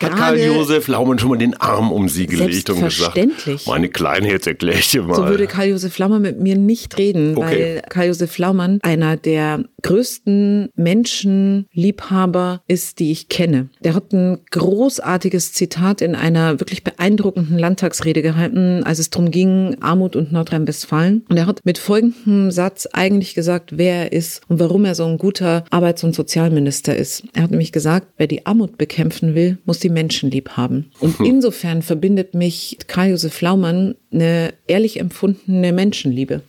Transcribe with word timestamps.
Hat 0.00 0.14
Karl-Josef 0.14 0.86
Laumann 0.86 1.18
schon 1.18 1.30
mal 1.30 1.38
den 1.38 1.54
Arm 1.54 1.90
um 1.90 2.08
sie 2.08 2.26
gelegt 2.26 2.70
und 2.70 2.84
gesagt, 2.84 3.18
meine 3.66 3.88
Kleine, 3.88 4.30
jetzt 4.30 4.46
erkläre 4.46 4.78
ich 4.78 4.90
dir 4.90 5.02
mal. 5.02 5.16
So 5.16 5.26
würde 5.26 5.46
Karl-Josef 5.46 5.98
Laumann 5.98 6.22
mit 6.22 6.40
mir 6.40 6.56
nicht 6.56 6.98
reden, 6.98 7.36
okay. 7.36 7.46
weil 7.46 7.82
Karl-Josef 7.88 8.38
Laumann 8.38 8.78
einer 8.82 9.16
der 9.16 9.64
größten 9.82 10.70
Menschenliebhaber 10.76 12.62
ist, 12.68 12.98
die 12.98 13.10
ich 13.10 13.28
kenne. 13.28 13.70
Der 13.82 13.94
hat 13.94 14.12
ein 14.12 14.38
großartiges 14.50 15.52
Zitat 15.52 16.00
in 16.00 16.14
einer 16.14 16.60
wirklich 16.60 16.84
beeindruckenden 16.84 17.58
Landtagsrede 17.58 18.22
gehalten, 18.22 18.84
als 18.84 18.98
es 18.98 19.10
darum 19.10 19.30
ging, 19.30 19.76
Armut 19.80 20.14
und 20.16 20.32
Nordrhein-Westfalen. 20.32 21.24
Und 21.28 21.36
er 21.36 21.46
hat 21.46 21.60
mit 21.64 21.78
folgendem 21.78 22.50
Satz 22.50 22.86
eigentlich 22.92 23.34
gesagt, 23.34 23.76
wer 23.76 24.04
er 24.04 24.12
ist 24.12 24.42
und 24.48 24.60
warum 24.60 24.84
er 24.84 24.94
so 24.94 25.06
ein 25.06 25.18
guter 25.18 25.64
Arbeits- 25.70 26.04
und 26.04 26.14
Sozialminister 26.14 26.94
ist. 26.94 27.24
Er 27.34 27.42
hat 27.42 27.50
nämlich 27.50 27.72
gesagt, 27.72 28.08
wer 28.16 28.26
die 28.26 28.46
Armut 28.46 28.78
bekämpfen 28.78 29.34
will, 29.34 29.58
muss 29.64 29.77
die 29.80 29.88
Menschen 29.88 30.30
lieb 30.30 30.50
haben. 30.50 30.90
Und 31.00 31.20
insofern 31.20 31.82
verbindet 31.82 32.34
mich 32.34 32.78
Karl-Josef 32.86 33.40
Laumann 33.40 33.94
eine 34.12 34.54
ehrlich 34.66 35.00
empfundene 35.00 35.72
Menschenliebe. 35.72 36.42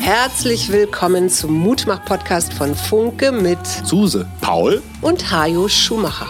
Herzlich 0.00 0.70
willkommen 0.70 1.28
zum 1.28 1.54
Mutmach-Podcast 1.54 2.52
von 2.52 2.74
Funke 2.74 3.32
mit 3.32 3.64
Suse, 3.84 4.26
Paul 4.40 4.82
und 5.02 5.30
Hajo 5.30 5.68
Schumacher. 5.68 6.28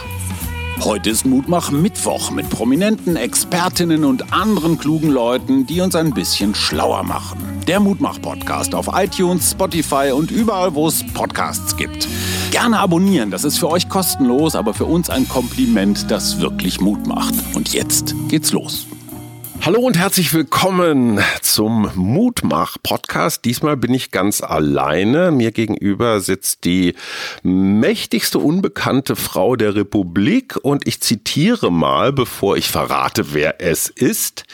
Heute 0.84 1.10
ist 1.10 1.24
Mutmach 1.24 1.70
Mittwoch 1.70 2.30
mit 2.30 2.50
prominenten 2.50 3.16
Expertinnen 3.16 4.04
und 4.04 4.32
anderen 4.32 4.78
klugen 4.78 5.10
Leuten, 5.10 5.66
die 5.66 5.80
uns 5.80 5.96
ein 5.96 6.12
bisschen 6.12 6.54
schlauer 6.54 7.02
machen. 7.02 7.38
Der 7.66 7.80
Mutmach 7.80 8.20
Podcast 8.20 8.74
auf 8.74 8.88
iTunes, 8.92 9.52
Spotify 9.52 10.12
und 10.14 10.30
überall, 10.30 10.74
wo 10.74 10.86
es 10.86 11.02
Podcasts 11.14 11.76
gibt. 11.76 12.06
Gerne 12.50 12.78
abonnieren, 12.78 13.30
das 13.30 13.44
ist 13.44 13.58
für 13.58 13.68
euch 13.68 13.88
kostenlos, 13.88 14.54
aber 14.54 14.72
für 14.72 14.84
uns 14.84 15.10
ein 15.10 15.28
Kompliment, 15.28 16.10
das 16.10 16.40
wirklich 16.40 16.80
Mut 16.80 17.06
macht. 17.06 17.34
Und 17.54 17.72
jetzt 17.74 18.14
geht's 18.28 18.52
los. 18.52 18.86
Hallo 19.62 19.80
und 19.80 19.98
herzlich 19.98 20.32
willkommen 20.32 21.18
zum 21.42 21.90
Mutmach-Podcast. 21.96 23.44
Diesmal 23.44 23.76
bin 23.76 23.92
ich 23.92 24.12
ganz 24.12 24.40
alleine. 24.40 25.32
Mir 25.32 25.50
gegenüber 25.50 26.20
sitzt 26.20 26.64
die 26.64 26.94
mächtigste 27.42 28.38
unbekannte 28.38 29.16
Frau 29.16 29.56
der 29.56 29.74
Republik 29.74 30.56
und 30.62 30.86
ich 30.86 31.00
zitiere 31.00 31.72
mal, 31.72 32.12
bevor 32.12 32.56
ich 32.56 32.68
verrate, 32.68 33.34
wer 33.34 33.60
es 33.60 33.88
ist. 33.88 34.44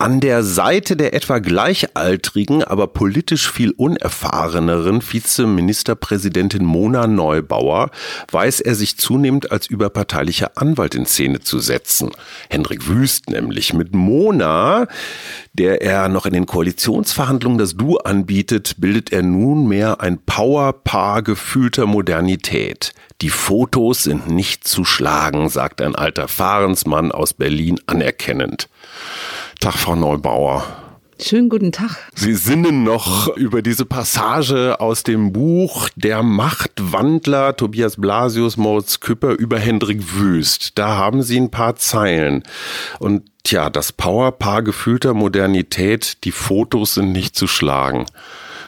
An 0.00 0.20
der 0.20 0.44
Seite 0.44 0.94
der 0.96 1.12
etwa 1.12 1.40
gleichaltrigen, 1.40 2.62
aber 2.62 2.86
politisch 2.86 3.50
viel 3.50 3.72
unerfahreneren 3.72 5.02
Vizeministerpräsidentin 5.02 6.64
Mona 6.64 7.08
Neubauer 7.08 7.90
weiß 8.30 8.60
er 8.60 8.76
sich 8.76 8.96
zunehmend 8.96 9.50
als 9.50 9.66
überparteilicher 9.66 10.52
Anwalt 10.54 10.94
in 10.94 11.04
Szene 11.04 11.40
zu 11.40 11.58
setzen. 11.58 12.12
Hendrik 12.48 12.86
Wüst 12.86 13.28
nämlich. 13.28 13.74
Mit 13.74 13.92
Mona, 13.92 14.86
der 15.54 15.82
er 15.82 16.08
noch 16.08 16.26
in 16.26 16.32
den 16.32 16.46
Koalitionsverhandlungen 16.46 17.58
das 17.58 17.74
Du 17.74 17.96
anbietet, 17.96 18.76
bildet 18.78 19.12
er 19.12 19.24
nunmehr 19.24 20.00
ein 20.00 20.18
Powerpaar 20.18 21.22
gefühlter 21.22 21.86
Modernität. 21.86 22.92
Die 23.20 23.30
Fotos 23.30 24.04
sind 24.04 24.28
nicht 24.28 24.62
zu 24.62 24.84
schlagen, 24.84 25.48
sagt 25.48 25.82
ein 25.82 25.96
alter 25.96 26.28
Fahrensmann 26.28 27.10
aus 27.10 27.32
Berlin 27.32 27.80
anerkennend. 27.86 28.68
Tag, 29.60 29.74
Frau 29.74 29.96
Neubauer. 29.96 30.64
Schönen 31.20 31.48
guten 31.48 31.72
Tag. 31.72 31.96
Sie 32.14 32.34
sinnen 32.34 32.84
noch 32.84 33.36
über 33.36 33.60
diese 33.60 33.84
Passage 33.84 34.78
aus 34.78 35.02
dem 35.02 35.32
Buch 35.32 35.88
Der 35.96 36.22
Machtwandler 36.22 37.56
Tobias 37.56 37.96
Blasius 37.96 38.56
Moritz 38.56 39.00
Küpper 39.00 39.32
über 39.32 39.58
Hendrik 39.58 40.14
Wüst. 40.14 40.78
Da 40.78 40.96
haben 40.96 41.22
Sie 41.22 41.40
ein 41.40 41.50
paar 41.50 41.74
Zeilen. 41.74 42.44
Und 43.00 43.24
tja, 43.42 43.68
das 43.68 43.90
Powerpaar 43.90 44.62
gefühlter 44.62 45.12
Modernität, 45.12 46.22
die 46.22 46.30
Fotos 46.30 46.94
sind 46.94 47.10
nicht 47.10 47.34
zu 47.34 47.48
schlagen. 47.48 48.06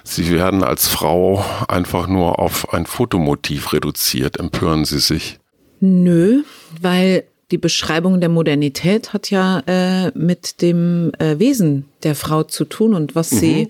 Sie 0.02 0.28
werden 0.30 0.64
als 0.64 0.88
Frau 0.88 1.44
einfach 1.68 2.08
nur 2.08 2.40
auf 2.40 2.74
ein 2.74 2.86
Fotomotiv 2.86 3.72
reduziert. 3.72 4.40
Empören 4.40 4.84
Sie 4.84 4.98
sich? 4.98 5.38
Nö, 5.78 6.42
weil 6.80 7.24
die 7.50 7.58
Beschreibung 7.58 8.20
der 8.20 8.28
Modernität 8.28 9.12
hat 9.12 9.30
ja 9.30 9.62
äh, 9.66 10.10
mit 10.18 10.62
dem 10.62 11.12
äh, 11.18 11.38
Wesen 11.38 11.86
der 12.02 12.14
Frau 12.14 12.42
zu 12.44 12.64
tun 12.64 12.94
und 12.94 13.14
was 13.14 13.32
mhm. 13.32 13.36
sie 13.38 13.68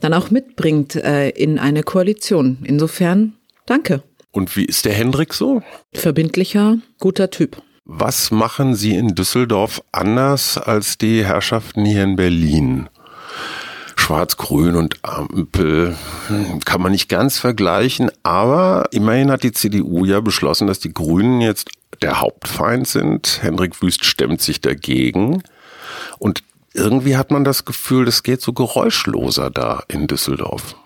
dann 0.00 0.14
auch 0.14 0.30
mitbringt 0.30 0.96
äh, 0.96 1.30
in 1.30 1.58
eine 1.58 1.82
Koalition. 1.82 2.58
Insofern, 2.64 3.34
danke. 3.66 4.02
Und 4.32 4.56
wie 4.56 4.64
ist 4.64 4.84
der 4.84 4.92
Hendrik 4.92 5.34
so? 5.34 5.62
Verbindlicher, 5.92 6.78
guter 6.98 7.30
Typ. 7.30 7.60
Was 7.84 8.30
machen 8.30 8.76
Sie 8.76 8.94
in 8.94 9.16
Düsseldorf 9.16 9.82
anders 9.90 10.56
als 10.56 10.96
die 10.96 11.24
Herrschaften 11.24 11.84
hier 11.84 12.04
in 12.04 12.14
Berlin? 12.14 12.88
Schwarz-Grün 14.00 14.74
und 14.76 14.98
Ampel 15.02 15.96
kann 16.64 16.80
man 16.80 16.92
nicht 16.92 17.08
ganz 17.08 17.38
vergleichen, 17.38 18.10
aber 18.22 18.88
immerhin 18.92 19.30
hat 19.30 19.42
die 19.42 19.52
CDU 19.52 20.04
ja 20.04 20.20
beschlossen, 20.20 20.66
dass 20.66 20.80
die 20.80 20.92
Grünen 20.92 21.40
jetzt 21.40 21.70
der 22.02 22.20
Hauptfeind 22.20 22.88
sind. 22.88 23.38
Hendrik 23.42 23.82
Wüst 23.82 24.04
stemmt 24.04 24.40
sich 24.40 24.60
dagegen. 24.60 25.42
Und 26.18 26.42
irgendwie 26.72 27.16
hat 27.16 27.30
man 27.30 27.44
das 27.44 27.64
Gefühl, 27.64 28.04
das 28.04 28.22
geht 28.22 28.40
so 28.40 28.52
geräuschloser 28.52 29.50
da 29.50 29.82
in 29.88 30.06
Düsseldorf. 30.06 30.76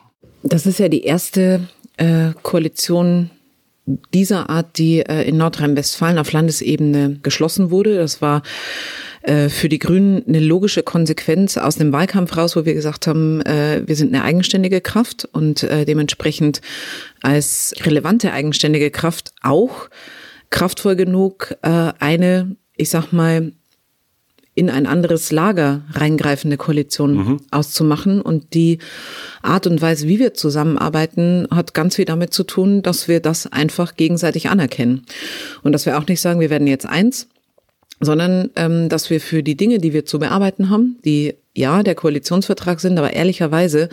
Das 0.43 0.67
ist 0.67 0.79
ja 0.79 0.89
die 0.89 1.05
erste 1.05 1.69
äh, 1.97 2.33
Koalition 2.43 3.31
dieser 4.13 4.49
Art, 4.49 4.79
die 4.79 5.01
äh, 5.01 5.23
in 5.29 5.37
Nordrhein-Westfalen 5.37 6.19
auf 6.19 6.33
Landesebene 6.33 7.21
geschlossen 7.23 7.71
wurde. 7.71 7.97
Das 7.97 8.23
war 8.23 8.43
äh, 9.25 9.49
für 9.49 9.69
die 9.69 9.79
Grünen 9.79 10.23
eine 10.29 10.41
logische 10.41 10.83
Konsequenz 10.83 11.57
aus 11.57 11.77
dem 11.77 11.93
Wahlkampf 11.93 12.37
raus, 12.37 12.57
wo 12.57 12.65
wir 12.65 12.75
gesagt 12.75 13.07
haben, 13.07 13.41
äh, 13.43 13.83
wir 13.87 13.97
sind 13.97 14.15
eine 14.15 14.23
eigenständige 14.23 14.81
Kraft 14.81 15.27
und 15.33 15.63
äh, 15.63 15.85
dementsprechend 15.85 16.61
als 17.23 17.75
relevante 17.85 18.33
eigenständige 18.33 18.91
Kraft 18.91 19.33
auch 19.43 19.89
kraftvoll 20.51 20.95
genug, 20.95 21.57
äh, 21.63 21.93
eine, 21.99 22.57
ich 22.77 22.91
sag 22.91 23.13
mal, 23.13 23.53
in 24.55 24.71
ein 24.71 24.87
anderes 24.87 25.33
Lager 25.33 25.83
reingreifende 25.93 26.57
Koalition 26.57 27.15
mhm. 27.15 27.41
auszumachen. 27.51 28.21
Und 28.21 28.55
die 28.55 28.79
Art 29.43 29.67
und 29.67 29.83
Weise, 29.83 30.07
wie 30.07 30.19
wir 30.19 30.35
zusammenarbeiten, 30.35 31.49
hat 31.51 31.75
ganz 31.75 31.97
viel 31.97 32.05
damit 32.05 32.33
zu 32.33 32.45
tun, 32.45 32.83
dass 32.83 33.09
wir 33.09 33.21
das 33.21 33.51
einfach 33.51 33.97
gegenseitig 33.97 34.49
anerkennen. 34.49 35.07
Und 35.63 35.73
dass 35.73 35.87
wir 35.87 35.99
auch 35.99 36.07
nicht 36.07 36.21
sagen, 36.21 36.41
wir 36.41 36.51
werden 36.51 36.69
jetzt 36.69 36.87
eins, 36.87 37.29
sondern 38.01 38.51
ähm, 38.57 38.89
dass 38.89 39.11
wir 39.11 39.21
für 39.21 39.43
die 39.43 39.57
Dinge, 39.57 39.79
die 39.79 39.93
wir 39.93 40.05
zu 40.05 40.19
bearbeiten 40.19 40.71
haben, 40.71 40.99
die 41.05 41.35
ja 41.57 41.83
der 41.83 41.95
Koalitionsvertrag 41.95 42.81
sind, 42.81 42.99
aber 42.99 43.13
ehrlicherweise 43.13 43.89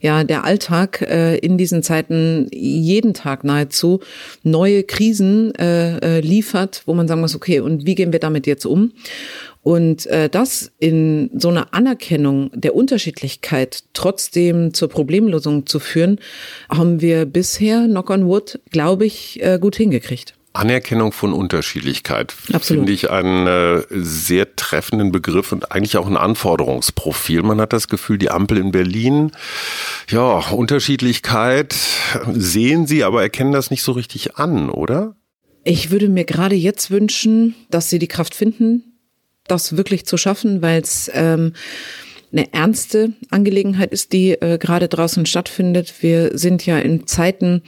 ja 0.00 0.22
der 0.24 0.44
Alltag 0.44 1.02
äh, 1.02 1.36
in 1.38 1.58
diesen 1.58 1.82
Zeiten 1.82 2.48
jeden 2.52 3.14
Tag 3.14 3.42
nahezu 3.42 4.00
neue 4.42 4.84
Krisen 4.84 5.54
äh, 5.56 5.98
äh, 5.98 6.20
liefert, 6.20 6.82
wo 6.86 6.94
man 6.94 7.08
sagen 7.08 7.20
muss, 7.20 7.34
okay, 7.34 7.60
und 7.60 7.84
wie 7.84 7.96
gehen 7.96 8.12
wir 8.12 8.20
damit 8.20 8.46
jetzt 8.46 8.64
um? 8.64 8.92
Und 9.62 10.06
äh, 10.06 10.30
das 10.30 10.72
in 10.78 11.30
so 11.34 11.48
einer 11.48 11.74
Anerkennung 11.74 12.50
der 12.54 12.74
Unterschiedlichkeit 12.74 13.84
trotzdem 13.92 14.72
zur 14.72 14.88
Problemlösung 14.88 15.66
zu 15.66 15.80
führen, 15.80 16.18
haben 16.70 17.02
wir 17.02 17.26
bisher, 17.26 17.84
knock 17.84 18.08
on 18.08 18.26
wood, 18.26 18.58
glaube 18.70 19.04
ich, 19.04 19.42
äh, 19.42 19.58
gut 19.60 19.76
hingekriegt. 19.76 20.34
Anerkennung 20.52 21.12
von 21.12 21.32
Unterschiedlichkeit 21.32 22.32
finde 22.32 22.90
ich 22.90 23.10
einen 23.10 23.46
äh, 23.46 23.82
sehr 23.90 24.56
treffenden 24.56 25.12
Begriff 25.12 25.52
und 25.52 25.70
eigentlich 25.70 25.96
auch 25.96 26.08
ein 26.08 26.16
Anforderungsprofil. 26.16 27.42
Man 27.42 27.60
hat 27.60 27.72
das 27.72 27.86
Gefühl, 27.86 28.18
die 28.18 28.30
Ampel 28.30 28.58
in 28.58 28.72
Berlin, 28.72 29.30
ja, 30.08 30.50
Unterschiedlichkeit 30.50 31.76
sehen 32.32 32.88
sie, 32.88 33.04
aber 33.04 33.22
erkennen 33.22 33.52
das 33.52 33.70
nicht 33.70 33.82
so 33.82 33.92
richtig 33.92 34.36
an, 34.36 34.70
oder? 34.70 35.14
Ich 35.62 35.90
würde 35.90 36.08
mir 36.08 36.24
gerade 36.24 36.56
jetzt 36.56 36.90
wünschen, 36.90 37.54
dass 37.70 37.88
sie 37.88 38.00
die 38.00 38.08
Kraft 38.08 38.34
finden, 38.34 38.98
das 39.46 39.76
wirklich 39.76 40.04
zu 40.04 40.16
schaffen, 40.16 40.62
weil 40.62 40.80
es 40.80 41.10
ähm, 41.14 41.52
eine 42.32 42.52
ernste 42.52 43.12
Angelegenheit 43.30 43.92
ist, 43.92 44.12
die 44.12 44.32
äh, 44.32 44.58
gerade 44.58 44.88
draußen 44.88 45.26
stattfindet. 45.26 45.94
Wir 46.00 46.36
sind 46.38 46.64
ja 46.64 46.78
in 46.78 47.06
Zeiten 47.06 47.62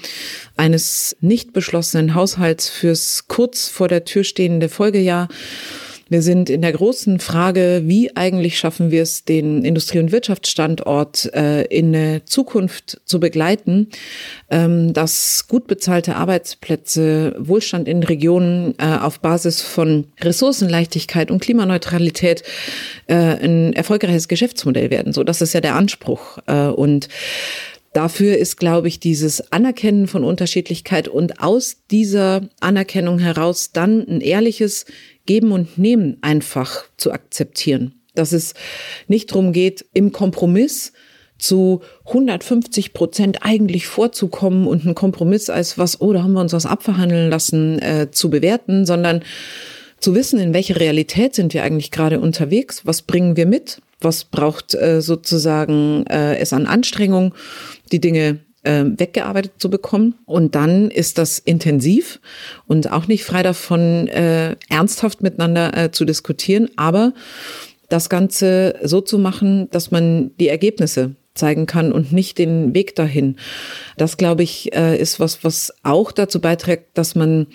eines 0.56 1.16
nicht 1.20 1.52
beschlossenen 1.52 2.14
Haushalts 2.14 2.68
fürs 2.68 3.26
kurz 3.28 3.68
vor 3.68 3.88
der 3.88 4.04
Tür 4.04 4.24
stehende 4.24 4.68
Folgejahr. 4.68 5.28
Wir 6.12 6.20
sind 6.20 6.50
in 6.50 6.60
der 6.60 6.72
großen 6.72 7.20
Frage, 7.20 7.84
wie 7.86 8.14
eigentlich 8.14 8.58
schaffen 8.58 8.90
wir 8.90 9.02
es, 9.02 9.24
den 9.24 9.64
Industrie- 9.64 9.98
und 9.98 10.12
Wirtschaftsstandort 10.12 11.32
äh, 11.32 11.62
in 11.62 11.96
eine 11.96 12.22
Zukunft 12.26 13.00
zu 13.06 13.18
begleiten, 13.18 13.88
ähm, 14.50 14.92
dass 14.92 15.48
gut 15.48 15.66
bezahlte 15.66 16.16
Arbeitsplätze, 16.16 17.34
Wohlstand 17.38 17.88
in 17.88 18.02
Regionen 18.02 18.74
äh, 18.76 18.98
auf 18.98 19.20
Basis 19.20 19.62
von 19.62 20.04
Ressourcenleichtigkeit 20.20 21.30
und 21.30 21.40
Klimaneutralität 21.40 22.42
äh, 23.06 23.14
ein 23.14 23.72
erfolgreiches 23.72 24.28
Geschäftsmodell 24.28 24.90
werden. 24.90 25.14
So, 25.14 25.24
das 25.24 25.40
ist 25.40 25.54
ja 25.54 25.62
der 25.62 25.76
Anspruch. 25.76 26.36
Äh, 26.46 26.66
und 26.66 27.08
Dafür 27.92 28.38
ist, 28.38 28.56
glaube 28.56 28.88
ich, 28.88 29.00
dieses 29.00 29.52
Anerkennen 29.52 30.06
von 30.06 30.24
Unterschiedlichkeit 30.24 31.08
und 31.08 31.42
aus 31.42 31.76
dieser 31.90 32.42
Anerkennung 32.60 33.18
heraus 33.18 33.72
dann 33.72 34.06
ein 34.08 34.20
ehrliches 34.20 34.86
Geben 35.26 35.52
und 35.52 35.76
Nehmen 35.76 36.16
einfach 36.22 36.84
zu 36.96 37.12
akzeptieren. 37.12 38.00
Dass 38.14 38.32
es 38.32 38.54
nicht 39.08 39.30
darum 39.30 39.52
geht, 39.52 39.84
im 39.92 40.12
Kompromiss 40.12 40.92
zu 41.38 41.80
150 42.06 42.92
Prozent 42.94 43.38
eigentlich 43.42 43.86
vorzukommen 43.86 44.66
und 44.66 44.84
einen 44.84 44.94
Kompromiss 44.94 45.50
als 45.50 45.76
was, 45.76 46.00
oh, 46.00 46.12
da 46.12 46.22
haben 46.22 46.32
wir 46.32 46.40
uns 46.40 46.52
was 46.52 46.66
abverhandeln 46.66 47.30
lassen, 47.30 47.78
äh, 47.80 48.10
zu 48.10 48.30
bewerten, 48.30 48.86
sondern 48.86 49.22
zu 49.98 50.14
wissen, 50.14 50.38
in 50.40 50.54
welche 50.54 50.78
Realität 50.78 51.34
sind 51.34 51.52
wir 51.52 51.62
eigentlich 51.62 51.90
gerade 51.90 52.20
unterwegs, 52.20 52.82
was 52.84 53.02
bringen 53.02 53.36
wir 53.36 53.46
mit, 53.46 53.80
was 54.00 54.24
braucht 54.24 54.74
äh, 54.74 55.00
sozusagen 55.00 56.06
äh, 56.06 56.36
es 56.38 56.52
an 56.52 56.66
Anstrengung, 56.66 57.34
die 57.92 58.00
Dinge 58.00 58.40
äh, 58.62 58.84
weggearbeitet 58.84 59.54
zu 59.58 59.70
bekommen. 59.70 60.14
Und 60.24 60.54
dann 60.54 60.90
ist 60.90 61.18
das 61.18 61.38
intensiv 61.38 62.20
und 62.66 62.90
auch 62.90 63.06
nicht 63.06 63.24
frei 63.24 63.42
davon, 63.42 64.08
äh, 64.08 64.56
ernsthaft 64.68 65.22
miteinander 65.22 65.76
äh, 65.76 65.90
zu 65.90 66.04
diskutieren, 66.04 66.70
aber 66.76 67.12
das 67.88 68.08
Ganze 68.08 68.76
so 68.82 69.00
zu 69.00 69.18
machen, 69.18 69.68
dass 69.70 69.90
man 69.90 70.30
die 70.38 70.48
Ergebnisse 70.48 71.14
zeigen 71.34 71.66
kann 71.66 71.92
und 71.92 72.12
nicht 72.12 72.38
den 72.38 72.74
Weg 72.74 72.94
dahin. 72.94 73.36
Das, 73.96 74.16
glaube 74.16 74.42
ich, 74.42 74.74
äh, 74.74 74.98
ist 74.98 75.20
was, 75.20 75.44
was 75.44 75.72
auch 75.82 76.12
dazu 76.12 76.40
beiträgt, 76.40 76.96
dass 76.96 77.14
man 77.14 77.46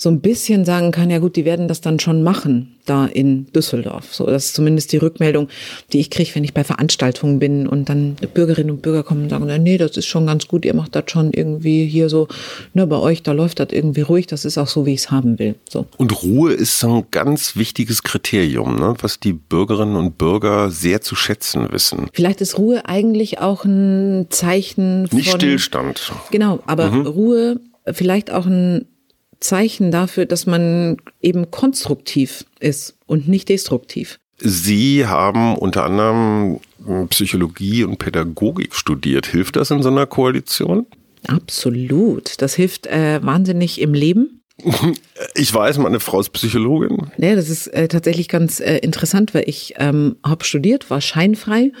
so 0.00 0.08
ein 0.08 0.22
bisschen 0.22 0.64
sagen 0.64 0.92
kann, 0.92 1.10
ja 1.10 1.18
gut, 1.18 1.36
die 1.36 1.44
werden 1.44 1.68
das 1.68 1.82
dann 1.82 2.00
schon 2.00 2.22
machen 2.22 2.78
da 2.86 3.04
in 3.04 3.52
Düsseldorf. 3.52 4.14
So, 4.14 4.24
das 4.24 4.46
ist 4.46 4.54
zumindest 4.54 4.92
die 4.92 4.96
Rückmeldung, 4.96 5.48
die 5.92 6.00
ich 6.00 6.08
kriege, 6.08 6.30
wenn 6.34 6.42
ich 6.42 6.54
bei 6.54 6.64
Veranstaltungen 6.64 7.38
bin 7.38 7.66
und 7.66 7.90
dann 7.90 8.16
Bürgerinnen 8.32 8.70
und 8.70 8.80
Bürger 8.80 9.02
kommen 9.02 9.24
und 9.24 9.28
sagen, 9.28 9.62
nee, 9.62 9.76
das 9.76 9.98
ist 9.98 10.06
schon 10.06 10.26
ganz 10.26 10.48
gut, 10.48 10.64
ihr 10.64 10.72
macht 10.72 10.94
das 10.94 11.04
schon 11.08 11.34
irgendwie 11.34 11.84
hier 11.84 12.08
so, 12.08 12.28
ne, 12.72 12.86
bei 12.86 12.96
euch, 12.96 13.22
da 13.22 13.32
läuft 13.32 13.60
das 13.60 13.68
irgendwie 13.72 14.00
ruhig, 14.00 14.26
das 14.26 14.46
ist 14.46 14.56
auch 14.56 14.68
so, 14.68 14.86
wie 14.86 14.94
ich 14.94 15.00
es 15.00 15.10
haben 15.10 15.38
will. 15.38 15.54
So. 15.68 15.84
Und 15.98 16.22
Ruhe 16.22 16.54
ist 16.54 16.82
ein 16.82 17.04
ganz 17.10 17.56
wichtiges 17.56 18.02
Kriterium, 18.02 18.76
ne, 18.76 18.94
was 19.02 19.20
die 19.20 19.34
Bürgerinnen 19.34 19.96
und 19.96 20.16
Bürger 20.16 20.70
sehr 20.70 21.02
zu 21.02 21.14
schätzen 21.14 21.70
wissen. 21.72 22.08
Vielleicht 22.14 22.40
ist 22.40 22.56
Ruhe 22.56 22.86
eigentlich 22.86 23.38
auch 23.38 23.66
ein 23.66 24.28
Zeichen 24.30 25.08
von... 25.08 25.18
Nicht 25.18 25.30
Stillstand. 25.30 26.10
Genau, 26.30 26.60
aber 26.64 26.90
mhm. 26.90 27.06
Ruhe 27.06 27.60
vielleicht 27.92 28.30
auch 28.30 28.46
ein 28.46 28.86
Zeichen 29.40 29.90
dafür, 29.90 30.26
dass 30.26 30.46
man 30.46 30.98
eben 31.20 31.50
konstruktiv 31.50 32.44
ist 32.60 32.96
und 33.06 33.28
nicht 33.28 33.48
destruktiv. 33.48 34.18
Sie 34.38 35.06
haben 35.06 35.56
unter 35.56 35.84
anderem 35.84 36.60
Psychologie 37.10 37.84
und 37.84 37.98
Pädagogik 37.98 38.74
studiert. 38.74 39.26
Hilft 39.26 39.56
das 39.56 39.70
in 39.70 39.82
so 39.82 39.90
einer 39.90 40.06
Koalition? 40.06 40.86
Absolut. 41.26 42.40
Das 42.40 42.54
hilft 42.54 42.86
äh, 42.86 43.20
wahnsinnig 43.22 43.80
im 43.80 43.94
Leben. 43.94 44.42
Ich 45.34 45.52
weiß, 45.52 45.78
meine 45.78 46.00
Frau 46.00 46.18
ist 46.20 46.30
Psychologin. 46.30 47.10
Ja, 47.18 47.34
das 47.34 47.50
ist 47.50 47.66
äh, 47.68 47.88
tatsächlich 47.88 48.28
ganz 48.28 48.58
äh, 48.58 48.78
interessant, 48.78 49.34
weil 49.34 49.44
ich 49.46 49.74
ähm, 49.76 50.16
habe 50.24 50.44
studiert, 50.44 50.90
war 50.90 51.00
scheinfrei 51.00 51.72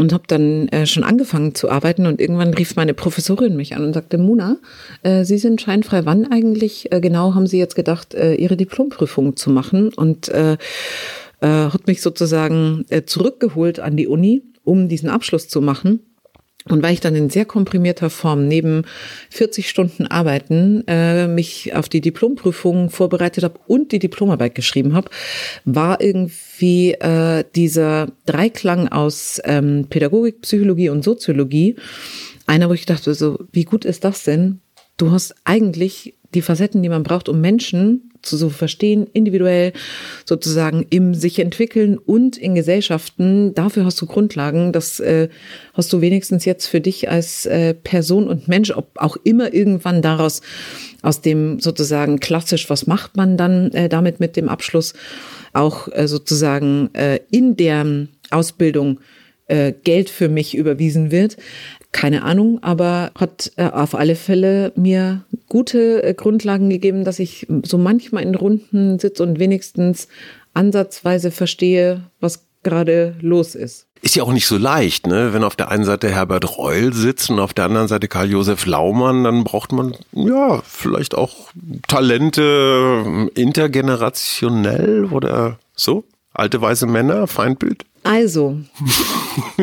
und 0.00 0.12
habe 0.12 0.24
dann 0.26 0.68
äh, 0.68 0.86
schon 0.86 1.04
angefangen 1.04 1.54
zu 1.54 1.70
arbeiten 1.70 2.06
und 2.06 2.20
irgendwann 2.20 2.54
rief 2.54 2.74
meine 2.74 2.94
Professorin 2.94 3.54
mich 3.54 3.76
an 3.76 3.84
und 3.84 3.92
sagte, 3.92 4.18
Mona, 4.18 4.56
äh, 5.02 5.24
Sie 5.24 5.38
sind 5.38 5.60
scheinfrei, 5.60 6.06
wann 6.06 6.32
eigentlich 6.32 6.90
äh, 6.90 7.00
genau 7.00 7.34
haben 7.34 7.46
Sie 7.46 7.58
jetzt 7.58 7.76
gedacht, 7.76 8.14
äh, 8.14 8.34
Ihre 8.34 8.56
Diplomprüfung 8.56 9.36
zu 9.36 9.50
machen 9.50 9.92
und 9.92 10.28
äh, 10.30 10.54
äh, 11.40 11.46
hat 11.46 11.86
mich 11.86 12.00
sozusagen 12.00 12.86
äh, 12.88 13.04
zurückgeholt 13.04 13.78
an 13.78 13.96
die 13.96 14.08
Uni, 14.08 14.42
um 14.64 14.88
diesen 14.88 15.10
Abschluss 15.10 15.48
zu 15.48 15.60
machen. 15.60 16.00
Und 16.68 16.82
weil 16.82 16.92
ich 16.92 17.00
dann 17.00 17.16
in 17.16 17.30
sehr 17.30 17.46
komprimierter 17.46 18.10
Form 18.10 18.46
neben 18.46 18.84
40 19.30 19.68
Stunden 19.68 20.06
Arbeiten 20.06 20.84
äh, 20.86 21.26
mich 21.26 21.74
auf 21.74 21.88
die 21.88 22.02
Diplomprüfung 22.02 22.90
vorbereitet 22.90 23.44
habe 23.44 23.58
und 23.66 23.92
die 23.92 23.98
Diplomarbeit 23.98 24.54
geschrieben 24.54 24.94
habe, 24.94 25.10
war 25.64 26.02
irgendwie 26.02 26.92
äh, 26.92 27.44
dieser 27.56 28.08
Dreiklang 28.26 28.88
aus 28.88 29.40
ähm, 29.44 29.86
Pädagogik, 29.88 30.42
Psychologie 30.42 30.90
und 30.90 31.02
Soziologie 31.02 31.76
einer, 32.46 32.68
wo 32.68 32.74
ich 32.74 32.84
dachte, 32.84 33.14
so, 33.14 33.38
wie 33.52 33.64
gut 33.64 33.84
ist 33.84 34.04
das 34.04 34.24
denn? 34.24 34.60
Du 34.96 35.12
hast 35.12 35.34
eigentlich 35.44 36.14
die 36.34 36.42
Facetten, 36.42 36.82
die 36.82 36.88
man 36.88 37.02
braucht, 37.02 37.28
um 37.28 37.40
Menschen 37.40 38.10
zu 38.22 38.36
so 38.36 38.50
verstehen, 38.50 39.06
individuell 39.12 39.72
sozusagen 40.24 40.86
im 40.90 41.14
sich 41.14 41.38
entwickeln 41.38 41.98
und 41.98 42.36
in 42.36 42.54
Gesellschaften. 42.54 43.54
Dafür 43.54 43.84
hast 43.84 44.00
du 44.00 44.06
Grundlagen. 44.06 44.72
Das 44.72 45.00
äh, 45.00 45.28
hast 45.74 45.92
du 45.92 46.00
wenigstens 46.00 46.44
jetzt 46.44 46.66
für 46.66 46.80
dich 46.80 47.08
als 47.08 47.46
äh, 47.46 47.74
Person 47.74 48.28
und 48.28 48.48
Mensch, 48.48 48.70
ob 48.72 48.90
auch 48.96 49.16
immer 49.24 49.54
irgendwann 49.54 50.02
daraus 50.02 50.42
aus 51.02 51.22
dem 51.22 51.60
sozusagen 51.60 52.20
klassisch, 52.20 52.68
was 52.68 52.86
macht 52.86 53.16
man 53.16 53.36
dann 53.36 53.72
äh, 53.72 53.88
damit 53.88 54.20
mit 54.20 54.36
dem 54.36 54.48
Abschluss, 54.48 54.92
auch 55.52 55.88
äh, 55.92 56.06
sozusagen 56.06 56.90
äh, 56.94 57.20
in 57.30 57.56
der 57.56 58.06
Ausbildung 58.30 59.00
äh, 59.46 59.72
Geld 59.72 60.10
für 60.10 60.28
mich 60.28 60.54
überwiesen 60.54 61.10
wird. 61.10 61.36
Keine 61.92 62.22
Ahnung, 62.22 62.62
aber 62.62 63.10
hat 63.18 63.52
äh, 63.56 63.64
auf 63.64 63.94
alle 63.94 64.14
Fälle 64.14 64.72
mir 64.76 65.24
gute 65.48 66.02
äh, 66.02 66.14
Grundlagen 66.14 66.70
gegeben, 66.70 67.04
dass 67.04 67.18
ich 67.18 67.46
so 67.64 67.78
manchmal 67.78 68.22
in 68.22 68.36
Runden 68.36 68.98
sitze 68.98 69.22
und 69.24 69.40
wenigstens 69.40 70.06
ansatzweise 70.54 71.30
verstehe, 71.30 72.02
was 72.20 72.44
gerade 72.62 73.16
los 73.20 73.54
ist. 73.54 73.86
Ist 74.02 74.16
ja 74.16 74.22
auch 74.22 74.32
nicht 74.32 74.46
so 74.46 74.56
leicht, 74.56 75.06
ne? 75.06 75.34
Wenn 75.34 75.44
auf 75.44 75.56
der 75.56 75.70
einen 75.70 75.84
Seite 75.84 76.08
Herbert 76.08 76.56
Reul 76.56 76.92
sitzt 76.94 77.28
und 77.28 77.38
auf 77.38 77.52
der 77.52 77.66
anderen 77.66 77.88
Seite 77.88 78.08
Karl-Josef 78.08 78.64
Laumann, 78.64 79.24
dann 79.24 79.44
braucht 79.44 79.72
man 79.72 79.94
ja 80.12 80.62
vielleicht 80.64 81.14
auch 81.14 81.50
Talente 81.86 83.02
ähm, 83.04 83.30
intergenerationell 83.34 85.06
oder 85.06 85.58
so. 85.74 86.04
Alte 86.32 86.60
weiße 86.60 86.86
Männer, 86.86 87.26
Feindbild. 87.26 87.84
Also. 88.02 88.58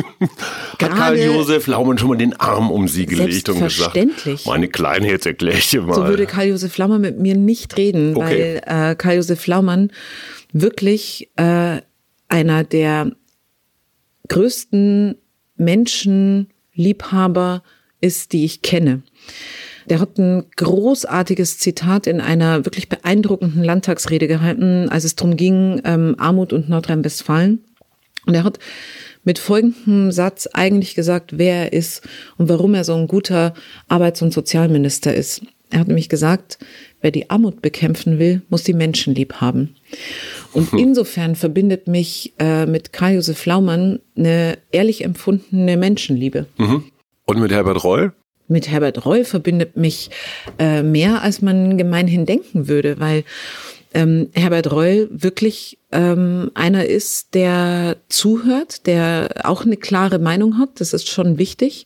Hat 0.79 0.91
Karl 0.91 1.17
Josef 1.17 1.67
Laumann 1.67 1.98
schon 1.98 2.10
mal 2.10 2.17
den 2.17 2.39
Arm 2.39 2.72
um 2.72 2.88
sie 2.88 3.06
gelegt 3.06 3.50
und 3.50 3.62
gesagt, 3.62 3.98
meine 4.46 4.67
Kleine, 4.67 5.10
jetzt 5.10 5.25
erkläre 5.25 5.58
ich 5.58 5.72
dir 5.72 5.82
mal. 5.82 5.96
So 5.96 6.06
würde 6.06 6.27
Karl 6.27 6.50
Josef 6.50 6.77
Laumann 6.77 7.01
mit 7.01 7.20
mir 7.20 7.36
nicht 7.36 7.77
reden, 7.77 8.15
okay. 8.15 8.62
weil 8.65 8.91
äh, 8.91 8.96
Karl 8.96 9.15
Josef 9.15 9.48
Laumann 9.48 9.91
wirklich 10.53 11.32
äh, 11.36 11.82
einer 12.29 12.63
der 12.63 13.12
größten 14.27 15.15
Menschenliebhaber 15.56 17.63
ist, 18.01 18.34
die 18.34 18.46
ich 18.46 18.62
kenne. 18.62 19.01
Der 19.89 20.00
hat 20.00 20.17
ein 20.17 20.46
großartiges 20.58 21.60
Zitat 21.60 22.08
in 22.08 22.20
einer 22.20 22.65
wirklich 22.65 22.89
beeindruckenden 22.89 23.63
Landtagsrede 23.63 24.27
gehalten, 24.27 24.89
als 24.89 25.06
es 25.06 25.15
darum 25.15 25.38
ging, 25.38 25.82
ähm, 25.86 26.15
Armut 26.17 26.51
und 26.51 26.67
Nordrhein-Westfalen. 26.67 27.63
Und 28.28 28.36
er 28.36 28.44
hat 28.44 28.60
mit 29.24 29.40
folgendem 29.40 30.12
Satz 30.12 30.48
eigentlich 30.54 30.96
gesagt, 30.96 31.38
wer 31.38 31.64
er 31.64 31.74
ist 31.74 32.08
und 32.38 32.50
warum 32.50 32.74
er 32.76 32.84
so 32.84 32.94
ein 32.94 33.08
guter 33.08 33.54
Arbeits- 33.88 34.22
und 34.22 34.34
Sozialminister 34.34 35.14
ist. 35.14 35.42
Er 35.70 35.80
hat 35.80 35.88
nämlich 35.88 36.08
gesagt, 36.08 36.60
wer 37.02 37.12
die 37.12 37.30
Armut 37.30 37.62
bekämpfen 37.62 38.20
will, 38.20 38.42
muss 38.50 38.64
die 38.64 38.74
Menschen 38.74 39.14
lieb 39.16 39.36
haben. 39.36 39.76
Und 40.54 40.72
hm. 40.72 40.80
insofern 40.80 41.36
verbindet 41.36 41.88
mich 41.88 42.34
äh, 42.40 42.66
mit 42.66 42.94
Karl-Josef 42.94 43.46
Laumann 43.46 44.00
eine 44.16 44.60
ehrlich 44.72 45.04
empfundene 45.04 45.76
Menschenliebe. 45.76 46.46
Mhm. 46.58 46.86
Und 47.26 47.40
mit 47.40 47.52
Herbert 47.52 47.84
Reul? 47.84 48.14
mit 48.48 48.70
Herbert 48.70 49.06
Reul 49.06 49.26
verbindet 49.26 49.76
mich 49.76 50.10
äh, 50.58 50.82
mehr, 50.82 51.22
als 51.22 51.42
man 51.42 51.78
gemeinhin 51.78 52.26
denken 52.26 52.68
würde, 52.68 53.00
weil 53.00 53.24
ähm, 53.94 54.29
Herbert 54.34 54.72
Reul 54.72 55.10
wirklich 55.12 55.79
ähm, 55.91 56.51
einer 56.53 56.86
ist, 56.86 57.34
der 57.34 57.98
zuhört, 58.10 58.86
der 58.86 59.29
auch 59.44 59.65
eine 59.65 59.77
klare 59.77 60.20
Meinung 60.20 60.58
hat. 60.58 60.79
Das 60.79 60.94
ist 60.94 61.08
schon 61.10 61.38
wichtig. 61.38 61.86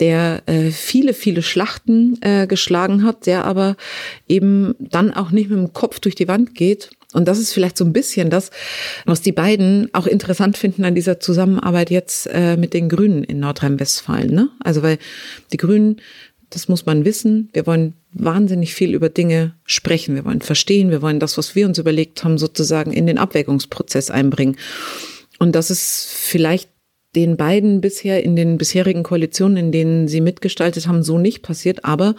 der 0.00 0.42
äh, 0.46 0.72
viele, 0.72 1.14
viele 1.14 1.42
Schlachten 1.42 2.18
äh, 2.20 2.48
geschlagen 2.48 3.04
hat, 3.04 3.26
der 3.26 3.44
aber 3.44 3.76
eben 4.26 4.74
dann 4.80 5.14
auch 5.14 5.30
nicht 5.30 5.50
mit 5.50 5.58
dem 5.58 5.72
Kopf 5.72 6.00
durch 6.00 6.16
die 6.16 6.26
Wand 6.26 6.56
geht. 6.56 6.90
Und 7.12 7.28
das 7.28 7.38
ist 7.38 7.52
vielleicht 7.52 7.78
so 7.78 7.84
ein 7.84 7.92
bisschen 7.92 8.28
das, 8.28 8.50
was 9.06 9.22
die 9.22 9.30
beiden 9.30 9.88
auch 9.92 10.08
interessant 10.08 10.58
finden 10.58 10.84
an 10.84 10.96
dieser 10.96 11.20
Zusammenarbeit 11.20 11.90
jetzt 11.90 12.26
äh, 12.26 12.56
mit 12.56 12.74
den 12.74 12.88
Grünen 12.88 13.22
in 13.22 13.38
Nordrhein-Westfalen. 13.38 14.34
Ne? 14.34 14.48
Also 14.58 14.82
weil 14.82 14.98
die 15.52 15.58
Grünen, 15.58 16.00
das 16.50 16.66
muss 16.66 16.86
man 16.86 17.04
wissen, 17.04 17.50
wir 17.52 17.66
wollen 17.68 17.94
wahnsinnig 18.14 18.74
viel 18.74 18.94
über 18.94 19.08
Dinge 19.08 19.54
sprechen, 19.66 20.14
wir 20.14 20.24
wollen 20.24 20.40
verstehen, 20.40 20.90
wir 20.90 21.02
wollen 21.02 21.20
das, 21.20 21.36
was 21.36 21.54
wir 21.54 21.66
uns 21.66 21.78
überlegt 21.78 22.24
haben, 22.24 22.38
sozusagen 22.38 22.92
in 22.92 23.06
den 23.06 23.18
Abwägungsprozess 23.18 24.10
einbringen. 24.10 24.56
Und 25.38 25.54
das 25.54 25.70
ist 25.70 26.06
vielleicht 26.08 26.70
den 27.16 27.36
beiden 27.36 27.80
bisher 27.80 28.24
in 28.24 28.34
den 28.34 28.58
bisherigen 28.58 29.02
Koalitionen, 29.02 29.56
in 29.56 29.72
denen 29.72 30.08
sie 30.08 30.20
mitgestaltet 30.20 30.88
haben, 30.88 31.02
so 31.02 31.18
nicht 31.18 31.42
passiert. 31.42 31.84
Aber 31.84 32.14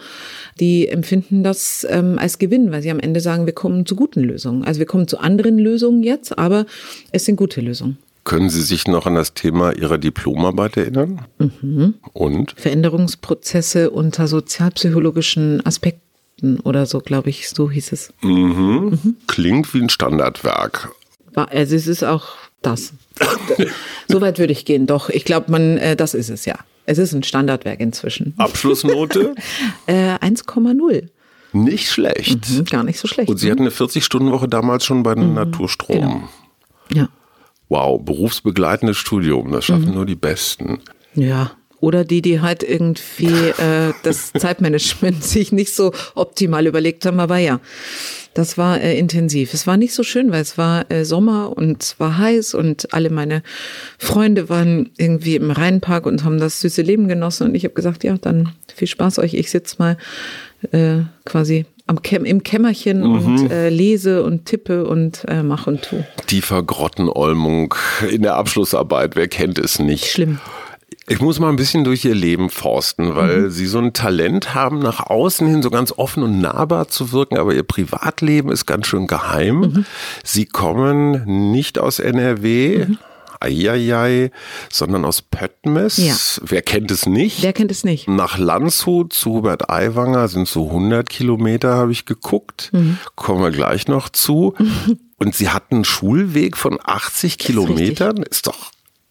die 0.58 0.88
empfinden 0.88 1.42
das 1.42 1.86
ähm, 1.90 2.18
als 2.18 2.38
Gewinn, 2.38 2.72
weil 2.72 2.82
sie 2.82 2.90
am 2.90 3.00
Ende 3.00 3.20
sagen, 3.20 3.46
wir 3.46 3.52
kommen 3.52 3.84
zu 3.84 3.94
guten 3.94 4.20
Lösungen. 4.20 4.64
Also 4.64 4.78
wir 4.78 4.86
kommen 4.86 5.08
zu 5.08 5.18
anderen 5.18 5.58
Lösungen 5.58 6.02
jetzt, 6.02 6.38
aber 6.38 6.66
es 7.12 7.24
sind 7.24 7.36
gute 7.36 7.60
Lösungen. 7.60 7.98
Können 8.26 8.50
Sie 8.50 8.60
sich 8.60 8.88
noch 8.88 9.06
an 9.06 9.14
das 9.14 9.34
Thema 9.34 9.70
Ihrer 9.70 9.98
Diplomarbeit 9.98 10.76
erinnern? 10.76 11.22
Mhm. 11.38 11.94
Und? 12.12 12.54
Veränderungsprozesse 12.56 13.90
unter 13.90 14.26
sozialpsychologischen 14.26 15.64
Aspekten 15.64 16.58
oder 16.58 16.86
so, 16.86 16.98
glaube 16.98 17.30
ich, 17.30 17.48
so 17.48 17.70
hieß 17.70 17.92
es. 17.92 18.12
Mhm. 18.22 18.98
Mhm. 19.02 19.16
Klingt 19.28 19.72
wie 19.72 19.80
ein 19.80 19.90
Standardwerk. 19.90 20.90
Also 21.36 21.76
es 21.76 21.86
ist 21.86 22.02
auch 22.02 22.30
das. 22.62 22.94
Soweit 24.08 24.40
würde 24.40 24.52
ich 24.52 24.64
gehen, 24.64 24.88
doch. 24.88 25.08
Ich 25.08 25.24
glaube, 25.24 25.52
man, 25.52 25.78
äh, 25.78 25.94
das 25.94 26.14
ist 26.14 26.28
es 26.28 26.46
ja. 26.46 26.56
Es 26.84 26.98
ist 26.98 27.12
ein 27.12 27.22
Standardwerk 27.22 27.78
inzwischen. 27.78 28.34
Abschlussnote? 28.38 29.36
äh, 29.86 30.16
1,0. 30.16 31.08
Nicht 31.52 31.88
schlecht. 31.88 32.50
Mhm, 32.50 32.64
gar 32.64 32.82
nicht 32.82 32.98
so 32.98 33.06
schlecht. 33.06 33.30
Und 33.30 33.36
Sie 33.36 33.46
ne? 33.46 33.52
hatten 33.52 33.62
eine 33.62 33.70
40-Stunden-Woche 33.70 34.48
damals 34.48 34.84
schon 34.84 35.04
bei 35.04 35.14
mhm, 35.14 35.34
Naturstrom. 35.34 36.00
Genau. 36.00 36.28
Ja. 36.92 37.08
Wow, 37.68 38.00
berufsbegleitendes 38.04 38.96
Studium, 38.96 39.50
das 39.52 39.64
schaffen 39.64 39.88
mhm. 39.88 39.94
nur 39.94 40.06
die 40.06 40.14
Besten. 40.14 40.80
Ja, 41.14 41.52
oder 41.80 42.04
die, 42.04 42.22
die 42.22 42.40
halt 42.40 42.62
irgendwie 42.62 43.26
äh, 43.26 43.92
das 44.02 44.32
Zeitmanagement 44.38 45.22
sich 45.22 45.52
nicht 45.52 45.74
so 45.74 45.92
optimal 46.14 46.66
überlegt 46.66 47.04
haben, 47.06 47.20
aber 47.20 47.38
ja. 47.38 47.60
Das 48.34 48.58
war 48.58 48.78
äh, 48.82 48.98
intensiv. 48.98 49.54
Es 49.54 49.66
war 49.66 49.78
nicht 49.78 49.94
so 49.94 50.02
schön, 50.02 50.30
weil 50.30 50.42
es 50.42 50.58
war 50.58 50.90
äh, 50.90 51.06
Sommer 51.06 51.56
und 51.56 51.82
es 51.82 51.98
war 51.98 52.18
heiß 52.18 52.52
und 52.52 52.92
alle 52.92 53.08
meine 53.08 53.42
Freunde 53.96 54.50
waren 54.50 54.90
irgendwie 54.98 55.36
im 55.36 55.50
Rheinpark 55.50 56.04
und 56.04 56.22
haben 56.22 56.38
das 56.38 56.60
süße 56.60 56.82
Leben 56.82 57.08
genossen. 57.08 57.48
Und 57.48 57.54
ich 57.54 57.64
habe 57.64 57.72
gesagt, 57.72 58.04
ja, 58.04 58.18
dann 58.18 58.50
viel 58.74 58.88
Spaß 58.88 59.20
euch. 59.20 59.32
Ich 59.32 59.50
sitze 59.50 59.76
mal 59.78 59.96
äh, 60.72 61.02
quasi 61.24 61.66
Käm 62.02 62.24
im 62.24 62.42
Kämmerchen 62.42 63.00
mhm. 63.00 63.14
und 63.14 63.50
äh, 63.50 63.68
lese 63.68 64.24
und 64.24 64.44
tippe 64.44 64.86
und 64.86 65.24
äh, 65.28 65.42
mach 65.42 65.68
und 65.68 65.82
tu. 65.82 66.02
Die 66.30 66.42
Vergrottenolmung 66.42 67.74
in 68.10 68.22
der 68.22 68.34
Abschlussarbeit, 68.34 69.14
wer 69.14 69.28
kennt 69.28 69.58
es 69.58 69.78
nicht? 69.78 70.06
Schlimm. 70.06 70.40
Ich 71.08 71.20
muss 71.20 71.38
mal 71.38 71.50
ein 71.50 71.56
bisschen 71.56 71.84
durch 71.84 72.04
ihr 72.04 72.16
Leben 72.16 72.50
forsten, 72.50 73.14
weil 73.14 73.42
mhm. 73.42 73.50
sie 73.50 73.66
so 73.66 73.78
ein 73.78 73.92
Talent 73.92 74.56
haben, 74.56 74.80
nach 74.80 75.06
außen 75.06 75.46
hin 75.46 75.62
so 75.62 75.70
ganz 75.70 75.92
offen 75.96 76.24
und 76.24 76.40
nahbar 76.40 76.88
zu 76.88 77.12
wirken, 77.12 77.38
aber 77.38 77.54
ihr 77.54 77.62
Privatleben 77.62 78.50
ist 78.50 78.66
ganz 78.66 78.88
schön 78.88 79.06
geheim. 79.06 79.60
Mhm. 79.60 79.86
Sie 80.24 80.46
kommen 80.46 81.52
nicht 81.52 81.78
aus 81.78 82.00
NRW. 82.00 82.86
Mhm. 82.86 82.98
Eieiei, 83.40 84.30
sondern 84.70 85.04
aus 85.04 85.22
Pöttmes. 85.22 85.96
Ja. 85.96 86.16
Wer 86.42 86.62
kennt 86.62 86.90
es 86.90 87.06
nicht? 87.06 87.42
Wer 87.42 87.52
kennt 87.52 87.70
es 87.70 87.84
nicht? 87.84 88.08
Nach 88.08 88.38
Landshut 88.38 89.12
zu 89.12 89.34
Hubert 89.34 89.70
Aiwanger 89.70 90.28
sind 90.28 90.48
so 90.48 90.66
100 90.68 91.08
Kilometer, 91.08 91.74
habe 91.74 91.92
ich 91.92 92.06
geguckt. 92.06 92.70
Mhm. 92.72 92.98
Kommen 93.14 93.42
wir 93.42 93.50
gleich 93.50 93.88
noch 93.88 94.08
zu. 94.08 94.54
Und 95.18 95.34
sie 95.34 95.48
hatten 95.48 95.76
einen 95.76 95.84
Schulweg 95.84 96.56
von 96.56 96.78
80 96.82 97.38
Kilometern. 97.38 98.18
Ist, 98.18 98.32
ist 98.32 98.46
doch 98.46 98.70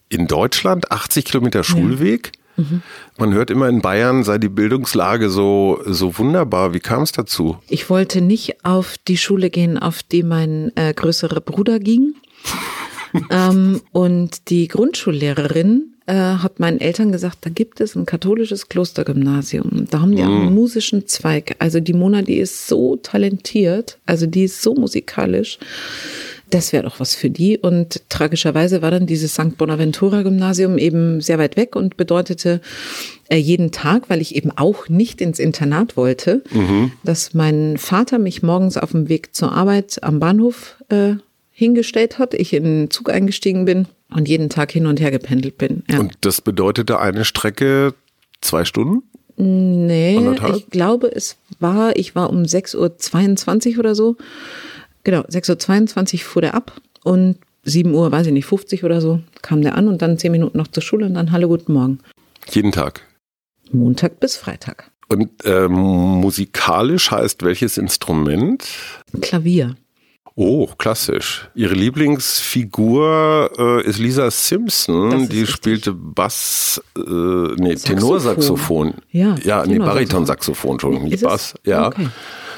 in 0.09 0.27
Deutschland 0.27 0.91
80 0.91 1.25
Kilometer 1.25 1.63
Schulweg. 1.63 2.31
Ja. 2.35 2.41
Mhm. 2.57 2.81
Man 3.17 3.33
hört 3.33 3.49
immer 3.49 3.67
in 3.67 3.81
Bayern 3.81 4.23
sei 4.23 4.37
die 4.37 4.49
Bildungslage 4.49 5.29
so, 5.29 5.81
so 5.85 6.17
wunderbar. 6.17 6.73
Wie 6.73 6.79
kam 6.79 7.01
es 7.01 7.11
dazu? 7.11 7.57
Ich 7.67 7.89
wollte 7.89 8.21
nicht 8.21 8.63
auf 8.63 8.95
die 9.07 9.17
Schule 9.17 9.49
gehen, 9.49 9.77
auf 9.77 10.03
die 10.03 10.23
mein 10.23 10.71
äh, 10.75 10.93
größerer 10.93 11.41
Bruder 11.41 11.79
ging. 11.79 12.15
Ähm, 13.31 13.81
und 13.91 14.49
die 14.49 14.67
Grundschullehrerin 14.67 15.93
äh, 16.05 16.13
hat 16.13 16.59
meinen 16.59 16.79
Eltern 16.79 17.11
gesagt, 17.11 17.39
da 17.41 17.49
gibt 17.49 17.81
es 17.81 17.95
ein 17.95 18.05
katholisches 18.05 18.69
Klostergymnasium. 18.69 19.87
Da 19.89 20.01
haben 20.01 20.15
die 20.15 20.21
mm. 20.21 20.25
einen 20.25 20.53
musischen 20.53 21.07
Zweig. 21.07 21.55
Also 21.59 21.79
die 21.79 21.93
Mona, 21.93 22.21
die 22.21 22.37
ist 22.37 22.67
so 22.67 22.97
talentiert, 22.97 23.97
also 24.05 24.27
die 24.27 24.43
ist 24.43 24.61
so 24.61 24.75
musikalisch 24.75 25.57
das 26.49 26.73
wäre 26.73 26.83
doch 26.83 26.99
was 26.99 27.15
für 27.15 27.29
die. 27.29 27.57
Und 27.57 28.01
tragischerweise 28.09 28.81
war 28.81 28.91
dann 28.91 29.05
dieses 29.05 29.33
St. 29.33 29.57
Bonaventura 29.57 30.21
Gymnasium 30.21 30.77
eben 30.77 31.21
sehr 31.21 31.37
weit 31.39 31.57
weg 31.57 31.75
und 31.75 31.97
bedeutete 31.97 32.61
äh, 33.29 33.37
jeden 33.37 33.71
Tag, 33.71 34.09
weil 34.09 34.21
ich 34.21 34.35
eben 34.35 34.51
auch 34.51 34.87
nicht 34.87 35.21
ins 35.21 35.39
Internat 35.39 35.97
wollte, 35.97 36.43
mhm. 36.51 36.91
dass 37.03 37.33
mein 37.33 37.77
Vater 37.77 38.19
mich 38.19 38.43
morgens 38.43 38.77
auf 38.77 38.91
dem 38.91 39.09
Weg 39.09 39.35
zur 39.35 39.51
Arbeit 39.51 40.03
am 40.03 40.19
Bahnhof 40.19 40.77
äh, 40.89 41.15
hingestellt 41.57 42.19
hat, 42.19 42.33
ich 42.33 42.53
in 42.53 42.63
den 42.63 42.91
Zug 42.91 43.09
eingestiegen 43.09 43.63
bin 43.65 43.87
und 44.13 44.27
jeden 44.27 44.49
Tag 44.49 44.71
hin 44.71 44.85
und 44.85 44.99
her 44.99 45.09
gependelt 45.09 45.57
bin. 45.57 45.83
Ja. 45.89 45.99
Und 45.99 46.13
das 46.21 46.41
bedeutete 46.41 46.99
eine 46.99 47.23
Strecke 47.23 47.93
zwei 48.41 48.65
Stunden? 48.65 49.03
Nee, 49.37 50.17
Anderthalb? 50.17 50.57
ich 50.57 50.69
glaube, 50.69 51.07
es 51.13 51.37
war, 51.59 51.95
ich 51.95 52.15
war 52.15 52.29
um 52.29 52.43
6.22 52.43 53.73
Uhr 53.73 53.79
oder 53.79 53.95
so 53.95 54.17
Genau, 55.05 55.21
6.22 55.21 56.15
Uhr 56.15 56.19
fuhr 56.21 56.41
der 56.41 56.55
ab 56.55 56.81
und 57.03 57.37
7 57.63 57.93
Uhr, 57.93 58.11
weiß 58.11 58.27
ich 58.27 58.33
nicht, 58.33 58.47
50 58.47 58.83
oder 58.83 58.99
so, 58.99 59.21
kam 59.41 59.61
der 59.61 59.75
an 59.75 59.87
und 59.87 60.01
dann 60.01 60.17
10 60.17 60.31
Minuten 60.31 60.57
noch 60.57 60.67
zur 60.67 60.83
Schule 60.83 61.05
und 61.05 61.13
dann 61.13 61.31
Hallo, 61.31 61.47
guten 61.47 61.73
Morgen. 61.73 61.99
Jeden 62.49 62.71
Tag? 62.71 63.01
Montag 63.71 64.19
bis 64.19 64.35
Freitag. 64.35 64.91
Und 65.07 65.29
äh, 65.45 65.67
musikalisch 65.67 67.11
heißt 67.11 67.43
welches 67.43 67.77
Instrument? 67.77 68.67
Klavier. 69.21 69.75
Oh, 70.37 70.67
klassisch. 70.77 71.49
Ihre 71.55 71.75
Lieblingsfigur 71.75 73.51
äh, 73.57 73.87
ist 73.87 73.99
Lisa 73.99 74.29
Simpson, 74.29 75.29
die 75.29 75.47
spielte 75.47 75.93
Bass, 75.93 76.81
äh, 76.97 77.01
nee, 77.01 77.75
Saxophon. 77.75 77.95
Tenorsaxophon. 77.95 78.93
Ja, 79.11 79.35
ja 79.43 79.65
nee, 79.65 79.79
Baritonsaxophon, 79.79 80.71
Entschuldigung, 80.71 81.07
nicht 81.07 81.23
Bass. 81.23 81.53
Ja. 81.63 81.87
Okay. 81.87 82.09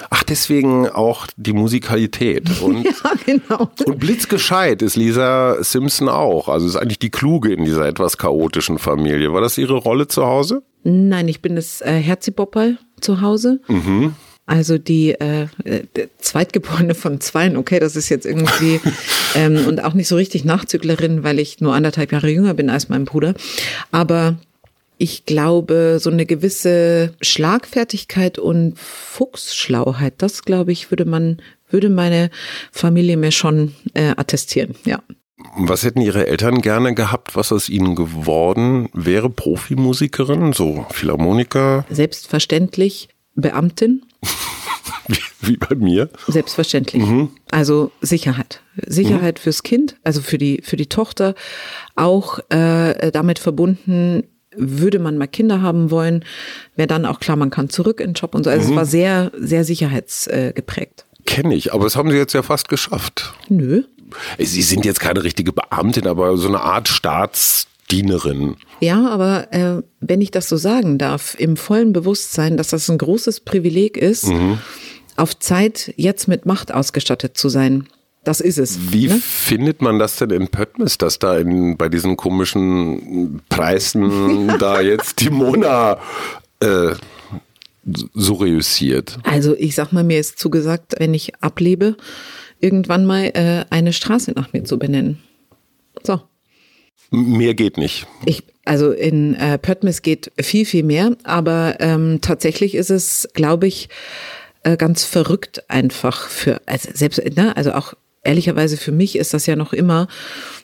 Ach, 0.10 0.24
deswegen 0.24 0.88
auch 0.90 1.28
die 1.38 1.54
Musikalität. 1.54 2.50
Und, 2.62 2.84
ja, 2.84 2.94
genau. 3.26 3.70
Und 3.86 4.00
blitzgescheit 4.00 4.82
ist 4.82 4.96
Lisa 4.96 5.62
Simpson 5.64 6.10
auch. 6.10 6.48
Also 6.48 6.66
ist 6.66 6.78
eigentlich 6.78 7.00
die 7.00 7.12
Kluge 7.12 7.54
in 7.54 7.66
dieser 7.66 7.86
etwas 7.86 8.18
chaotischen 8.18 8.80
Familie. 8.80 9.34
War 9.34 9.42
das 9.42 9.58
ihre 9.58 9.76
Rolle 9.76 10.08
zu 10.08 10.26
Hause? 10.26 10.64
Nein, 10.84 11.28
ich 11.28 11.42
bin 11.42 11.56
das 11.56 11.82
äh, 11.82 11.92
Herzibopperl 11.92 12.78
zu 13.02 13.22
Hause. 13.22 13.60
Mhm. 13.68 14.16
Also 14.48 14.78
die 14.78 15.12
äh, 15.12 15.48
äh, 15.66 15.84
Zweitgeborene 16.20 16.96
von 16.96 17.20
Zweien, 17.20 17.58
okay, 17.58 17.80
das 17.80 17.98
ist 17.98 18.08
jetzt 18.08 18.26
irgendwie 18.26 18.80
ähm, 19.36 19.68
und 19.68 19.84
auch 19.84 19.94
nicht 19.94 20.08
so 20.08 20.16
richtig 20.16 20.46
Nachzüglerin, 20.46 21.24
weil 21.24 21.38
ich 21.38 21.60
nur 21.60 21.76
anderthalb 21.76 22.14
Jahre 22.14 22.30
jünger 22.30 22.54
bin 22.54 22.70
als 22.70 22.88
mein 22.88 23.04
Bruder. 23.04 23.34
Aber 23.92 24.38
ich 24.98 25.26
glaube, 25.26 25.98
so 26.00 26.10
eine 26.10 26.26
gewisse 26.26 27.14
Schlagfertigkeit 27.22 28.40
und 28.40 28.80
Fuchsschlauheit, 28.80 30.14
das 30.20 30.44
glaube 30.44 30.72
ich, 30.72 30.92
würde 30.92 31.04
man, 31.04 31.42
würde 31.70 31.90
meine 31.90 32.32
Familie 32.72 33.18
mir 33.18 33.32
schon 33.32 33.74
äh, 33.94 34.14
attestieren, 34.16 34.76
ja. 34.86 35.04
Was 35.58 35.84
hätten 35.84 36.02
Ihre 36.02 36.28
Eltern 36.28 36.62
gerne 36.62 36.96
gehabt, 36.96 37.36
was 37.36 37.52
aus 37.52 37.70
Ihnen 37.70 37.96
geworden 37.96 38.90
wäre? 38.94 39.30
Profimusikerin, 39.30 40.54
so 40.54 40.86
Philharmoniker? 40.90 41.86
Selbstverständlich 41.90 43.10
Beamtin. 43.38 44.04
wie, 45.40 45.56
bei 45.56 45.76
mir? 45.76 46.10
Selbstverständlich. 46.28 47.04
Mhm. 47.04 47.30
Also 47.52 47.92
Sicherheit. 48.02 48.62
Sicherheit 48.86 49.38
mhm. 49.38 49.42
fürs 49.42 49.64
Kind, 49.64 49.96
also 50.04 50.22
für 50.22 50.38
die, 50.38 50.62
für 50.64 50.76
die 50.76 50.88
Tochter. 50.88 51.36
Auch 51.96 52.40
äh, 52.50 53.12
damit 53.12 53.40
verbunden, 53.40 54.24
würde 54.56 55.00
man 55.00 55.18
mal 55.18 55.28
Kinder 55.28 55.62
haben 55.62 55.92
wollen, 55.92 56.26
wäre 56.76 56.88
dann 56.88 57.06
auch 57.06 57.20
klar, 57.20 57.38
man 57.38 57.52
kann 57.52 57.70
zurück 57.70 58.00
in 58.00 58.10
den 58.10 58.14
Job 58.16 58.34
und 58.34 58.44
so. 58.44 58.50
Also 58.50 58.66
mhm. 58.66 58.72
es 58.72 58.76
war 58.76 58.86
sehr, 58.86 59.32
sehr 59.38 59.64
sicherheitsgeprägt. 59.64 61.06
Kenne 61.26 61.56
ich, 61.56 61.74
aber 61.74 61.84
das 61.84 61.96
haben 61.96 62.10
Sie 62.10 62.18
jetzt 62.18 62.34
ja 62.34 62.42
fast 62.42 62.70
geschafft. 62.70 63.34
Nö. 63.50 63.84
Sie 64.40 64.62
sind 64.62 64.86
jetzt 64.86 65.00
keine 65.00 65.24
richtige 65.24 65.52
Beamtin, 65.52 66.08
aber 66.08 66.38
so 66.38 66.48
eine 66.48 66.62
Art 66.62 66.88
Staatsdienerin. 67.88 68.56
Ja, 68.80 69.08
aber 69.10 69.54
äh, 69.54 69.82
wenn 70.00 70.22
ich 70.22 70.32
das 70.32 70.50
so 70.50 70.58
sagen 70.58 70.98
darf, 70.98 71.36
im 71.40 71.58
vollen 71.58 71.94
Bewusstsein, 71.94 72.58
dass 72.58 72.70
das 72.70 72.90
ein 72.90 72.98
großes 72.98 73.42
Privileg 73.42 73.98
ist, 73.98 74.28
mhm. 74.28 74.60
auf 75.16 75.38
Zeit 75.40 75.94
jetzt 75.96 76.28
mit 76.28 76.46
Macht 76.46 76.74
ausgestattet 76.74 77.38
zu 77.38 77.50
sein 77.50 77.88
das 78.24 78.42
ist 78.42 78.58
es. 78.58 78.92
Wie 78.92 79.08
ne? 79.08 79.22
findet 79.22 79.82
man 79.82 80.00
das 80.00 80.18
denn 80.18 80.32
in 80.32 80.50
Pöttmes, 80.50 80.98
dass 80.98 81.18
da 81.18 81.38
in, 81.38 81.78
bei 81.78 81.88
diesen 81.88 82.18
komischen 82.18 83.42
Preisen 83.48 84.50
da 84.60 84.82
jetzt 84.82 85.22
die 85.22 85.30
Mona 85.30 85.98
äh, 86.60 86.94
so 87.86 88.34
reüssiert? 88.34 89.18
Also 89.24 89.56
ich 89.56 89.76
sag 89.76 89.94
mal, 89.94 90.04
mir 90.04 90.20
ist 90.20 90.40
zugesagt, 90.40 90.96
wenn 90.98 91.14
ich 91.14 91.42
ablebe, 91.42 91.96
irgendwann 92.60 93.06
mal 93.06 93.32
äh, 93.34 93.64
eine 93.70 93.94
Straße 93.94 94.34
nach 94.36 94.52
mir 94.52 94.66
zu 94.66 94.78
benennen. 94.78 95.20
So. 96.04 96.20
Mehr 97.10 97.54
geht 97.54 97.78
nicht. 97.78 98.06
Ich, 98.26 98.44
also 98.66 98.92
in 98.92 99.36
äh, 99.36 99.58
Pöttmes 99.58 100.02
geht 100.02 100.32
viel, 100.40 100.66
viel 100.66 100.84
mehr, 100.84 101.16
aber 101.24 101.78
ähm, 101.80 102.20
tatsächlich 102.22 102.76
ist 102.76 102.90
es, 102.90 103.30
glaube 103.34 103.68
ich, 103.68 103.90
äh, 104.64 104.76
ganz 104.76 105.06
verrückt 105.06 105.70
einfach 105.70 106.28
für, 106.28 106.62
also 106.66 106.90
selbst, 106.94 107.24
ne, 107.36 107.56
also 107.56 107.74
auch 107.74 107.94
ehrlicherweise 108.24 108.76
für 108.78 108.92
mich 108.92 109.18
ist 109.18 109.34
das 109.34 109.46
ja 109.46 109.56
noch 109.56 109.72
immer 109.72 110.08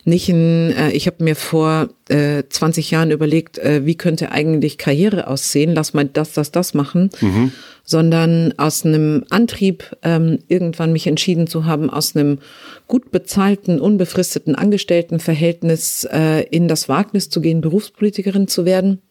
nicht 0.04 0.28
ein, 0.30 0.72
äh, 0.74 0.92
ich 0.92 1.08
habe 1.08 1.24
mir 1.24 1.36
vor 1.36 1.90
äh, 2.10 2.44
20 2.48 2.92
Jahren 2.92 3.12
überlegt, 3.12 3.58
äh, 3.58 3.86
wie 3.86 3.96
könnte 3.96 4.32
eigentlich 4.32 4.78
Karriere 4.78 5.28
aussehen, 5.28 5.74
lass 5.74 5.94
mal 5.94 6.06
das, 6.06 6.34
das, 6.34 6.52
das 6.52 6.74
machen, 6.74 7.10
mhm. 7.22 7.54
Sondern 7.84 8.54
aus 8.58 8.86
einem 8.86 9.26
Antrieb 9.30 9.96
ähm, 10.04 10.40
irgendwann 10.48 10.94
mich 10.94 11.08
entschieden 11.08 11.48
zu 11.48 11.66
haben, 11.66 11.90
aus 11.90 12.16
einem 12.16 12.40
gut 12.88 13.12
bezahlten, 13.12 13.80
unbefristeten 13.80 14.56
Angestelltenverhältnis 14.56 16.08
äh, 16.12 16.44
in 16.44 16.68
das 16.68 16.88
Wagnis 16.88 17.30
zu 17.30 17.42
gehen, 17.42 17.62
Berufspolitikerin 17.62 18.48
zu 18.48 18.66
werden 18.66 19.02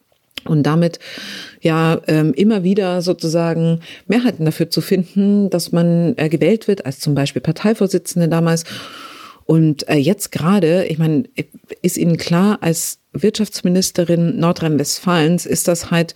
und 0.45 0.65
damit 0.65 0.99
ja 1.61 2.01
ähm, 2.09 2.33
immer 2.35 2.65
wieder 2.65 3.03
sozusagen 3.03 3.81
Mehrheiten 4.07 4.45
dafür 4.45 4.71
zu 4.71 4.81
finden, 4.81 5.51
dass 5.51 5.71
man 5.73 6.15
äh, 6.17 6.29
gewählt 6.29 6.67
wird, 6.67 6.87
als 6.87 6.99
zum 6.99 7.15
Beispiel 7.15 7.43
Parteivorsitzende 7.43 8.29
damals. 8.29 8.65
Und 9.45 9.89
äh, 9.89 9.97
jetzt 9.97 10.33
gerade, 10.33 10.87
ich 10.87 10.99
meine, 10.99 11.25
ist 11.83 11.99
Ihnen 11.99 12.17
klar, 12.17 12.59
als 12.63 13.01
Wirtschaftsministerin 13.13 14.39
Nordrhein-Westfalens 14.39 15.47
ist 15.47 15.69
das 15.69 15.91
halt 15.91 16.15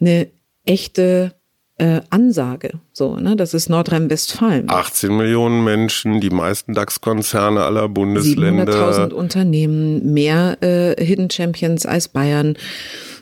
eine 0.00 0.28
echte 0.64 1.34
äh, 1.78 2.00
Ansage. 2.10 2.72
So, 2.92 3.16
ne? 3.16 3.36
Das 3.36 3.52
ist 3.52 3.68
Nordrhein-Westfalen. 3.68 4.70
18 4.70 5.14
Millionen 5.14 5.62
Menschen, 5.62 6.20
die 6.20 6.30
meisten 6.30 6.72
DAX-Konzerne 6.72 7.62
aller 7.64 7.88
Bundesländer. 7.88 8.72
700.000 8.72 9.12
Unternehmen, 9.12 10.12
mehr 10.12 10.56
äh, 10.62 11.02
Hidden 11.04 11.30
Champions 11.30 11.84
als 11.84 12.08
Bayern. 12.08 12.56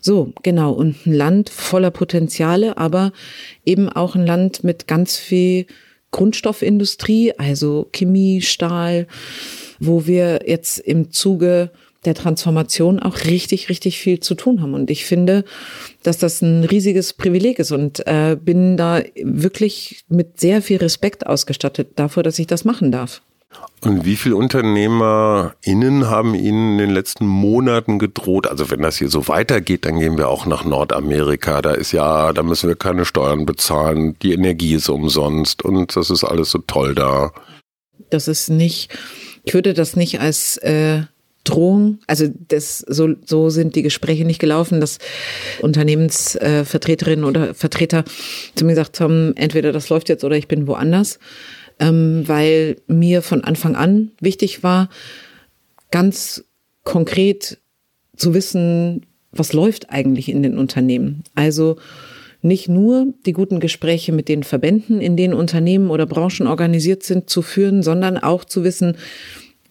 So, 0.01 0.33
genau. 0.43 0.73
Und 0.73 1.05
ein 1.07 1.15
Land 1.15 1.51
voller 1.51 1.91
Potenziale, 1.91 2.79
aber 2.79 3.13
eben 3.65 3.89
auch 3.89 4.15
ein 4.15 4.27
Land 4.27 4.63
mit 4.63 4.87
ganz 4.87 5.17
viel 5.17 5.67
Grundstoffindustrie, 6.13 7.33
also 7.37 7.89
Chemie, 7.93 8.41
Stahl, 8.41 9.09
wo 9.81 10.07
wir 10.07 10.43
jetzt 10.47 10.79
im 10.79 11.11
Zuge 11.11 11.71
der 12.07 12.15
Transformation 12.15 13.01
auch 13.01 13.25
richtig, 13.25 13.69
richtig 13.69 13.99
viel 13.99 14.21
zu 14.21 14.35
tun 14.35 14.61
haben. 14.61 14.75
Und 14.75 14.91
ich 14.91 15.05
finde, 15.05 15.45
dass 16.03 16.19
das 16.19 16.43
ein 16.43 16.65
riesiges 16.65 17.13
Privileg 17.13 17.59
ist 17.59 17.73
und 17.73 18.07
äh, 18.07 18.37
bin 18.41 18.77
da 18.77 19.03
wirklich 19.23 20.05
mit 20.09 20.41
sehr 20.41 20.63
viel 20.63 20.79
Respekt 20.79 21.27
ausgestattet 21.27 21.93
dafür, 21.97 22.23
dass 22.23 22.39
ich 22.39 22.47
das 22.47 22.65
machen 22.65 22.93
darf. 22.93 23.23
Und 23.83 24.05
wie 24.05 24.17
viele 24.17 24.37
UnternehmerInnen 24.37 26.09
haben 26.09 26.35
Ihnen 26.35 26.73
in 26.73 26.79
den 26.79 26.91
letzten 26.91 27.27
Monaten 27.27 27.99
gedroht? 27.99 28.47
Also 28.47 28.71
wenn 28.71 28.81
das 28.81 28.97
hier 28.97 29.09
so 29.09 29.29
weitergeht, 29.29 29.85
dann 29.85 29.99
gehen 29.99 30.17
wir 30.17 30.29
auch 30.29 30.47
nach 30.47 30.65
Nordamerika. 30.65 31.61
Da 31.61 31.73
ist 31.73 31.93
ja, 31.93 32.33
da 32.33 32.43
müssen 32.43 32.69
wir 32.69 32.77
keine 32.77 33.05
Steuern 33.05 33.45
bezahlen. 33.45 34.17
Die 34.23 34.33
Energie 34.33 34.75
ist 34.75 34.89
umsonst 34.89 35.63
und 35.63 35.97
das 35.97 36.11
ist 36.11 36.25
alles 36.25 36.51
so 36.51 36.59
toll 36.67 36.95
da. 36.95 37.33
Das 38.11 38.27
ist 38.27 38.49
nicht, 38.49 38.91
ich 39.45 39.55
würde 39.55 39.75
das 39.75 39.97
nicht 39.97 40.21
als 40.21 40.57
äh, 40.59 41.03
Drohung, 41.45 41.99
also 42.07 42.27
das, 42.49 42.79
so, 42.79 43.11
so 43.25 43.51
sind 43.51 43.77
die 43.77 43.83
Gespräche 43.83 44.25
nicht 44.25 44.41
gelaufen, 44.41 44.81
dass 44.81 44.99
Unternehmensvertreterinnen 45.61 47.25
äh, 47.25 47.29
oder 47.29 47.55
Vertreter 47.55 48.05
zu 48.55 48.65
mir 48.65 48.73
gesagt 48.73 49.01
haben, 49.01 49.37
entweder 49.37 49.71
das 49.71 49.91
läuft 49.91 50.09
jetzt 50.09 50.25
oder 50.25 50.37
ich 50.37 50.49
bin 50.49 50.67
woanders, 50.67 51.19
ähm, 51.79 52.25
weil 52.27 52.77
mir 52.87 53.21
von 53.21 53.45
Anfang 53.45 53.77
an 53.77 54.13
wichtig 54.21 54.63
war, 54.63 54.89
ganz 55.91 56.45
konkret 56.83 57.59
zu 58.17 58.33
wissen, 58.35 59.07
was 59.33 59.53
läuft 59.53 59.91
eigentlich 59.91 60.29
in 60.29 60.43
den 60.43 60.57
Unternehmen. 60.57 61.25
Also 61.35 61.77
nicht 62.41 62.69
nur 62.69 63.13
die 63.27 63.33
guten 63.33 63.59
Gespräche 63.59 64.13
mit 64.13 64.29
den 64.29 64.43
Verbänden, 64.43 65.01
in 65.01 65.17
denen 65.17 65.35
Unternehmen 65.35 65.91
oder 65.91 66.07
Branchen 66.07 66.47
organisiert 66.47 67.03
sind, 67.03 67.29
zu 67.31 67.43
führen, 67.43 67.83
sondern 67.83 68.19
auch 68.19 68.45
zu 68.45 68.65
wissen, 68.65 68.97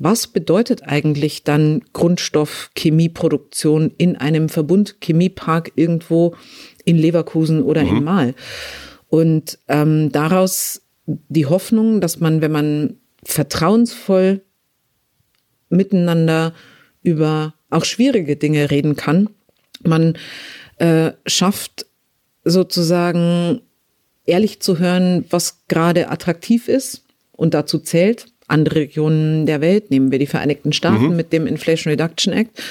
was 0.04 0.28
bedeutet 0.28 0.84
eigentlich 0.84 1.44
dann 1.44 1.82
Grundstoff-Chemieproduktion 1.94 3.92
in 3.98 4.18
einem 4.18 4.50
Verbund 4.50 4.98
Chemiepark 5.02 5.72
irgendwo 5.76 6.36
in 6.84 6.98
Leverkusen 6.98 7.64
oder 7.64 7.84
mhm. 7.84 7.90
in 7.90 8.04
Mahl? 8.04 8.36
Und 9.08 9.60
ähm, 9.70 10.12
daraus 10.12 10.82
die 11.06 11.46
Hoffnung, 11.46 12.02
dass 12.02 12.20
man, 12.20 12.42
wenn 12.42 12.52
man 12.52 12.98
vertrauensvoll 13.24 14.42
miteinander 15.70 16.54
über 17.02 17.54
auch 17.70 17.86
schwierige 17.86 18.36
Dinge 18.36 18.72
reden 18.72 18.98
kann, 18.98 19.30
man 19.84 20.18
äh, 20.78 21.12
schafft 21.26 21.86
sozusagen 22.44 23.62
ehrlich 24.26 24.60
zu 24.60 24.80
hören, 24.80 25.24
was 25.30 25.66
gerade 25.68 26.10
attraktiv 26.10 26.68
ist 26.68 27.06
und 27.32 27.54
dazu 27.54 27.80
zählt 27.80 28.33
andere 28.48 28.76
Regionen 28.76 29.46
der 29.46 29.62
Welt, 29.62 29.92
nehmen 29.92 30.12
wir 30.12 30.20
die 30.20 30.28
Vereinigten 30.28 30.74
Staaten 30.74 31.10
mhm. 31.10 31.16
mit 31.16 31.34
dem 31.34 31.48
Inflation 31.48 31.92
Reduction 31.92 32.34
Act. 32.34 32.62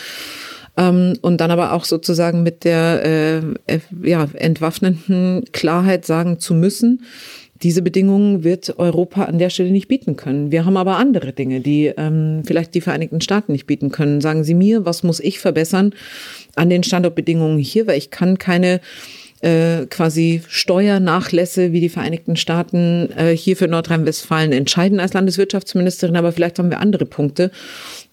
Ähm, 0.76 1.14
und 1.20 1.40
dann 1.40 1.50
aber 1.50 1.72
auch 1.72 1.84
sozusagen 1.84 2.42
mit 2.42 2.64
der 2.64 3.42
äh, 3.68 3.78
ja, 4.02 4.28
entwaffnenden 4.34 5.44
Klarheit 5.52 6.06
sagen 6.06 6.38
zu 6.38 6.54
müssen, 6.54 7.02
diese 7.62 7.82
Bedingungen 7.82 8.42
wird 8.42 8.78
Europa 8.78 9.24
an 9.24 9.38
der 9.38 9.48
Stelle 9.48 9.70
nicht 9.70 9.86
bieten 9.86 10.16
können. 10.16 10.50
Wir 10.50 10.64
haben 10.64 10.76
aber 10.76 10.96
andere 10.96 11.32
Dinge, 11.32 11.60
die 11.60 11.92
ähm, 11.96 12.42
vielleicht 12.44 12.74
die 12.74 12.80
Vereinigten 12.80 13.20
Staaten 13.20 13.52
nicht 13.52 13.66
bieten 13.66 13.92
können. 13.92 14.20
Sagen 14.20 14.42
Sie 14.42 14.54
mir, 14.54 14.84
was 14.84 15.04
muss 15.04 15.20
ich 15.20 15.38
verbessern 15.38 15.94
an 16.56 16.70
den 16.70 16.82
Standortbedingungen 16.82 17.58
hier, 17.58 17.86
weil 17.86 17.98
ich 17.98 18.10
kann 18.10 18.38
keine 18.38 18.80
äh, 19.42 19.86
quasi 19.86 20.42
Steuernachlässe 20.48 21.72
wie 21.72 21.80
die 21.80 21.88
Vereinigten 21.88 22.36
Staaten 22.36 23.10
äh, 23.16 23.36
hier 23.36 23.56
für 23.56 23.68
Nordrhein-Westfalen 23.68 24.52
entscheiden 24.52 25.00
als 25.00 25.12
Landeswirtschaftsministerin, 25.12 26.16
aber 26.16 26.32
vielleicht 26.32 26.58
haben 26.58 26.70
wir 26.70 26.80
andere 26.80 27.06
Punkte, 27.06 27.50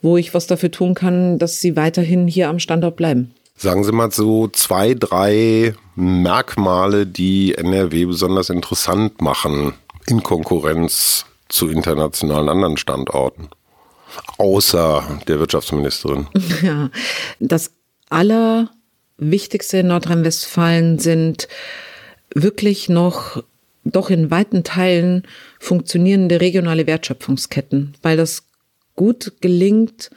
wo 0.02 0.18
ich 0.18 0.34
was 0.34 0.48
dafür 0.48 0.72
tun 0.72 0.96
kann, 0.96 1.38
dass 1.38 1.60
sie 1.60 1.76
weiterhin 1.76 2.28
hier 2.28 2.50
am 2.50 2.60
Standort 2.60 2.96
bleiben. 2.96 3.32
Sagen 3.56 3.84
Sie 3.84 3.92
mal 3.92 4.10
so 4.10 4.48
zwei, 4.48 4.94
drei 4.94 5.76
Merkmale, 5.96 7.06
die 7.06 7.56
NRW 7.56 8.06
besonders 8.06 8.50
interessant 8.50 9.22
machen 9.22 9.74
in 10.08 10.24
Konkurrenz 10.24 11.26
zu 11.50 11.68
internationalen 11.68 12.50
anderen 12.50 12.78
Standorten. 12.78 13.50
Außer 14.38 15.20
der 15.28 15.40
Wirtschaftsministerin. 15.40 16.28
Ja, 16.64 16.90
das 17.40 17.72
aller 18.10 18.70
wichtigste 19.20 19.80
in 19.80 19.88
Nordrhein-Westfalen 19.88 21.00
sind 21.00 21.48
wirklich 22.34 22.90
noch 22.90 23.44
doch 23.86 24.10
in 24.10 24.30
weiten 24.30 24.64
Teilen 24.64 25.24
funktionierende 25.60 26.42
regionale 26.42 26.86
Wertschöpfungsketten, 26.86 27.96
weil 28.02 28.18
das 28.18 28.44
gut 28.96 29.34
gelingt, 29.42 30.12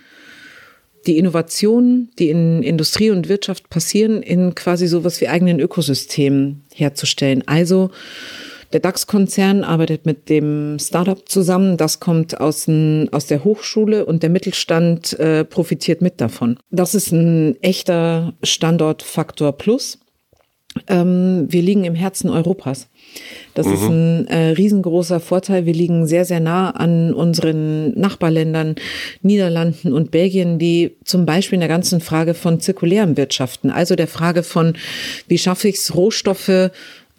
die 1.07 1.19
Innovationen, 1.19 2.11
die 2.19 2.31
in 2.31 2.62
Industrie 2.62 3.11
und 3.11 3.29
Wirtschaft 3.29 3.71
passieren, 3.71 4.23
in 4.23 4.55
quasi 4.55 4.87
sowas 4.87 5.21
wie 5.21 5.29
eigenen 5.29 5.59
Ökosystemen 5.59 6.65
herzustellen. 6.75 7.47
Also 7.47 7.91
der 8.73 8.81
DAX-Konzern 8.81 9.65
arbeitet 9.65 10.07
mit 10.07 10.29
dem 10.29 10.79
Startup 10.81 11.29
zusammen. 11.29 11.77
Das 11.77 12.01
kommt 12.01 12.41
aus, 12.41 12.67
ein, 12.69 13.13
aus 13.13 13.27
der 13.27 13.45
Hochschule 13.45 14.05
und 14.07 14.23
der 14.23 14.31
Mittelstand 14.31 15.19
äh, 15.19 15.45
profitiert 15.45 16.01
mit 16.03 16.21
davon. 16.21 16.59
Das 16.71 16.95
ist 16.95 17.13
ein 17.13 17.57
echter 17.63 18.35
Standortfaktor 18.43 19.53
Plus. 19.53 19.99
Ähm, 20.89 21.47
wir 21.51 21.61
liegen 21.61 21.85
im 21.85 21.95
Herzen 21.95 22.31
Europas. 22.31 22.89
Das 23.55 23.67
mhm. 23.67 23.73
ist 23.75 23.83
ein 23.83 24.27
äh, 24.29 24.49
riesengroßer 24.53 25.21
Vorteil. 25.21 25.67
Wir 25.67 25.75
liegen 25.75 26.07
sehr, 26.07 26.25
sehr 26.25 26.41
nah 26.41 26.71
an 26.71 27.13
unseren 27.13 27.99
Nachbarländern 27.99 28.77
Niederlanden 29.21 29.93
und 29.93 30.11
Belgien, 30.11 30.59
die 30.59 30.97
zum 31.05 31.27
Beispiel 31.27 31.57
in 31.57 31.61
der 31.61 31.69
ganzen 31.69 32.01
Frage 32.01 32.33
von 32.33 32.59
zirkulären 32.61 33.19
Wirtschaften, 33.19 33.71
also 33.71 33.97
der 33.97 34.09
Frage 34.09 34.43
von, 34.43 34.75
wie 35.29 35.39
schaffe 35.39 35.69
ich 35.69 35.77
es, 35.77 35.95
Rohstoffe 35.95 36.71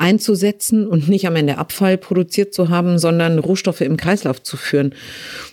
einzusetzen 0.04 0.86
und 0.86 1.08
nicht 1.08 1.26
am 1.28 1.38
Ende 1.38 1.58
Abfall 1.58 1.98
produziert 1.98 2.54
zu 2.54 2.68
haben, 2.68 3.00
sondern 3.00 3.40
Rohstoffe 3.40 3.80
im 3.80 3.96
Kreislauf 3.96 4.44
zu 4.44 4.58
führen. 4.58 4.94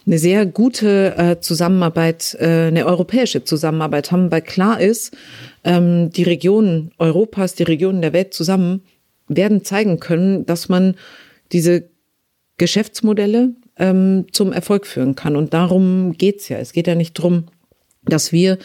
Eine 0.06 0.18
sehr 0.18 0.44
gute 0.44 1.16
äh, 1.16 1.40
Zusammenarbeit, 1.40 2.36
äh, 2.40 2.66
eine 2.66 2.84
europäische 2.84 3.44
Zusammenarbeit 3.44 4.10
haben, 4.10 4.32
weil 4.32 4.42
klar 4.42 4.80
ist, 4.80 5.16
ähm, 5.62 6.10
die 6.10 6.24
Regionen 6.24 6.90
Europas, 6.98 7.54
die 7.54 7.62
Regionen 7.62 8.02
der 8.02 8.12
Welt 8.12 8.34
zusammen 8.34 8.82
werden 9.28 9.64
zeigen 9.64 10.00
können, 10.00 10.44
dass 10.46 10.68
man 10.68 10.96
diese 11.52 11.84
Geschäftsmodelle 12.58 13.50
ähm, 13.78 14.26
zum 14.32 14.52
Erfolg 14.52 14.84
führen 14.84 15.14
kann. 15.14 15.36
Und 15.36 15.54
darum 15.54 16.14
geht's 16.18 16.48
ja. 16.48 16.58
Es 16.58 16.72
geht 16.72 16.88
ja 16.88 16.96
nicht 16.96 17.14
drum 17.14 17.44
dass 18.02 18.32
wir 18.32 18.58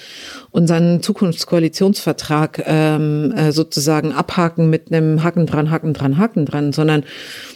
unseren 0.52 1.02
Zukunftskoalitionsvertrag 1.02 2.64
ähm, 2.66 3.34
äh, 3.36 3.52
sozusagen 3.52 4.14
abhaken 4.14 4.70
mit 4.70 4.92
einem 4.92 5.24
Haken 5.24 5.46
dran, 5.46 5.72
Haken 5.72 5.94
dran, 5.94 6.18
Haken 6.18 6.46
dran, 6.46 6.72
sondern 6.72 7.04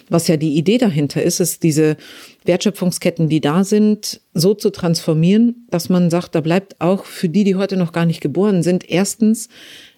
was 0.10 0.28
ja 0.28 0.36
die 0.36 0.56
Idee 0.56 0.78
dahinter 0.78 1.24
ist, 1.24 1.40
ist 1.40 1.64
diese 1.64 1.96
Wertschöpfungsketten, 2.44 3.30
die 3.30 3.40
da 3.40 3.64
sind, 3.64 4.20
so 4.34 4.54
zu 4.54 4.72
transformieren, 4.72 5.68
dass 5.70 5.88
man 5.88 6.10
sagt, 6.10 6.36
da 6.36 6.42
bleibt 6.42 6.82
auch 6.82 7.06
für 7.06 7.30
die, 7.30 7.46
die 7.46 7.56
heute 7.56 7.78
noch 7.78 7.94
gar 7.94 8.06
nicht 8.06 8.20
geboren 8.20 8.62
sind, 8.62 8.90
erstens 8.90 9.48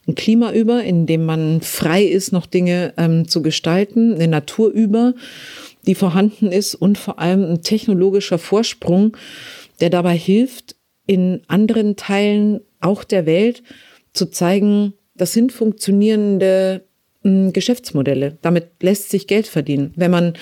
ein 0.08 0.14
Klima 0.16 0.52
über, 0.52 0.84
in 0.84 1.08
dem 1.08 1.26
man 1.26 1.62
frei 1.62 2.04
ist, 2.04 2.32
noch 2.32 2.46
Dinge 2.46 2.94
ähm, 2.98 3.28
zu 3.28 3.42
gestalten, 3.42 4.14
eine 4.14 4.28
Natur 4.28 4.70
über, 4.70 5.14
die 5.88 5.96
vorhanden 5.96 6.52
ist 6.52 6.76
und 6.76 7.00
vor 7.00 7.18
allem 7.18 7.44
ein 7.44 7.62
technologischer 7.64 8.38
Vorsprung, 8.38 9.18
der 9.80 9.90
dabei 9.90 10.16
hilft, 10.16 10.76
in 11.12 11.42
anderen 11.50 11.98
Teilen 11.98 12.62
auch 12.80 13.04
der 13.04 13.26
Welt 13.26 13.64
zu 14.14 14.28
zeigen, 14.28 14.94
das 15.14 15.34
sind 15.34 15.52
funktionierende 15.52 16.86
äh, 17.26 17.52
Geschäftsmodelle. 17.52 18.38
Damit 18.42 18.70
lässt 18.82 19.10
sich 19.10 19.28
Geld 19.28 19.46
verdienen, 19.46 19.92
wenn 19.98 20.10
man 20.10 20.34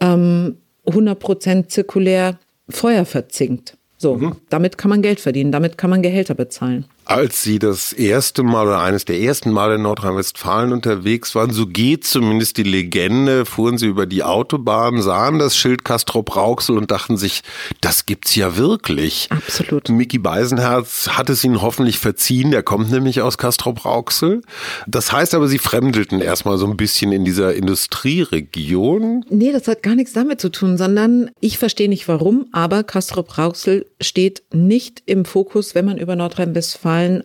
ähm, 0.00 0.56
100% 0.84 1.68
zirkulär 1.68 2.40
Feuer 2.68 3.04
verzinkt. 3.04 3.76
So, 3.98 4.16
mhm. 4.16 4.34
damit 4.48 4.78
kann 4.78 4.88
man 4.88 5.00
Geld 5.00 5.20
verdienen, 5.20 5.52
damit 5.52 5.78
kann 5.78 5.90
man 5.90 6.02
Gehälter 6.02 6.34
bezahlen 6.34 6.86
als 7.10 7.42
Sie 7.42 7.58
das 7.58 7.92
erste 7.92 8.44
Mal 8.44 8.68
oder 8.68 8.80
eines 8.80 9.04
der 9.04 9.18
ersten 9.18 9.50
Male 9.50 9.74
in 9.74 9.82
Nordrhein-Westfalen 9.82 10.72
unterwegs 10.72 11.34
waren, 11.34 11.50
so 11.50 11.66
geht 11.66 12.04
zumindest 12.04 12.56
die 12.56 12.62
Legende, 12.62 13.44
fuhren 13.46 13.78
Sie 13.78 13.86
über 13.86 14.06
die 14.06 14.22
Autobahn, 14.22 15.02
sahen 15.02 15.40
das 15.40 15.56
Schild 15.56 15.84
Castrop-Rauxel 15.84 16.78
und 16.78 16.92
dachten 16.92 17.16
sich, 17.16 17.42
das 17.80 18.06
gibt's 18.06 18.36
ja 18.36 18.56
wirklich. 18.56 19.26
Absolut. 19.30 19.88
Mickey 19.88 20.18
Beisenherz 20.18 21.08
hat 21.08 21.28
es 21.30 21.42
Ihnen 21.42 21.60
hoffentlich 21.62 21.98
verziehen, 21.98 22.52
der 22.52 22.62
kommt 22.62 22.92
nämlich 22.92 23.22
aus 23.22 23.38
Castrop-Rauxel. 23.38 24.42
Das 24.86 25.10
heißt 25.10 25.34
aber, 25.34 25.48
Sie 25.48 25.58
fremdelten 25.58 26.20
erstmal 26.20 26.58
so 26.58 26.66
ein 26.68 26.76
bisschen 26.76 27.10
in 27.10 27.24
dieser 27.24 27.54
Industrieregion. 27.54 29.24
Nee, 29.28 29.50
das 29.50 29.66
hat 29.66 29.82
gar 29.82 29.96
nichts 29.96 30.12
damit 30.12 30.40
zu 30.40 30.48
tun, 30.48 30.78
sondern 30.78 31.32
ich 31.40 31.58
verstehe 31.58 31.88
nicht 31.88 32.06
warum, 32.06 32.46
aber 32.52 32.84
Castrop-Rauxel 32.84 33.86
steht 34.00 34.44
nicht 34.52 35.02
im 35.06 35.24
Fokus, 35.24 35.74
wenn 35.74 35.86
man 35.86 35.98
über 35.98 36.14
Nordrhein-Westfalen 36.14 36.99
Wahlen 37.00 37.24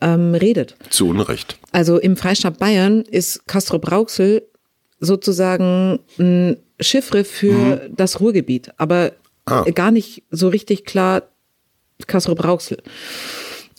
ähm, 0.00 0.34
redet. 0.34 0.76
Zu 0.90 1.08
Unrecht. 1.08 1.58
Also 1.70 1.98
im 1.98 2.16
Freistaat 2.16 2.58
Bayern 2.58 3.02
ist 3.02 3.46
Castro 3.46 3.78
Brauxel 3.78 4.42
sozusagen 4.98 6.00
ein 6.18 6.56
Chiffre 6.80 7.24
für 7.24 7.52
mhm. 7.52 7.96
das 7.96 8.20
Ruhrgebiet, 8.20 8.72
aber 8.76 9.12
ah. 9.46 9.62
gar 9.74 9.90
nicht 9.90 10.22
so 10.30 10.48
richtig 10.48 10.84
klar 10.84 11.22
Castro 12.06 12.34
Brauxel. 12.34 12.78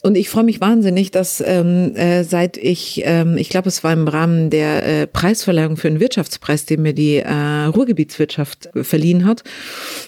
Und 0.02 0.16
ich 0.16 0.28
freue 0.28 0.44
mich 0.44 0.60
wahnsinnig, 0.60 1.12
dass 1.12 1.42
ähm, 1.46 1.96
äh, 1.96 2.26
seit 2.26 2.58
ich, 2.58 3.04
ähm, 3.06 3.38
ich 3.38 3.48
glaube, 3.48 3.70
es 3.70 3.86
war 3.86 3.94
im 3.94 4.10
Rahmen 4.10 4.50
der 4.50 4.86
äh, 4.86 5.08
Preisverleihung 5.08 5.78
für 5.78 5.90
den 5.90 6.02
Wirtschaftspreis, 6.02 6.66
den 6.66 6.82
mir 6.82 6.92
die 6.92 7.18
äh, 7.18 7.66
Ruhrgebietswirtschaft 7.74 8.70
verliehen 8.82 9.26
hat, 9.26 9.44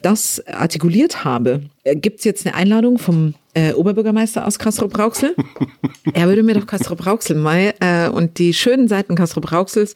das 0.01 0.45
artikuliert 0.47 1.23
habe. 1.23 1.61
Äh, 1.85 1.95
Gibt 1.95 2.19
es 2.19 2.25
jetzt 2.25 2.45
eine 2.45 2.55
Einladung 2.55 2.97
vom 2.97 3.35
äh, 3.55 3.73
Oberbürgermeister 3.73 4.45
aus 4.45 4.59
Castrop-Rauxel. 4.59 5.35
er 6.13 6.27
würde 6.27 6.43
mir 6.43 6.53
doch 6.53 6.67
Castrop-Rauxel 6.67 7.35
mal 7.35 7.73
äh, 7.79 8.09
und 8.09 8.37
die 8.37 8.53
schönen 8.53 8.87
Seiten 8.87 9.15
Castrop-Rauxels 9.15 9.95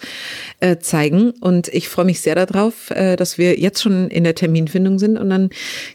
äh, 0.60 0.78
zeigen. 0.78 1.32
Und 1.41 1.67
ich 1.67 1.89
freue 1.89 2.06
mich 2.06 2.22
sehr 2.22 2.34
darauf, 2.34 2.89
äh, 2.91 3.15
dass 3.15 3.38
wir 3.38 3.60
jetzt 3.60 3.82
schon 3.84 4.08
in 4.08 4.24
der 4.24 4.34
Terminfindung 4.34 4.98
sind 4.98 5.17
und 5.17 5.30
dann 5.30 5.50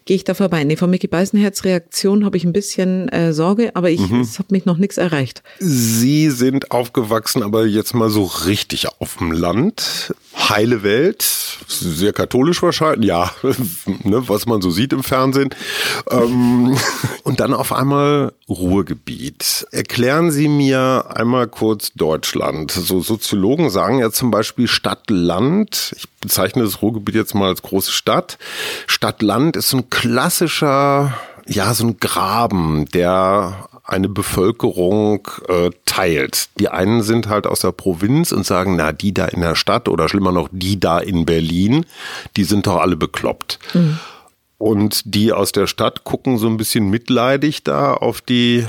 gehe 0.04 0.16
ich 0.16 0.24
da 0.24 0.34
vorbei. 0.34 0.62
Nee, 0.64 0.76
von 0.76 0.90
Mickey 0.90 1.08
Beisenherz 1.08 1.64
Reaktion 1.64 2.24
habe 2.24 2.36
ich 2.36 2.44
ein 2.44 2.52
bisschen 2.52 3.08
äh, 3.08 3.32
Sorge, 3.32 3.74
aber 3.74 3.90
ich, 3.90 4.00
mhm. 4.00 4.20
es 4.20 4.38
hat 4.38 4.52
mich 4.52 4.66
noch 4.66 4.76
nichts 4.76 4.98
erreicht. 4.98 5.42
Sie 5.58 6.30
sind 6.30 6.70
aufgewachsen, 6.70 7.42
aber 7.42 7.66
jetzt 7.66 7.94
mal 7.94 8.10
so 8.10 8.24
richtig 8.24 8.88
auf 9.00 9.16
dem 9.16 9.32
Land. 9.32 10.14
Heile 10.36 10.82
Welt, 10.82 11.22
sehr 11.68 12.12
katholisch 12.12 12.62
wahrscheinlich, 12.62 13.08
ja, 13.08 13.30
ne, 14.02 14.28
was 14.28 14.46
man 14.46 14.60
so 14.60 14.70
sieht 14.70 14.92
im 14.92 15.02
Fernsehen. 15.02 15.50
Ähm, 16.10 16.76
und 17.22 17.40
dann 17.40 17.54
auf 17.54 17.72
einmal 17.72 18.32
Ruhrgebiet. 18.48 19.66
Erklären 19.70 20.30
Sie 20.30 20.48
mir 20.48 21.06
einmal 21.14 21.46
kurz 21.46 21.92
Deutschland. 21.92 22.72
So 22.72 23.00
Soziologen 23.00 23.70
sagen 23.70 23.98
ja 23.98 24.10
zum 24.10 24.30
Beispiel 24.30 24.68
Stadt-Land. 24.68 25.94
Ich 25.96 26.08
bezeichne 26.20 26.64
das 26.64 26.82
Ruhrgebiet 26.82 27.14
jetzt 27.14 27.34
mal 27.34 27.48
als 27.48 27.62
große 27.62 27.92
Stadt. 27.92 28.38
Stadt-Land 28.86 29.56
ist 29.56 29.70
so 29.70 29.78
ein 29.78 29.90
klassischer, 29.90 31.14
ja, 31.46 31.72
so 31.74 31.86
ein 31.86 31.98
Graben, 31.98 32.86
der 32.86 33.68
eine 33.84 34.08
Bevölkerung 34.08 35.28
äh, 35.48 35.70
teilt. 35.84 36.48
Die 36.58 36.68
einen 36.68 37.02
sind 37.02 37.28
halt 37.28 37.46
aus 37.46 37.60
der 37.60 37.72
Provinz 37.72 38.32
und 38.32 38.46
sagen, 38.46 38.76
na, 38.76 38.92
die 38.92 39.12
da 39.12 39.26
in 39.26 39.42
der 39.42 39.54
Stadt 39.54 39.88
oder 39.88 40.08
schlimmer 40.08 40.32
noch, 40.32 40.48
die 40.50 40.80
da 40.80 40.98
in 40.98 41.26
Berlin, 41.26 41.84
die 42.36 42.44
sind 42.44 42.66
doch 42.66 42.80
alle 42.80 42.96
bekloppt. 42.96 43.58
Mhm. 43.74 43.98
Und 44.56 45.02
die 45.04 45.32
aus 45.32 45.52
der 45.52 45.66
Stadt 45.66 46.04
gucken 46.04 46.38
so 46.38 46.46
ein 46.46 46.56
bisschen 46.56 46.88
mitleidig 46.88 47.64
da 47.64 47.92
auf 47.92 48.22
die 48.22 48.66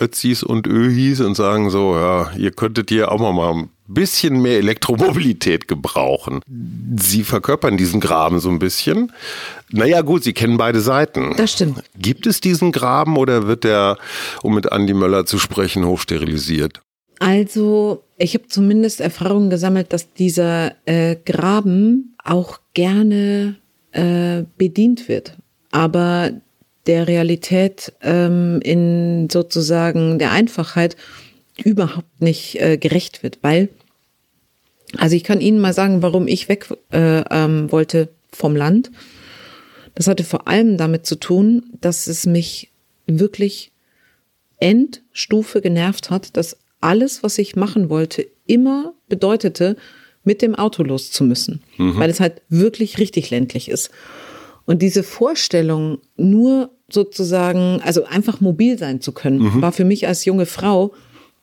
Ötzis 0.00 0.42
und 0.42 0.66
Öhis 0.66 1.20
und 1.20 1.36
sagen 1.36 1.70
so, 1.70 1.94
ja, 1.94 2.32
ihr 2.36 2.50
könntet 2.50 2.88
hier 2.88 3.12
auch 3.12 3.18
mal 3.18 3.52
ein 3.52 3.70
bisschen 3.88 4.40
mehr 4.42 4.58
Elektromobilität 4.58 5.66
gebrauchen. 5.66 6.40
Sie 6.96 7.24
verkörpern 7.24 7.76
diesen 7.76 8.00
Graben 8.00 8.38
so 8.38 8.50
ein 8.50 8.58
bisschen. 8.58 9.12
Naja, 9.70 10.02
gut, 10.02 10.24
Sie 10.24 10.34
kennen 10.34 10.58
beide 10.58 10.80
Seiten. 10.80 11.34
Das 11.36 11.52
stimmt. 11.52 11.82
Gibt 11.96 12.26
es 12.26 12.40
diesen 12.40 12.70
Graben 12.70 13.16
oder 13.16 13.46
wird 13.46 13.64
der, 13.64 13.98
um 14.42 14.54
mit 14.54 14.70
Andi 14.70 14.94
Möller 14.94 15.26
zu 15.26 15.38
sprechen, 15.38 15.86
hochsterilisiert? 15.86 16.80
Also, 17.18 18.04
ich 18.16 18.34
habe 18.34 18.46
zumindest 18.48 19.00
Erfahrungen 19.00 19.50
gesammelt, 19.50 19.92
dass 19.92 20.12
dieser 20.12 20.74
äh, 20.86 21.16
Graben 21.16 22.14
auch 22.22 22.60
gerne 22.74 23.56
äh, 23.92 24.44
bedient 24.56 25.08
wird, 25.08 25.36
aber 25.70 26.32
der 26.86 27.08
Realität 27.08 27.92
ähm, 28.02 28.60
in 28.62 29.28
sozusagen 29.30 30.18
der 30.18 30.30
Einfachheit 30.32 30.96
überhaupt 31.62 32.20
nicht 32.20 32.60
äh, 32.60 32.76
gerecht 32.76 33.22
wird, 33.22 33.38
weil 33.42 33.68
also 34.96 35.16
ich 35.16 35.24
kann 35.24 35.40
Ihnen 35.40 35.60
mal 35.60 35.74
sagen, 35.74 36.02
warum 36.02 36.26
ich 36.26 36.48
weg 36.48 36.68
äh, 36.92 37.22
ähm, 37.30 37.70
wollte 37.70 38.08
vom 38.32 38.56
Land. 38.56 38.90
Das 39.94 40.06
hatte 40.06 40.24
vor 40.24 40.48
allem 40.48 40.76
damit 40.76 41.06
zu 41.06 41.16
tun, 41.16 41.64
dass 41.80 42.06
es 42.06 42.24
mich 42.26 42.70
wirklich 43.06 43.72
Endstufe 44.60 45.60
genervt 45.60 46.10
hat, 46.10 46.36
dass 46.36 46.56
alles, 46.80 47.22
was 47.22 47.38
ich 47.38 47.56
machen 47.56 47.90
wollte, 47.90 48.26
immer 48.46 48.94
bedeutete, 49.08 49.76
mit 50.24 50.42
dem 50.42 50.54
Auto 50.54 50.82
los 50.82 51.10
zu 51.10 51.24
müssen, 51.24 51.62
mhm. 51.76 51.98
weil 51.98 52.10
es 52.10 52.20
halt 52.20 52.42
wirklich 52.48 52.98
richtig 52.98 53.30
ländlich 53.30 53.68
ist. 53.68 53.90
Und 54.66 54.82
diese 54.82 55.02
Vorstellung, 55.02 55.98
nur 56.16 56.70
sozusagen, 56.90 57.80
also 57.82 58.04
einfach 58.04 58.40
mobil 58.40 58.78
sein 58.78 59.00
zu 59.00 59.12
können, 59.12 59.38
mhm. 59.38 59.62
war 59.62 59.72
für 59.72 59.84
mich 59.84 60.06
als 60.06 60.24
junge 60.24 60.46
Frau 60.46 60.92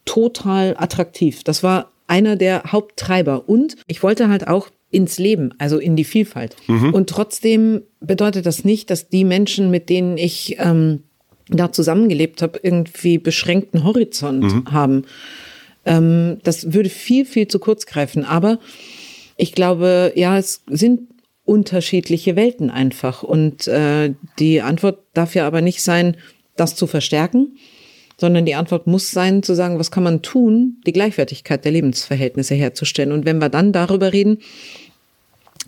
total 0.06 0.76
attraktiv. 0.78 1.44
Das 1.44 1.64
war 1.64 1.92
einer 2.08 2.36
der 2.36 2.64
Haupttreiber. 2.72 3.48
Und 3.48 3.76
ich 3.88 4.04
wollte 4.04 4.30
halt 4.30 4.48
auch 4.48 4.70
ins 4.92 5.18
Leben, 5.18 5.54
also 5.58 5.78
in 5.78 5.96
die 5.96 6.04
Vielfalt. 6.04 6.56
Mhm. 6.68 6.94
Und 6.94 7.10
trotzdem 7.10 7.82
bedeutet 8.00 8.46
das 8.46 8.64
nicht, 8.64 8.90
dass 8.90 9.10
die 9.10 9.26
Menschen, 9.26 9.72
mit 9.72 9.90
denen 9.90 10.18
ich 10.18 10.58
ähm, 10.60 11.04
da 11.50 11.72
zusammengelebt 11.72 12.42
habe, 12.42 12.60
irgendwie 12.64 13.18
beschränkten 13.18 13.84
Horizont 13.84 14.44
mhm. 14.44 14.72
haben. 14.72 15.06
Ähm, 15.86 16.38
das 16.44 16.74
würde 16.74 16.90
viel, 16.90 17.26
viel 17.26 17.48
zu 17.48 17.60
kurz 17.60 17.86
greifen. 17.86 18.24
Aber 18.24 18.60
ich 19.38 19.54
glaube, 19.54 20.14
ja, 20.16 20.38
es 20.38 20.64
sind 20.68 21.02
unterschiedliche 21.44 22.36
Welten 22.36 22.70
einfach. 22.70 23.24
Und 23.24 23.68
äh, 23.68 24.14
die 24.40 24.62
Antwort 24.62 25.00
darf 25.14 25.36
ja 25.36 25.46
aber 25.46 25.62
nicht 25.62 25.82
sein, 25.82 26.18
das 26.56 26.76
zu 26.76 26.88
verstärken, 26.88 27.58
sondern 28.18 28.46
die 28.46 28.56
Antwort 28.56 28.88
muss 28.88 29.12
sein, 29.12 29.44
zu 29.44 29.54
sagen, 29.56 29.80
was 29.80 29.92
kann 29.92 30.04
man 30.04 30.22
tun, 30.22 30.78
die 30.86 30.94
Gleichwertigkeit 30.94 31.66
der 31.66 31.72
Lebensverhältnisse 31.72 32.56
herzustellen. 32.56 33.12
Und 33.12 33.26
wenn 33.26 33.40
wir 33.40 33.50
dann 33.50 33.72
darüber 33.72 34.14
reden, 34.14 34.40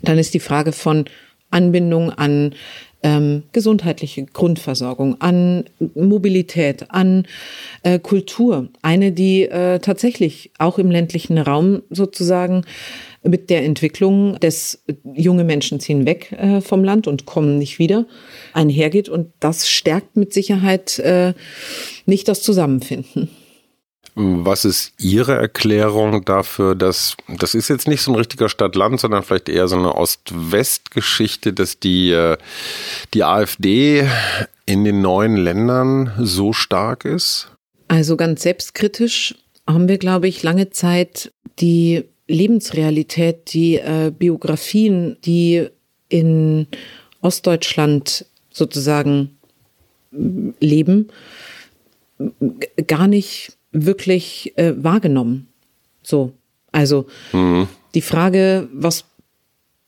dann 0.02 0.18
ist 0.18 0.34
die 0.34 0.40
Frage 0.40 0.72
von 0.72 1.04
Anbindung 1.50 2.10
an 2.10 2.54
ähm, 3.02 3.44
gesundheitliche 3.52 4.26
Grundversorgung, 4.26 5.20
an 5.20 5.64
Mobilität, 5.94 6.90
an 6.90 7.26
äh, 7.82 7.98
Kultur. 7.98 8.68
Eine, 8.82 9.12
die 9.12 9.44
äh, 9.44 9.78
tatsächlich 9.78 10.50
auch 10.58 10.78
im 10.78 10.90
ländlichen 10.90 11.38
Raum 11.38 11.82
sozusagen 11.90 12.64
mit 13.22 13.50
der 13.50 13.64
Entwicklung 13.64 14.38
des 14.40 14.82
junge 15.14 15.44
Menschen 15.44 15.80
ziehen 15.80 16.06
weg 16.06 16.32
äh, 16.32 16.60
vom 16.60 16.84
Land 16.84 17.06
und 17.06 17.26
kommen 17.26 17.58
nicht 17.58 17.78
wieder 17.78 18.06
einhergeht. 18.52 19.08
Und 19.08 19.32
das 19.40 19.68
stärkt 19.68 20.16
mit 20.16 20.32
Sicherheit 20.32 20.98
äh, 20.98 21.34
nicht 22.06 22.28
das 22.28 22.42
Zusammenfinden. 22.42 23.28
Was 24.20 24.64
ist 24.64 24.94
Ihre 24.98 25.34
Erklärung 25.34 26.24
dafür, 26.24 26.74
dass 26.74 27.16
das 27.28 27.54
ist 27.54 27.68
jetzt 27.68 27.86
nicht 27.86 28.02
so 28.02 28.10
ein 28.10 28.16
richtiger 28.16 28.48
Stadt-Land, 28.48 28.98
sondern 28.98 29.22
vielleicht 29.22 29.48
eher 29.48 29.68
so 29.68 29.76
eine 29.76 29.94
Ost-West-Geschichte, 29.94 31.52
dass 31.52 31.78
die, 31.78 32.10
äh, 32.10 32.36
die 33.14 33.22
AfD 33.22 34.08
in 34.66 34.82
den 34.82 35.02
neuen 35.02 35.36
Ländern 35.36 36.12
so 36.18 36.52
stark 36.52 37.04
ist? 37.04 37.52
Also 37.86 38.16
ganz 38.16 38.42
selbstkritisch 38.42 39.36
haben 39.68 39.86
wir, 39.86 39.98
glaube 39.98 40.26
ich, 40.26 40.42
lange 40.42 40.70
Zeit 40.70 41.32
die 41.60 42.02
Lebensrealität, 42.26 43.54
die 43.54 43.76
äh, 43.76 44.10
Biografien, 44.10 45.16
die 45.24 45.68
in 46.08 46.66
Ostdeutschland 47.20 48.26
sozusagen 48.50 49.38
leben, 50.10 51.08
gar 52.88 53.06
nicht 53.06 53.57
wirklich 53.72 54.56
äh, 54.56 54.72
wahrgenommen. 54.76 55.48
So. 56.02 56.32
Also 56.72 57.06
mhm. 57.32 57.68
die 57.94 58.02
Frage, 58.02 58.68
was 58.72 59.04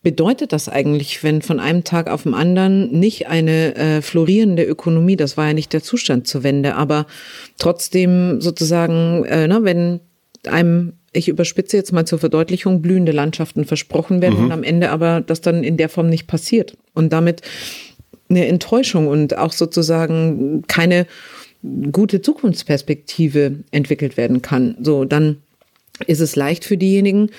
bedeutet 0.02 0.52
das 0.52 0.68
eigentlich, 0.68 1.22
wenn 1.22 1.42
von 1.42 1.60
einem 1.60 1.84
Tag 1.84 2.08
auf 2.08 2.22
den 2.22 2.34
anderen 2.34 2.90
nicht 2.90 3.28
eine 3.28 3.74
äh, 3.76 4.02
florierende 4.02 4.64
Ökonomie, 4.64 5.16
das 5.16 5.36
war 5.36 5.48
ja 5.48 5.52
nicht 5.52 5.72
der 5.72 5.82
Zustand 5.82 6.26
zur 6.26 6.42
Wende, 6.42 6.74
aber 6.74 7.06
trotzdem 7.58 8.40
sozusagen, 8.40 9.24
äh, 9.24 9.46
na, 9.46 9.62
wenn 9.62 10.00
einem, 10.46 10.94
ich 11.12 11.28
überspitze 11.28 11.76
jetzt 11.76 11.92
mal 11.92 12.06
zur 12.06 12.18
Verdeutlichung, 12.18 12.80
blühende 12.80 13.12
Landschaften 13.12 13.66
versprochen 13.66 14.22
werden 14.22 14.38
mhm. 14.38 14.44
und 14.46 14.52
am 14.52 14.62
Ende 14.62 14.90
aber 14.90 15.20
das 15.20 15.42
dann 15.42 15.62
in 15.62 15.76
der 15.76 15.90
Form 15.90 16.08
nicht 16.08 16.26
passiert 16.26 16.78
und 16.94 17.12
damit 17.12 17.42
eine 18.30 18.46
Enttäuschung 18.46 19.08
und 19.08 19.36
auch 19.36 19.52
sozusagen 19.52 20.62
keine 20.66 21.06
gute 21.92 22.22
Zukunftsperspektive 22.22 23.64
entwickelt 23.70 24.16
werden 24.16 24.42
kann. 24.42 24.76
So, 24.80 25.04
dann 25.04 25.38
ist 26.06 26.20
es 26.20 26.36
leicht 26.36 26.64
für 26.64 26.76
diejenigen, 26.76 27.30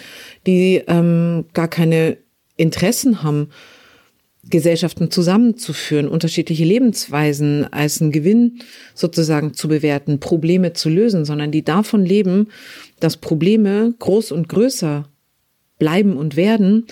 die 0.46 0.82
ähm, 0.88 1.46
gar 1.54 1.68
keine 1.68 2.18
Interessen 2.58 3.24
haben, 3.24 3.50
Gesellschaften 4.50 5.12
zusammenzuführen, 5.12 6.08
unterschiedliche 6.08 6.64
Lebensweisen 6.64 7.72
als 7.72 8.02
einen 8.02 8.12
Gewinn 8.12 8.60
sozusagen 8.96 9.54
zu 9.54 9.68
bewerten, 9.68 10.20
Probleme 10.20 10.74
zu 10.74 10.90
lösen, 10.90 11.26
sondern 11.26 11.52
die 11.52 11.64
davon 11.64 12.06
leben, 12.06 12.48
dass 13.00 13.18
Probleme 13.18 13.94
groß 14.00 14.32
und 14.32 14.50
größer 14.50 15.08
bleiben 15.78 16.18
und 16.18 16.36
werden, 16.36 16.88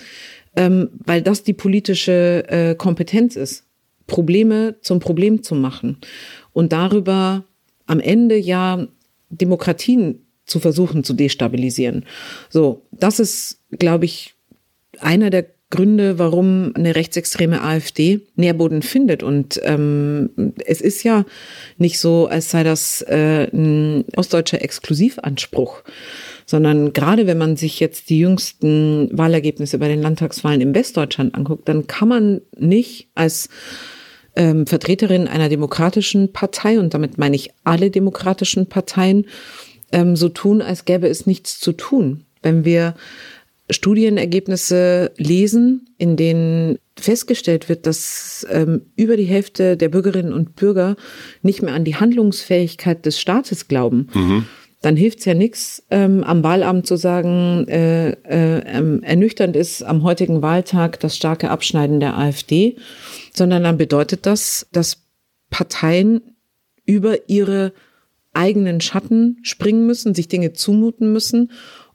ähm, 0.54 0.90
weil 1.04 1.22
das 1.22 1.42
die 1.42 1.52
politische 1.52 2.44
äh, 2.48 2.74
Kompetenz 2.76 3.34
ist, 3.34 3.64
Probleme 4.06 4.76
zum 4.80 5.00
Problem 5.00 5.42
zu 5.42 5.54
machen 5.54 5.98
und 6.52 6.72
darüber 6.72 7.44
am 7.86 8.00
Ende 8.00 8.36
ja 8.36 8.86
Demokratien 9.30 10.26
zu 10.46 10.60
versuchen 10.60 11.04
zu 11.04 11.14
destabilisieren. 11.14 12.04
So, 12.48 12.82
das 12.90 13.20
ist, 13.20 13.60
glaube 13.78 14.04
ich, 14.04 14.34
einer 14.98 15.30
der 15.30 15.46
Gründe, 15.70 16.18
warum 16.18 16.72
eine 16.74 16.96
rechtsextreme 16.96 17.62
AfD 17.62 18.22
Nährboden 18.34 18.82
findet. 18.82 19.22
Und 19.22 19.60
ähm, 19.62 20.30
es 20.66 20.80
ist 20.80 21.04
ja 21.04 21.24
nicht 21.78 22.00
so, 22.00 22.26
als 22.26 22.50
sei 22.50 22.64
das 22.64 23.02
äh, 23.02 23.48
ein 23.52 24.04
ostdeutscher 24.16 24.62
Exklusivanspruch, 24.62 25.84
sondern 26.44 26.92
gerade 26.92 27.28
wenn 27.28 27.38
man 27.38 27.56
sich 27.56 27.78
jetzt 27.78 28.10
die 28.10 28.18
jüngsten 28.18 29.16
Wahlergebnisse 29.16 29.78
bei 29.78 29.86
den 29.86 30.02
Landtagswahlen 30.02 30.60
im 30.60 30.74
Westdeutschland 30.74 31.36
anguckt, 31.36 31.68
dann 31.68 31.86
kann 31.86 32.08
man 32.08 32.40
nicht 32.58 33.08
als 33.14 33.48
ähm, 34.36 34.66
Vertreterin 34.66 35.28
einer 35.28 35.48
demokratischen 35.48 36.32
Partei, 36.32 36.78
und 36.78 36.94
damit 36.94 37.18
meine 37.18 37.36
ich 37.36 37.50
alle 37.64 37.90
demokratischen 37.90 38.66
Parteien, 38.66 39.26
ähm, 39.92 40.16
so 40.16 40.28
tun, 40.28 40.62
als 40.62 40.84
gäbe 40.84 41.08
es 41.08 41.26
nichts 41.26 41.58
zu 41.60 41.72
tun. 41.72 42.24
Wenn 42.42 42.64
wir 42.64 42.94
Studienergebnisse 43.70 45.12
lesen, 45.16 45.88
in 45.98 46.16
denen 46.16 46.78
festgestellt 46.98 47.68
wird, 47.68 47.86
dass 47.86 48.46
ähm, 48.50 48.82
über 48.96 49.16
die 49.16 49.24
Hälfte 49.24 49.76
der 49.76 49.88
Bürgerinnen 49.88 50.32
und 50.32 50.56
Bürger 50.56 50.96
nicht 51.42 51.62
mehr 51.62 51.74
an 51.74 51.84
die 51.84 51.96
Handlungsfähigkeit 51.96 53.06
des 53.06 53.20
Staates 53.20 53.68
glauben, 53.68 54.08
mhm. 54.12 54.44
dann 54.82 54.96
hilft 54.96 55.20
es 55.20 55.24
ja 55.24 55.34
nichts, 55.34 55.84
ähm, 55.90 56.24
am 56.24 56.42
Wahlabend 56.42 56.86
zu 56.86 56.96
sagen, 56.96 57.66
äh, 57.68 58.10
äh, 58.10 58.62
ähm, 58.66 59.02
ernüchternd 59.02 59.56
ist 59.56 59.82
am 59.82 60.02
heutigen 60.02 60.42
Wahltag 60.42 61.00
das 61.00 61.16
starke 61.16 61.50
Abschneiden 61.50 62.00
der 62.00 62.18
AfD, 62.18 62.76
sondern 63.34 63.64
dann 63.64 63.78
bedeutet 63.78 64.26
das, 64.26 64.66
dass 64.72 64.98
Parteien 65.50 66.36
über 66.84 67.28
ihre 67.28 67.72
eigenen 68.32 68.80
Schatten 68.80 69.38
springen 69.42 69.86
müssen, 69.86 70.14
sich 70.14 70.28
Dinge 70.28 70.52
zumuten 70.52 71.12
müssen, 71.12 71.50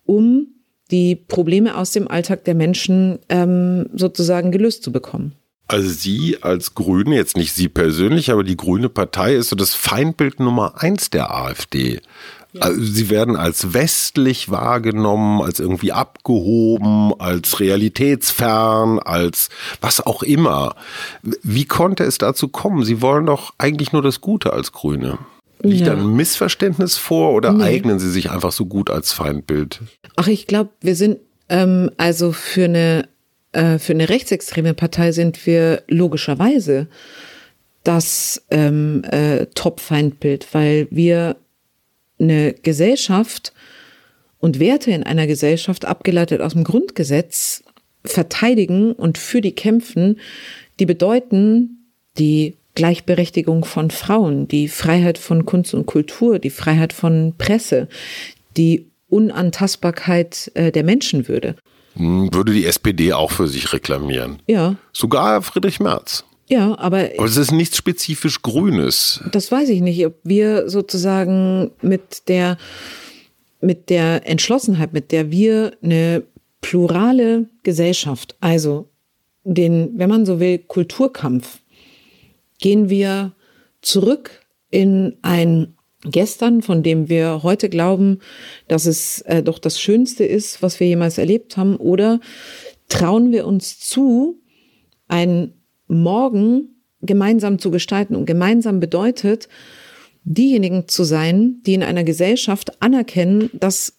um 0.06 0.48
die 0.92 1.16
Probleme 1.16 1.78
aus 1.78 1.92
dem 1.92 2.08
Alltag 2.08 2.44
der 2.46 2.56
Menschen 2.56 3.20
ähm, 3.30 3.90
sozusagen 3.94 4.52
gelöst 4.52 4.84
zu 4.84 4.92
bekommen. 4.92 5.36
Also 5.68 5.90
Sie 5.90 6.38
als 6.42 6.76
Grüne, 6.76 7.16
jetzt 7.16 7.38
nicht 7.38 7.54
Sie 7.54 7.70
persönlich, 7.70 8.32
aber 8.32 8.44
die 8.44 8.58
Grüne 8.58 8.88
Partei 8.88 9.36
ist 9.36 9.50
so 9.50 9.56
das 9.56 9.74
Feindbild 9.74 10.40
Nummer 10.40 10.82
eins 10.82 11.10
der 11.10 11.34
AfD. 11.34 12.02
Also 12.60 12.82
sie 12.82 13.10
werden 13.10 13.36
als 13.36 13.74
westlich 13.74 14.50
wahrgenommen, 14.50 15.42
als 15.42 15.60
irgendwie 15.60 15.92
abgehoben, 15.92 17.14
als 17.20 17.60
realitätsfern, 17.60 19.00
als 19.00 19.50
was 19.82 20.06
auch 20.06 20.24
immer. 20.24 20.76
Wie 21.22 21.66
konnte 21.66 22.04
es 22.04 22.18
dazu 22.18 22.48
kommen? 22.48 22.84
Sie 22.84 23.02
wollen 23.02 23.26
doch 23.26 23.54
eigentlich 23.58 23.92
nur 23.92 24.02
das 24.02 24.22
Gute 24.22 24.54
als 24.54 24.72
Grüne. 24.72 25.18
Liegt 25.62 25.88
ja. 25.88 25.96
da 25.96 26.02
ein 26.02 26.16
Missverständnis 26.16 26.98
vor 26.98 27.34
oder 27.34 27.52
nee. 27.52 27.64
eignen 27.64 28.00
Sie 28.00 28.12
sich 28.12 28.30
einfach 28.30 28.52
so 28.52 28.66
gut 28.66 28.90
als 28.90 29.14
Feindbild? 29.14 29.82
Ach, 30.16 30.28
ich 30.28 30.48
glaube, 30.48 30.72
wir 30.82 30.96
sind 30.96 31.18
ähm, 31.50 31.92
also 31.98 32.32
für 32.32 32.66
eine 32.66 33.08
äh, 33.52 33.80
für 33.80 33.94
eine 33.94 34.10
rechtsextreme 34.10 34.74
Partei 34.74 35.12
sind 35.12 35.46
wir 35.46 35.84
logischerweise 35.88 36.88
das 37.84 38.44
ähm, 38.50 39.04
äh, 39.06 39.46
Top-Feindbild, 39.56 40.48
weil 40.54 40.88
wir 40.92 41.38
eine 42.20 42.54
Gesellschaft 42.54 43.54
und 44.40 44.60
Werte 44.60 44.92
in 44.92 45.04
einer 45.04 45.28
Gesellschaft 45.28 45.86
abgeleitet 45.86 46.42
aus 46.42 46.54
dem 46.54 46.64
Grundgesetz 46.64 47.64
verteidigen 48.04 48.92
und 48.94 49.18
für 49.18 49.42
die 49.42 49.54
kämpfen, 49.54 50.20
die 50.80 50.86
bedeuten 50.86 51.90
die 52.18 52.56
Gleichberechtigung 52.76 53.66
von 53.66 53.90
Frauen, 53.90 54.48
die 54.48 54.68
Freiheit 54.68 55.18
von 55.18 55.46
Kunst 55.46 55.74
und 55.74 55.86
Kultur, 55.86 56.40
die 56.40 56.50
Freiheit 56.50 56.94
von 56.94 57.34
Presse, 57.38 57.88
die 58.58 58.88
Unantastbarkeit 59.10 60.52
äh, 60.56 60.72
der 60.72 60.84
Menschenwürde. 60.84 61.56
Hm, 61.96 62.34
würde 62.34 62.52
die 62.52 62.66
SPD 62.66 63.14
auch 63.14 63.32
für 63.32 63.48
sich 63.48 63.72
reklamieren? 63.72 64.42
Ja. 64.48 64.76
Sogar 64.92 65.42
Friedrich 65.42 65.80
Merz. 65.80 66.26
Ja, 66.48 66.78
aber. 66.78 67.10
Aber 67.18 67.26
es 67.26 67.38
ist 67.38 67.52
nichts 67.52 67.78
spezifisch 67.78 68.42
Grünes. 68.42 69.22
Das 69.32 69.52
weiß 69.52 69.70
ich 69.70 69.82
nicht, 69.82 70.06
ob 70.06 70.16
wir 70.24 70.70
sozusagen 70.70 71.72
mit 71.82 72.28
der, 72.28 72.58
mit 73.62 73.90
der 73.90 74.28
Entschlossenheit, 74.28 74.94
mit 74.94 75.12
der 75.12 75.32
wir 75.32 75.74
eine 75.82 76.24
plurale 76.62 77.48
Gesellschaft, 77.64 78.36
also 78.40 78.90
den, 79.44 79.92
wenn 79.98 80.10
man 80.10 80.26
so 80.26 80.40
will, 80.40 80.58
Kulturkampf 80.58 81.60
gehen 82.60 82.90
wir 82.90 83.34
zurück 83.82 84.42
in 84.72 85.18
ein 85.22 85.76
Gestern, 86.08 86.62
von 86.62 86.84
dem 86.84 87.10
wir 87.10 87.42
heute 87.42 87.70
glauben, 87.70 88.20
dass 88.68 88.86
es 88.86 89.22
äh, 89.22 89.42
doch 89.42 89.58
das 89.58 89.80
Schönste 89.80 90.24
ist, 90.24 90.62
was 90.62 90.80
wir 90.80 90.88
jemals 90.88 91.18
erlebt 91.18 91.58
haben, 91.58 91.78
oder 91.78 92.20
trauen 92.90 93.32
wir 93.32 93.48
uns 93.48 93.80
zu, 93.80 94.40
ein 95.08 95.54
Morgen 95.88 96.76
gemeinsam 97.02 97.60
zu 97.60 97.72
gestalten 97.72 98.16
und 98.16 98.26
gemeinsam 98.26 98.80
bedeutet, 98.80 99.48
diejenigen 100.24 100.88
zu 100.88 101.04
sein, 101.04 101.62
die 101.66 101.76
in 101.76 101.84
einer 101.84 102.04
Gesellschaft 102.04 102.82
anerkennen, 102.82 103.50
dass 103.54 103.94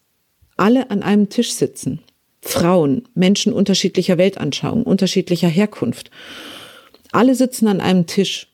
alle 0.57 0.91
an 0.91 1.03
einem 1.03 1.29
Tisch 1.29 1.53
sitzen. 1.53 2.01
Frauen, 2.41 3.09
Menschen 3.15 3.53
unterschiedlicher 3.53 4.19
Weltanschauung, 4.19 4.83
unterschiedlicher 4.85 5.49
Herkunft. 5.49 6.11
Alle 7.13 7.35
sitzen 7.35 7.69
an 7.69 7.81
einem 7.81 8.07
Tisch. 8.07 8.49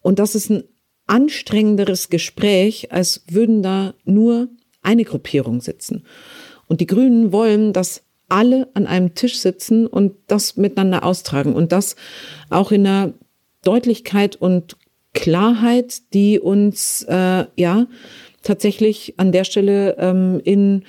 Und 0.00 0.18
das 0.18 0.34
ist 0.34 0.50
ein 0.50 0.64
anstrengenderes 1.06 2.08
Gespräch, 2.08 2.92
als 2.92 3.22
würden 3.28 3.62
da 3.62 3.94
nur 4.04 4.48
eine 4.82 5.04
Gruppierung 5.04 5.60
sitzen. 5.60 6.04
Und 6.68 6.80
die 6.80 6.86
Grünen 6.86 7.32
wollen, 7.32 7.72
dass 7.72 8.02
alle 8.28 8.68
an 8.74 8.86
einem 8.86 9.14
Tisch 9.14 9.38
sitzen 9.38 9.86
und 9.86 10.14
das 10.26 10.56
miteinander 10.56 11.04
austragen 11.04 11.54
und 11.54 11.72
das 11.72 11.96
auch 12.50 12.72
in 12.72 12.86
einer 12.86 13.12
Deutlichkeit 13.62 14.36
und 14.36 14.76
Klarheit, 15.14 16.12
die 16.12 16.38
uns 16.38 17.04
äh, 17.08 17.46
ja 17.56 17.86
tatsächlich 18.42 19.14
an 19.16 19.32
der 19.32 19.44
Stelle 19.44 19.96
ähm, 19.98 20.40
in, 20.44 20.84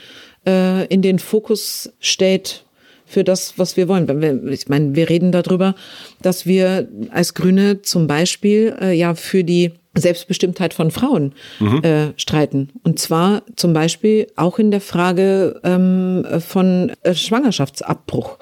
äh, 0.45 0.85
in 0.87 1.01
den 1.01 1.19
Fokus 1.19 1.93
stellt 1.99 2.65
für 3.05 3.23
das, 3.23 3.57
was 3.57 3.77
wir 3.77 3.87
wollen. 3.87 4.49
Ich 4.51 4.67
meine, 4.67 4.95
wir 4.95 5.09
reden 5.09 5.31
darüber, 5.31 5.75
dass 6.21 6.45
wir 6.45 6.89
als 7.09 7.33
Grüne 7.33 7.81
zum 7.81 8.05
Beispiel 8.05 8.75
äh, 8.81 8.91
ja 8.91 9.15
für 9.15 9.45
die 9.45 9.71
Selbstbestimmtheit 9.99 10.73
von 10.73 10.91
Frauen 10.91 11.33
mhm. 11.59 11.83
äh, 11.83 12.13
streiten. 12.17 12.69
Und 12.83 12.99
zwar 12.99 13.43
zum 13.55 13.73
Beispiel 13.73 14.27
auch 14.35 14.59
in 14.59 14.71
der 14.71 14.81
Frage 14.81 15.59
ähm, 15.63 16.25
von 16.39 16.91
äh, 17.03 17.13
Schwangerschaftsabbruch. 17.13 18.37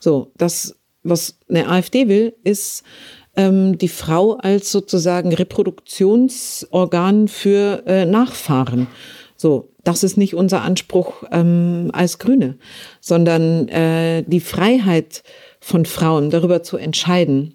So, 0.00 0.32
das, 0.36 0.76
was 1.02 1.38
eine 1.48 1.68
AfD 1.68 2.08
will, 2.08 2.34
ist 2.44 2.82
ähm, 3.36 3.78
die 3.78 3.88
Frau 3.88 4.34
als 4.34 4.72
sozusagen 4.72 5.32
Reproduktionsorgan 5.32 7.28
für 7.28 7.82
äh, 7.86 8.06
Nachfahren. 8.06 8.86
So, 9.36 9.70
das 9.84 10.02
ist 10.02 10.16
nicht 10.16 10.34
unser 10.34 10.62
Anspruch 10.62 11.22
ähm, 11.30 11.90
als 11.92 12.18
Grüne, 12.18 12.56
sondern 13.00 13.68
äh, 13.68 14.24
die 14.26 14.40
Freiheit 14.40 15.22
von 15.60 15.84
Frauen 15.84 16.30
darüber 16.30 16.62
zu 16.62 16.76
entscheiden, 16.76 17.54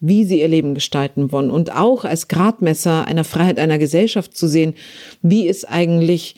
wie 0.00 0.24
sie 0.24 0.40
ihr 0.40 0.48
Leben 0.48 0.74
gestalten 0.74 1.32
wollen 1.32 1.50
und 1.50 1.74
auch 1.74 2.04
als 2.04 2.28
Gradmesser 2.28 3.06
einer 3.06 3.24
Freiheit 3.24 3.58
einer 3.58 3.78
Gesellschaft 3.78 4.36
zu 4.36 4.46
sehen, 4.46 4.74
wie 5.22 5.46
ist 5.48 5.64
eigentlich 5.64 6.36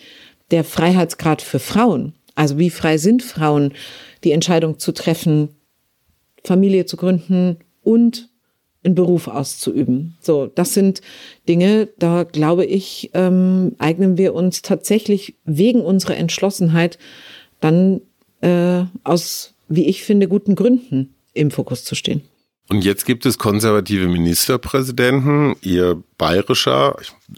der 0.51 0.65
Freiheitsgrad 0.65 1.43
für 1.43 1.59
Frauen? 1.59 2.15
Also 2.35 2.59
wie 2.59 2.71
frei 2.71 2.97
sind 2.97 3.23
Frauen, 3.23 3.75
die 4.25 4.33
Entscheidung 4.33 4.79
zu 4.79 4.93
treffen, 4.93 5.51
Familie 6.45 6.87
zu 6.87 6.97
gründen 6.97 7.59
und 7.83 8.31
einen 8.83 8.95
Beruf 8.95 9.29
auszuüben. 9.29 10.17
So, 10.21 10.47
das 10.47 10.73
sind 10.73 11.03
Dinge, 11.49 11.89
da 11.99 12.25
glaube 12.25 12.65
ich, 12.65 13.11
ähm, 13.13 13.75
eignen 13.79 14.17
wir 14.17 14.35
uns 14.35 14.63
tatsächlich 14.63 15.35
wegen 15.45 15.83
unserer 15.83 16.17
Entschlossenheit 16.17 16.99
dann 17.61 18.01
äh, 18.41 18.85
aus, 19.05 19.53
wie 19.69 19.87
ich 19.87 20.03
finde, 20.03 20.29
guten 20.29 20.55
Gründen 20.55 21.15
im 21.35 21.51
Fokus 21.51 21.85
zu 21.85 21.95
stehen. 21.95 22.23
Und 22.71 22.85
jetzt 22.85 23.05
gibt 23.05 23.27
es 23.27 23.37
konservative 23.37 24.07
Ministerpräsidenten. 24.07 25.57
Ihr 25.61 26.01
bayerischer, 26.19 26.95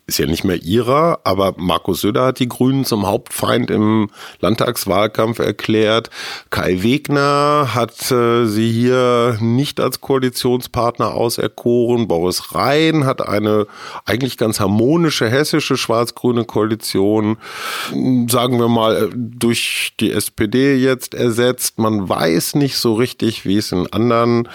ist 0.06 0.18
ja 0.18 0.26
nicht 0.26 0.44
mehr 0.44 0.62
ihrer, 0.62 1.20
aber 1.24 1.54
Markus 1.56 2.02
Söder 2.02 2.26
hat 2.26 2.38
die 2.38 2.48
Grünen 2.48 2.84
zum 2.84 3.06
Hauptfeind 3.06 3.70
im 3.70 4.10
Landtagswahlkampf 4.40 5.38
erklärt. 5.38 6.10
Kai 6.50 6.82
Wegner 6.82 7.70
hat 7.74 8.10
äh, 8.10 8.44
sie 8.44 8.70
hier 8.70 9.38
nicht 9.40 9.80
als 9.80 10.02
Koalitionspartner 10.02 11.14
auserkoren. 11.14 12.08
Boris 12.08 12.54
Rhein 12.54 13.06
hat 13.06 13.26
eine 13.26 13.66
eigentlich 14.04 14.36
ganz 14.36 14.60
harmonische 14.60 15.30
hessische 15.30 15.78
schwarz-grüne 15.78 16.44
Koalition, 16.44 17.38
sagen 18.28 18.58
wir 18.58 18.68
mal, 18.68 19.08
durch 19.14 19.94
die 19.98 20.12
SPD 20.12 20.74
jetzt 20.74 21.14
ersetzt. 21.14 21.78
Man 21.78 22.06
weiß 22.06 22.56
nicht 22.56 22.76
so 22.76 22.92
richtig, 22.92 23.46
wie 23.46 23.56
es 23.56 23.72
in 23.72 23.90
anderen 23.90 24.46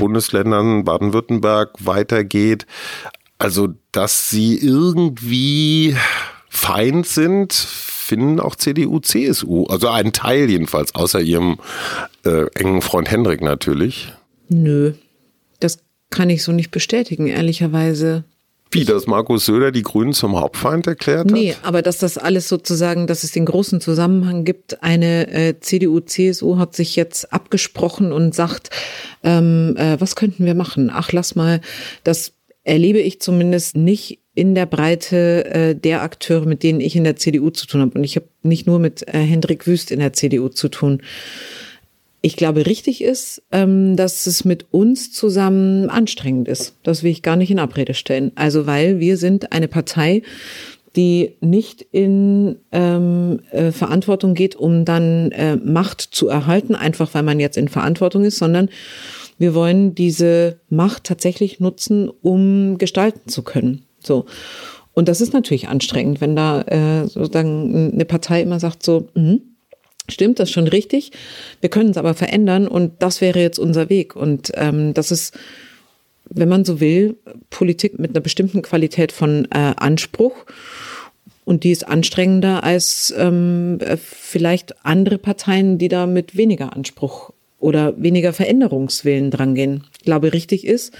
Bundesländern 0.00 0.84
Baden-Württemberg 0.84 1.70
weitergeht. 1.78 2.66
Also, 3.38 3.68
dass 3.92 4.28
sie 4.28 4.58
irgendwie 4.58 5.96
Feind 6.48 7.06
sind, 7.06 7.52
finden 7.52 8.40
auch 8.40 8.56
CDU, 8.56 8.98
CSU. 8.98 9.66
Also 9.66 9.88
ein 9.88 10.12
Teil 10.12 10.50
jedenfalls, 10.50 10.94
außer 10.94 11.20
ihrem 11.20 11.58
äh, 12.24 12.46
engen 12.54 12.82
Freund 12.82 13.10
Hendrik 13.10 13.40
natürlich. 13.40 14.12
Nö, 14.48 14.94
das 15.60 15.78
kann 16.10 16.28
ich 16.28 16.42
so 16.42 16.50
nicht 16.50 16.72
bestätigen, 16.72 17.28
ehrlicherweise. 17.28 18.24
Wie, 18.72 18.84
dass 18.84 19.08
Markus 19.08 19.46
Söder 19.46 19.72
die 19.72 19.82
Grünen 19.82 20.12
zum 20.12 20.38
Hauptfeind 20.38 20.86
erklärt 20.86 21.26
hat? 21.26 21.32
Nee, 21.32 21.56
aber 21.62 21.82
dass 21.82 21.98
das 21.98 22.16
alles 22.16 22.48
sozusagen, 22.48 23.08
dass 23.08 23.24
es 23.24 23.32
den 23.32 23.44
großen 23.44 23.80
Zusammenhang 23.80 24.44
gibt. 24.44 24.82
Eine 24.82 25.28
äh, 25.32 25.58
CDU, 25.58 25.98
CSU 26.00 26.58
hat 26.58 26.76
sich 26.76 26.94
jetzt 26.94 27.32
abgesprochen 27.32 28.12
und 28.12 28.32
sagt, 28.32 28.70
ähm, 29.24 29.76
äh, 29.76 30.00
was 30.00 30.14
könnten 30.14 30.44
wir 30.44 30.54
machen? 30.54 30.90
Ach, 30.92 31.10
lass 31.10 31.34
mal, 31.34 31.60
das 32.04 32.32
erlebe 32.62 33.00
ich 33.00 33.20
zumindest 33.20 33.76
nicht 33.76 34.20
in 34.34 34.54
der 34.54 34.66
Breite 34.66 35.44
äh, 35.46 35.74
der 35.74 36.02
Akteure, 36.02 36.46
mit 36.46 36.62
denen 36.62 36.80
ich 36.80 36.94
in 36.94 37.02
der 37.02 37.16
CDU 37.16 37.50
zu 37.50 37.66
tun 37.66 37.80
habe. 37.80 37.98
Und 37.98 38.04
ich 38.04 38.14
habe 38.14 38.28
nicht 38.42 38.68
nur 38.68 38.78
mit 38.78 39.06
äh, 39.08 39.18
Hendrik 39.18 39.66
Wüst 39.66 39.90
in 39.90 39.98
der 39.98 40.12
CDU 40.12 40.48
zu 40.48 40.68
tun 40.68 41.02
ich 42.22 42.36
glaube, 42.36 42.66
richtig 42.66 43.02
ist, 43.02 43.42
ähm, 43.50 43.96
dass 43.96 44.26
es 44.26 44.44
mit 44.44 44.66
uns 44.72 45.12
zusammen 45.12 45.88
anstrengend 45.88 46.48
ist. 46.48 46.76
Das 46.82 47.02
will 47.02 47.10
ich 47.10 47.22
gar 47.22 47.36
nicht 47.36 47.50
in 47.50 47.58
Abrede 47.58 47.94
stellen. 47.94 48.32
Also, 48.34 48.66
weil 48.66 49.00
wir 49.00 49.16
sind 49.16 49.52
eine 49.52 49.68
Partei, 49.68 50.22
die 50.96 51.36
nicht 51.40 51.82
in 51.92 52.56
ähm, 52.72 53.40
äh, 53.52 53.70
Verantwortung 53.70 54.34
geht, 54.34 54.56
um 54.56 54.84
dann 54.84 55.30
äh, 55.32 55.56
Macht 55.56 56.00
zu 56.00 56.28
erhalten, 56.28 56.74
einfach 56.74 57.14
weil 57.14 57.22
man 57.22 57.40
jetzt 57.40 57.56
in 57.56 57.68
Verantwortung 57.68 58.24
ist, 58.24 58.38
sondern 58.38 58.68
wir 59.38 59.54
wollen 59.54 59.94
diese 59.94 60.60
Macht 60.68 61.04
tatsächlich 61.04 61.60
nutzen, 61.60 62.10
um 62.22 62.76
gestalten 62.76 63.28
zu 63.28 63.42
können. 63.42 63.84
So. 64.02 64.26
Und 64.92 65.08
das 65.08 65.20
ist 65.20 65.32
natürlich 65.32 65.68
anstrengend, 65.68 66.20
wenn 66.20 66.34
da 66.34 66.62
äh, 66.62 67.06
sozusagen 67.06 67.92
eine 67.94 68.04
Partei 68.04 68.42
immer 68.42 68.58
sagt 68.58 68.82
so, 68.82 69.08
mh, 69.14 69.38
Stimmt, 70.10 70.38
das 70.38 70.48
ist 70.48 70.54
schon 70.54 70.68
richtig. 70.68 71.12
Wir 71.60 71.70
können 71.70 71.90
es 71.90 71.96
aber 71.96 72.14
verändern 72.14 72.68
und 72.68 72.92
das 73.00 73.20
wäre 73.20 73.40
jetzt 73.40 73.58
unser 73.58 73.88
Weg. 73.88 74.16
Und 74.16 74.52
ähm, 74.54 74.94
das 74.94 75.10
ist, 75.10 75.38
wenn 76.28 76.48
man 76.48 76.64
so 76.64 76.80
will, 76.80 77.16
Politik 77.50 77.98
mit 77.98 78.10
einer 78.10 78.20
bestimmten 78.20 78.62
Qualität 78.62 79.12
von 79.12 79.46
äh, 79.46 79.74
Anspruch. 79.76 80.34
Und 81.44 81.64
die 81.64 81.72
ist 81.72 81.88
anstrengender 81.88 82.62
als 82.62 83.12
ähm, 83.16 83.78
äh, 83.80 83.96
vielleicht 83.96 84.84
andere 84.84 85.18
Parteien, 85.18 85.78
die 85.78 85.88
da 85.88 86.06
mit 86.06 86.36
weniger 86.36 86.76
Anspruch 86.76 87.32
oder 87.58 88.00
weniger 88.00 88.32
Veränderungswillen 88.32 89.30
drangehen. 89.30 89.84
Ich 89.98 90.04
glaube, 90.04 90.32
richtig 90.32 90.66
ist, 90.66 90.94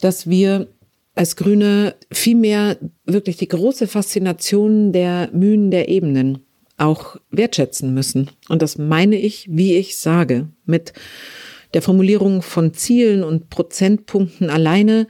dass 0.00 0.28
wir 0.28 0.68
als 1.14 1.34
Grüne 1.34 1.96
viel 2.12 2.36
mehr 2.36 2.78
wirklich 3.04 3.36
die 3.36 3.48
große 3.48 3.88
Faszination 3.88 4.92
der 4.92 5.30
Mühen 5.32 5.70
der 5.70 5.88
Ebenen 5.88 6.38
auch 6.78 7.16
wertschätzen 7.30 7.92
müssen. 7.92 8.30
Und 8.48 8.62
das 8.62 8.78
meine 8.78 9.16
ich, 9.16 9.48
wie 9.50 9.76
ich 9.76 9.96
sage, 9.96 10.48
mit 10.64 10.92
der 11.74 11.82
Formulierung 11.82 12.40
von 12.42 12.72
Zielen 12.72 13.22
und 13.22 13.50
Prozentpunkten 13.50 14.48
alleine 14.48 15.06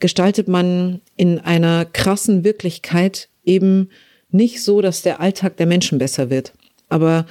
gestaltet 0.00 0.48
man 0.48 1.00
in 1.16 1.38
einer 1.38 1.84
krassen 1.84 2.42
Wirklichkeit 2.42 3.28
eben 3.44 3.90
nicht 4.30 4.62
so, 4.62 4.80
dass 4.80 5.02
der 5.02 5.20
Alltag 5.20 5.56
der 5.58 5.66
Menschen 5.66 5.98
besser 5.98 6.28
wird, 6.30 6.54
aber 6.88 7.26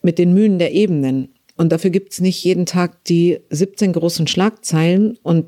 mit 0.00 0.18
den 0.18 0.32
Mühen 0.32 0.58
der 0.58 0.72
Ebenen. 0.72 1.34
Und 1.56 1.72
dafür 1.72 1.90
gibt's 1.90 2.20
nicht 2.20 2.42
jeden 2.44 2.64
Tag 2.64 3.04
die 3.04 3.40
17 3.50 3.92
großen 3.92 4.26
Schlagzeilen 4.26 5.18
und 5.22 5.46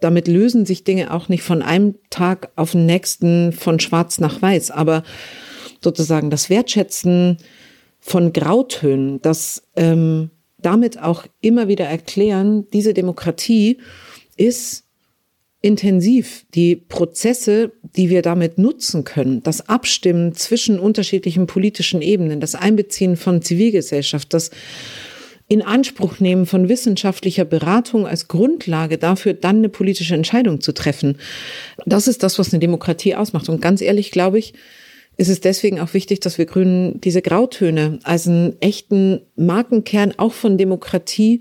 damit 0.00 0.26
lösen 0.26 0.66
sich 0.66 0.84
Dinge 0.84 1.12
auch 1.12 1.28
nicht 1.28 1.42
von 1.42 1.62
einem 1.62 1.94
Tag 2.10 2.50
auf 2.56 2.72
den 2.72 2.86
nächsten 2.86 3.52
von 3.52 3.78
schwarz 3.78 4.18
nach 4.18 4.42
weiß. 4.42 4.72
Aber 4.72 5.04
sozusagen 5.82 6.30
das 6.30 6.50
Wertschätzen 6.50 7.38
von 8.00 8.32
Grautönen, 8.32 9.22
das 9.22 9.62
ähm, 9.76 10.30
damit 10.58 11.00
auch 11.00 11.26
immer 11.40 11.68
wieder 11.68 11.84
erklären, 11.86 12.66
diese 12.72 12.94
Demokratie 12.94 13.78
ist 14.36 14.84
intensiv. 15.60 16.44
Die 16.54 16.76
Prozesse, 16.76 17.72
die 17.96 18.10
wir 18.10 18.22
damit 18.22 18.58
nutzen 18.58 19.04
können, 19.04 19.42
das 19.42 19.68
Abstimmen 19.68 20.34
zwischen 20.34 20.78
unterschiedlichen 20.78 21.46
politischen 21.46 22.02
Ebenen, 22.02 22.40
das 22.40 22.54
Einbeziehen 22.54 23.16
von 23.16 23.42
Zivilgesellschaft, 23.42 24.34
das 24.34 24.50
in 25.48 25.62
Anspruch 25.62 26.18
nehmen 26.18 26.46
von 26.46 26.68
wissenschaftlicher 26.68 27.44
Beratung 27.44 28.06
als 28.06 28.26
Grundlage 28.26 28.98
dafür, 28.98 29.34
dann 29.34 29.58
eine 29.58 29.68
politische 29.68 30.14
Entscheidung 30.14 30.60
zu 30.60 30.72
treffen. 30.72 31.18
Das 31.84 32.08
ist 32.08 32.22
das, 32.22 32.38
was 32.38 32.52
eine 32.52 32.60
Demokratie 32.60 33.14
ausmacht. 33.14 33.48
Und 33.48 33.60
ganz 33.60 33.80
ehrlich 33.80 34.10
glaube 34.10 34.38
ich, 34.38 34.54
ist 35.16 35.28
es 35.28 35.40
deswegen 35.40 35.80
auch 35.80 35.94
wichtig, 35.94 36.20
dass 36.20 36.38
wir 36.38 36.46
Grünen 36.46 37.00
diese 37.00 37.22
Grautöne 37.22 37.98
als 38.02 38.26
einen 38.26 38.60
echten 38.60 39.20
Markenkern 39.36 40.14
auch 40.16 40.32
von 40.32 40.58
Demokratie 40.58 41.40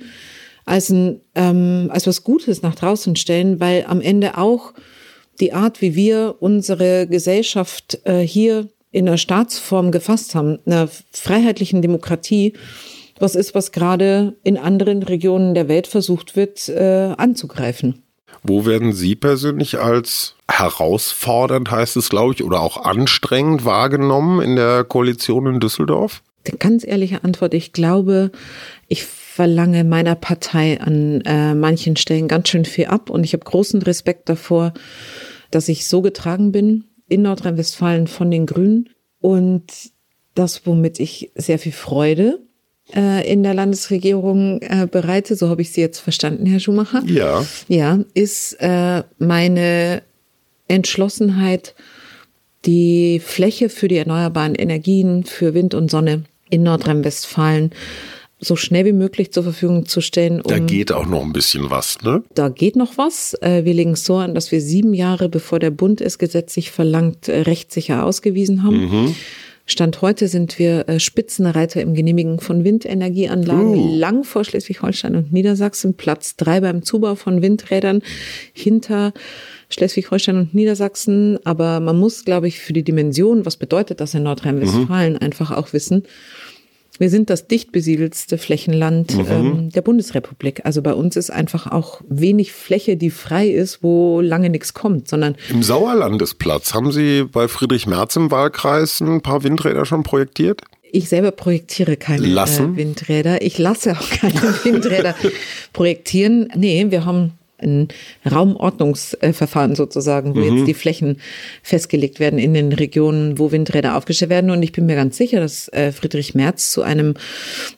als 0.65 0.89
ein 0.89 1.21
ähm, 1.35 1.89
als 1.91 2.05
was 2.07 2.23
Gutes 2.23 2.61
nach 2.61 2.75
draußen 2.75 3.15
stellen, 3.15 3.59
weil 3.59 3.85
am 3.87 4.01
Ende 4.01 4.37
auch 4.37 4.73
die 5.39 5.53
Art, 5.53 5.81
wie 5.81 5.95
wir 5.95 6.35
unsere 6.39 7.07
Gesellschaft 7.07 7.99
äh, 8.03 8.19
hier 8.19 8.69
in 8.91 9.05
der 9.05 9.17
Staatsform 9.17 9.91
gefasst 9.91 10.35
haben, 10.35 10.59
einer 10.65 10.87
freiheitlichen 11.11 11.81
Demokratie, 11.81 12.53
was 13.19 13.35
ist, 13.35 13.55
was 13.55 13.71
gerade 13.71 14.35
in 14.43 14.57
anderen 14.57 15.03
Regionen 15.03 15.53
der 15.53 15.67
Welt 15.67 15.87
versucht 15.87 16.35
wird 16.35 16.67
äh, 16.69 17.13
anzugreifen. 17.17 18.03
Wo 18.43 18.65
werden 18.65 18.93
Sie 18.93 19.15
persönlich 19.15 19.79
als 19.79 20.35
herausfordernd, 20.49 21.69
heißt 21.69 21.97
es, 21.97 22.09
glaube 22.09 22.33
ich, 22.33 22.43
oder 22.43 22.61
auch 22.61 22.77
anstrengend 22.77 23.65
wahrgenommen 23.65 24.41
in 24.41 24.55
der 24.55 24.83
Koalition 24.83 25.47
in 25.47 25.59
Düsseldorf? 25.59 26.23
Die 26.47 26.57
ganz 26.57 26.85
ehrliche 26.85 27.23
Antwort, 27.23 27.53
ich 27.53 27.71
glaube, 27.71 28.31
ich 28.87 29.05
verlange 29.05 29.83
meiner 29.83 30.15
Partei 30.15 30.81
an 30.81 31.21
äh, 31.21 31.53
manchen 31.53 31.95
Stellen 31.95 32.27
ganz 32.27 32.49
schön 32.49 32.65
viel 32.65 32.85
ab 32.85 33.09
und 33.09 33.23
ich 33.23 33.33
habe 33.33 33.45
großen 33.45 33.81
Respekt 33.81 34.27
davor, 34.27 34.73
dass 35.51 35.69
ich 35.69 35.87
so 35.87 36.01
getragen 36.01 36.51
bin 36.51 36.85
in 37.07 37.21
Nordrhein-Westfalen 37.21 38.07
von 38.07 38.31
den 38.31 38.45
Grünen 38.45 38.89
und 39.19 39.71
das, 40.33 40.65
womit 40.65 40.99
ich 40.99 41.31
sehr 41.35 41.59
viel 41.59 41.71
Freude 41.71 42.39
in 42.93 43.43
der 43.43 43.53
Landesregierung 43.53 44.61
äh, 44.61 44.87
bereite, 44.89 45.35
so 45.35 45.49
habe 45.49 45.61
ich 45.61 45.71
Sie 45.71 45.81
jetzt 45.81 45.99
verstanden, 45.99 46.45
Herr 46.45 46.59
Schumacher. 46.59 47.03
Ja. 47.05 47.45
Ja, 47.67 47.99
ist 48.13 48.53
äh, 48.59 49.03
meine 49.17 50.01
Entschlossenheit, 50.67 51.75
die 52.65 53.19
Fläche 53.23 53.69
für 53.69 53.87
die 53.87 53.97
erneuerbaren 53.97 54.55
Energien, 54.55 55.23
für 55.23 55.53
Wind 55.53 55.73
und 55.73 55.89
Sonne 55.89 56.23
in 56.49 56.63
Nordrhein-Westfalen 56.63 57.71
so 58.41 58.55
schnell 58.55 58.85
wie 58.85 58.93
möglich 58.93 59.31
zur 59.31 59.43
Verfügung 59.43 59.85
zu 59.85 60.01
stellen. 60.01 60.41
Um, 60.41 60.49
da 60.49 60.57
geht 60.57 60.91
auch 60.91 61.05
noch 61.05 61.21
ein 61.21 61.31
bisschen 61.31 61.69
was, 61.69 62.01
ne? 62.01 62.23
Da 62.33 62.49
geht 62.49 62.75
noch 62.75 62.97
was. 62.97 63.35
Äh, 63.41 63.65
wir 63.65 63.73
legen 63.73 63.91
es 63.91 64.03
so 64.03 64.17
an, 64.17 64.33
dass 64.33 64.51
wir 64.51 64.61
sieben 64.61 64.95
Jahre, 64.95 65.29
bevor 65.29 65.59
der 65.59 65.69
Bund 65.69 66.01
es 66.01 66.17
gesetzlich 66.17 66.71
verlangt, 66.71 67.27
äh, 67.27 67.41
rechtssicher 67.41 68.03
ausgewiesen 68.03 68.63
haben. 68.63 68.85
Mhm. 68.85 69.15
Stand 69.65 70.01
heute 70.01 70.27
sind 70.27 70.59
wir 70.59 70.89
äh, 70.89 70.99
Spitzenreiter 70.99 71.81
im 71.81 71.93
Genehmigen 71.93 72.39
von 72.39 72.63
Windenergieanlagen 72.63 73.75
uh. 73.75 73.95
lang 73.97 74.23
vor 74.23 74.43
Schleswig-Holstein 74.43 75.15
und 75.15 75.31
Niedersachsen, 75.31 75.93
Platz 75.93 76.35
drei 76.35 76.59
beim 76.61 76.83
Zubau 76.83 77.15
von 77.15 77.41
Windrädern 77.41 78.01
hinter 78.53 79.13
Schleswig-Holstein 79.69 80.37
und 80.37 80.53
Niedersachsen. 80.53 81.39
Aber 81.45 81.79
man 81.79 81.97
muss, 81.97 82.25
glaube 82.25 82.47
ich, 82.47 82.59
für 82.59 82.73
die 82.73 82.83
Dimension, 82.83 83.45
was 83.45 83.57
bedeutet 83.57 84.01
das 84.01 84.13
in 84.13 84.23
Nordrhein-Westfalen, 84.23 85.13
mhm. 85.13 85.19
einfach 85.19 85.51
auch 85.51 85.73
wissen, 85.73 86.03
wir 87.01 87.09
sind 87.09 87.31
das 87.31 87.47
dicht 87.47 87.71
besiedelste 87.71 88.37
Flächenland 88.37 89.17
mhm. 89.17 89.25
ähm, 89.27 89.69
der 89.71 89.81
Bundesrepublik. 89.81 90.61
Also 90.65 90.83
bei 90.83 90.93
uns 90.93 91.15
ist 91.15 91.31
einfach 91.31 91.65
auch 91.65 92.01
wenig 92.07 92.53
Fläche, 92.53 92.95
die 92.95 93.09
frei 93.09 93.47
ist, 93.47 93.81
wo 93.81 94.21
lange 94.21 94.51
nichts 94.51 94.75
kommt, 94.75 95.07
sondern 95.07 95.35
im 95.49 95.63
Sauerlandesplatz 95.63 96.75
haben 96.75 96.91
Sie 96.91 97.23
bei 97.23 97.47
Friedrich 97.47 97.87
Merz 97.87 98.15
im 98.17 98.29
Wahlkreis 98.29 99.01
ein 99.01 99.21
paar 99.21 99.43
Windräder 99.43 99.85
schon 99.85 100.03
projektiert? 100.03 100.61
Ich 100.91 101.09
selber 101.09 101.31
projektiere 101.31 101.97
keine 101.97 102.27
äh, 102.27 102.75
Windräder. 102.75 103.41
Ich 103.41 103.57
lasse 103.57 103.93
auch 103.93 104.09
keine 104.09 104.35
Windräder 104.63 105.15
projektieren. 105.73 106.49
Nee, 106.55 106.85
wir 106.89 107.05
haben 107.05 107.31
ein 107.61 107.87
Raumordnungsverfahren 108.29 109.75
sozusagen, 109.75 110.35
wo 110.35 110.39
mhm. 110.39 110.57
jetzt 110.57 110.67
die 110.67 110.73
Flächen 110.73 111.17
festgelegt 111.63 112.19
werden 112.19 112.39
in 112.39 112.53
den 112.53 112.71
Regionen, 112.73 113.39
wo 113.39 113.51
Windräder 113.51 113.95
aufgestellt 113.97 114.29
werden. 114.29 114.51
Und 114.51 114.63
ich 114.63 114.71
bin 114.71 114.85
mir 114.85 114.95
ganz 114.95 115.17
sicher, 115.17 115.39
dass 115.39 115.67
äh, 115.69 115.91
Friedrich 115.91 116.35
Merz 116.35 116.71
zu 116.71 116.81
einem 116.81 117.15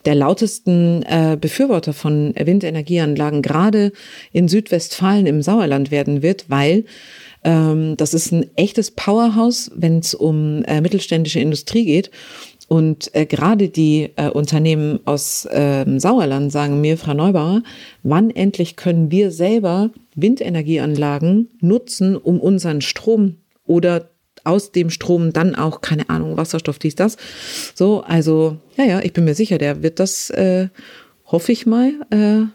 der 0.04 0.14
lautesten 0.14 1.02
äh, 1.02 1.36
Befürworter 1.40 1.92
von 1.92 2.34
Windenergieanlagen 2.36 3.42
gerade 3.42 3.92
in 4.32 4.48
Südwestfalen 4.48 5.26
im 5.26 5.42
Sauerland 5.42 5.90
werden 5.90 6.22
wird, 6.22 6.46
weil 6.48 6.84
ähm, 7.44 7.96
das 7.96 8.14
ist 8.14 8.32
ein 8.32 8.46
echtes 8.56 8.90
Powerhouse, 8.90 9.70
wenn 9.74 9.98
es 9.98 10.14
um 10.14 10.64
äh, 10.64 10.80
mittelständische 10.80 11.40
Industrie 11.40 11.84
geht. 11.84 12.10
Und 12.68 13.14
äh, 13.14 13.26
gerade 13.26 13.68
die 13.68 14.10
äh, 14.16 14.28
Unternehmen 14.28 15.00
aus 15.04 15.44
äh, 15.46 15.84
Sauerland 15.98 16.50
sagen 16.50 16.80
mir, 16.80 16.96
Frau 16.96 17.14
Neubauer, 17.14 17.62
wann 18.02 18.30
endlich 18.30 18.76
können 18.76 19.10
wir 19.10 19.30
selber 19.30 19.90
Windenergieanlagen 20.14 21.50
nutzen, 21.60 22.16
um 22.16 22.40
unseren 22.40 22.80
Strom 22.80 23.36
oder 23.66 24.08
aus 24.44 24.72
dem 24.72 24.90
Strom 24.90 25.32
dann 25.32 25.54
auch, 25.54 25.80
keine 25.80 26.08
Ahnung, 26.10 26.36
Wasserstoff, 26.36 26.78
dies, 26.78 26.94
das. 26.94 27.16
So, 27.74 28.02
also, 28.02 28.58
ja, 28.76 28.84
ja, 28.84 29.00
ich 29.00 29.12
bin 29.12 29.24
mir 29.24 29.34
sicher, 29.34 29.58
der 29.58 29.82
wird 29.82 30.00
das, 30.00 30.30
äh, 30.30 30.68
hoffe 31.26 31.52
ich 31.52 31.66
mal, 31.66 31.92
äh, 32.10 32.46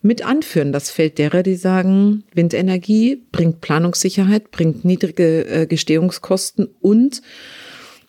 mit 0.00 0.24
anführen, 0.24 0.72
das 0.72 0.90
Feld 0.90 1.18
derer, 1.18 1.42
die 1.42 1.56
sagen, 1.56 2.24
Windenergie 2.32 3.22
bringt 3.32 3.60
Planungssicherheit, 3.60 4.50
bringt 4.50 4.84
niedrige 4.84 5.46
äh, 5.46 5.66
Gestehungskosten 5.66 6.68
und 6.80 7.20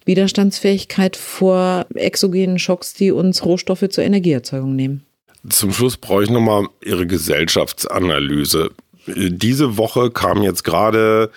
Widerstandsfähigkeit 0.09 1.15
vor 1.15 1.85
exogenen 1.93 2.57
Schocks, 2.57 2.95
die 2.95 3.11
uns 3.11 3.45
Rohstoffe 3.45 3.85
zur 3.89 4.03
Energieerzeugung 4.03 4.75
nehmen. 4.75 5.05
Zum 5.47 5.71
Schluss 5.71 5.97
brauche 5.97 6.23
ich 6.23 6.31
nochmal 6.31 6.65
Ihre 6.83 7.05
Gesellschaftsanalyse. 7.05 8.71
Diese 9.07 9.77
Woche 9.77 10.09
kam 10.09 10.41
jetzt 10.41 10.63
gerade 10.63 11.31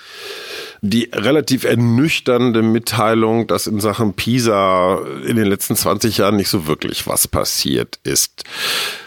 die 0.80 1.10
relativ 1.12 1.64
ernüchternde 1.64 2.62
Mitteilung, 2.62 3.46
dass 3.46 3.66
in 3.66 3.78
Sachen 3.78 4.14
PISA 4.14 5.00
in 5.26 5.36
den 5.36 5.46
letzten 5.46 5.76
20 5.76 6.18
Jahren 6.18 6.36
nicht 6.36 6.48
so 6.48 6.66
wirklich 6.66 7.06
was 7.06 7.28
passiert 7.28 8.00
ist. 8.04 8.42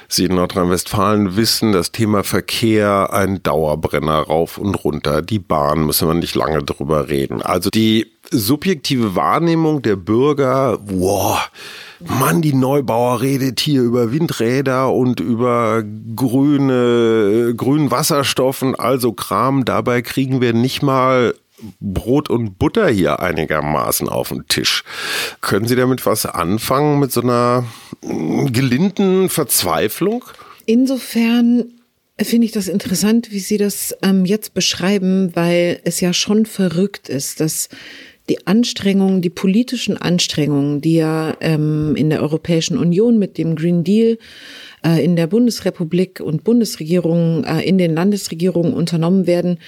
Sie 0.07 0.26
in 0.26 0.36
Nordrhein-Westfalen 0.36 1.36
wissen, 1.36 1.72
das 1.72 1.91
Thema 1.91 2.24
Verkehr 2.24 3.11
ein 3.11 3.41
Dauerbrenner 3.41 4.20
rauf 4.20 4.57
und 4.57 4.76
runter. 4.76 5.22
Die 5.22 5.39
Bahn 5.39 5.86
müssen 5.86 6.07
wir 6.07 6.13
nicht 6.13 6.36
lange 6.36 6.63
drüber 6.63 7.09
reden. 7.09 7.41
Also 7.41 7.70
die 7.70 8.14
subjektive 8.38 9.16
Wahrnehmung 9.16 9.82
der 9.82 9.96
Bürger, 9.96 10.80
wow, 10.86 11.50
Mann, 12.00 12.42
die 12.42 12.54
Neubauer 12.54 13.22
redet 13.22 13.60
hier 13.60 13.82
über 13.82 14.12
Windräder 14.12 14.94
und 14.94 15.20
über 15.20 15.84
grüne, 16.16 17.54
grünen 17.56 17.90
Wasserstoffen, 17.90 18.76
also 18.76 19.14
Kram. 19.14 19.66
Dabei 19.66 20.02
kriegen 20.02 20.42
wir 20.42 20.54
nicht 20.54 20.82
mal 20.82 21.34
Brot 21.80 22.30
und 22.30 22.60
Butter 22.60 22.90
hier 22.90 23.22
einigermaßen 23.22 24.10
auf 24.10 24.30
den 24.30 24.48
Tisch. 24.48 24.84
Können 25.42 25.68
Sie 25.68 25.76
damit 25.76 26.06
was 26.06 26.26
anfangen 26.26 27.00
mit 27.00 27.12
so 27.12 27.22
einer 27.22 27.66
gelinden 28.02 29.30
Verzweiflung? 29.30 30.26
Insofern 30.66 31.72
finde 32.22 32.46
ich 32.46 32.52
das 32.52 32.68
interessant, 32.68 33.32
wie 33.32 33.40
Sie 33.40 33.58
das 33.58 33.96
ähm, 34.02 34.26
jetzt 34.26 34.54
beschreiben, 34.54 35.36
weil 35.36 35.80
es 35.86 36.02
ja 36.02 36.14
schon 36.14 36.46
verrückt 36.46 37.10
ist, 37.10 37.40
dass 37.40 37.70
die 38.30 38.48
Anstrengungen, 38.48 39.22
die 39.22 39.30
politischen 39.30 39.98
Anstrengungen, 39.98 40.82
die 40.82 40.96
ja 40.96 41.38
ähm, 41.42 41.96
in 41.96 42.10
der 42.10 42.22
Europäischen 42.22 42.78
Union 42.78 43.20
mit 43.20 43.38
dem 43.38 43.56
Green 43.56 43.84
Deal 43.84 44.18
äh, 44.84 45.04
in 45.04 45.16
der 45.16 45.28
Bundesrepublik 45.28 46.20
und 46.20 46.44
Bundesregierung, 46.44 47.44
äh, 47.44 47.62
in 47.62 47.78
den 47.78 47.94
Landesregierungen 47.94 48.74
unternommen 48.74 49.28
werden, 49.28 49.60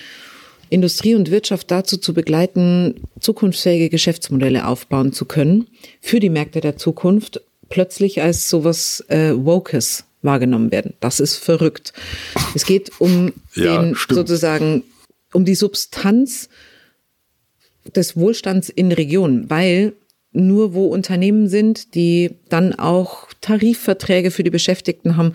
Industrie 0.69 1.15
und 1.15 1.31
Wirtschaft 1.31 1.71
dazu 1.71 1.97
zu 1.97 2.13
begleiten, 2.13 2.95
zukunftsfähige 3.19 3.89
Geschäftsmodelle 3.89 4.67
aufbauen 4.67 5.13
zu 5.13 5.25
können 5.25 5.67
für 6.01 6.19
die 6.19 6.29
Märkte 6.29 6.59
der 6.59 6.77
Zukunft, 6.77 7.41
plötzlich 7.69 8.21
als 8.21 8.49
sowas 8.49 9.03
äh, 9.07 9.33
Wokes 9.33 10.05
wahrgenommen 10.23 10.71
werden. 10.71 10.93
Das 10.99 11.19
ist 11.19 11.37
verrückt. 11.37 11.93
Es 12.55 12.65
geht 12.65 12.91
um 12.99 13.33
ja, 13.55 13.81
den 13.81 13.95
stimmt. 13.95 14.17
sozusagen 14.17 14.83
um 15.31 15.45
die 15.45 15.55
Substanz 15.55 16.49
des 17.95 18.15
Wohlstands 18.17 18.69
in 18.69 18.91
Regionen, 18.91 19.49
weil 19.49 19.93
nur 20.33 20.73
wo 20.73 20.87
Unternehmen 20.87 21.47
sind, 21.47 21.95
die 21.95 22.31
dann 22.49 22.77
auch 22.77 23.27
Tarifverträge 23.41 24.29
für 24.29 24.43
die 24.43 24.49
Beschäftigten 24.49 25.17
haben, 25.17 25.33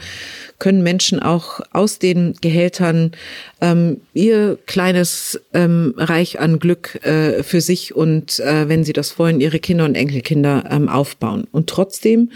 können 0.58 0.82
Menschen 0.82 1.20
auch 1.20 1.60
aus 1.72 1.98
den 1.98 2.34
Gehältern 2.40 3.12
ähm, 3.60 4.00
ihr 4.14 4.58
kleines 4.66 5.40
ähm, 5.54 5.94
Reich 5.96 6.38
an 6.40 6.58
Glück 6.58 7.04
äh, 7.04 7.42
für 7.42 7.60
sich 7.60 7.96
und 7.96 8.38
äh, 8.40 8.68
wenn 8.68 8.84
sie 8.84 8.92
das 8.92 9.18
wollen, 9.18 9.40
ihre 9.40 9.58
Kinder 9.58 9.84
und 9.84 9.96
Enkelkinder 9.96 10.68
ähm, 10.70 10.88
aufbauen. 10.88 11.48
Und 11.50 11.68
trotzdem, 11.68 12.30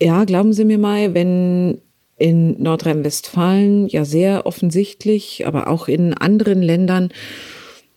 ja, 0.00 0.24
glauben 0.24 0.52
Sie 0.52 0.64
mir 0.64 0.78
mal, 0.78 1.14
wenn 1.14 1.80
in 2.18 2.60
Nordrhein-Westfalen 2.62 3.88
ja 3.88 4.04
sehr 4.04 4.46
offensichtlich, 4.46 5.46
aber 5.46 5.68
auch 5.68 5.86
in 5.86 6.14
anderen 6.14 6.62
Ländern 6.62 7.10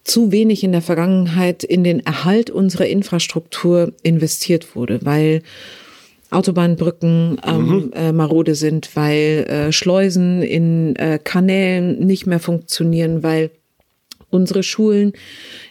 zu 0.03 0.31
wenig 0.31 0.63
in 0.63 0.71
der 0.71 0.81
Vergangenheit 0.81 1.63
in 1.63 1.83
den 1.83 2.05
Erhalt 2.05 2.49
unserer 2.49 2.87
Infrastruktur 2.87 3.93
investiert 4.01 4.75
wurde, 4.75 4.99
weil 5.03 5.43
Autobahnbrücken 6.31 7.41
ähm, 7.45 7.65
mhm. 7.65 7.93
äh, 7.93 8.11
marode 8.11 8.55
sind, 8.55 8.95
weil 8.95 9.45
äh, 9.49 9.71
Schleusen 9.71 10.43
in 10.43 10.95
äh, 10.95 11.19
Kanälen 11.23 12.05
nicht 12.05 12.27
mehr 12.27 12.39
funktionieren, 12.39 13.23
weil 13.23 13.49
unsere 14.29 14.61
Schulen 14.61 15.13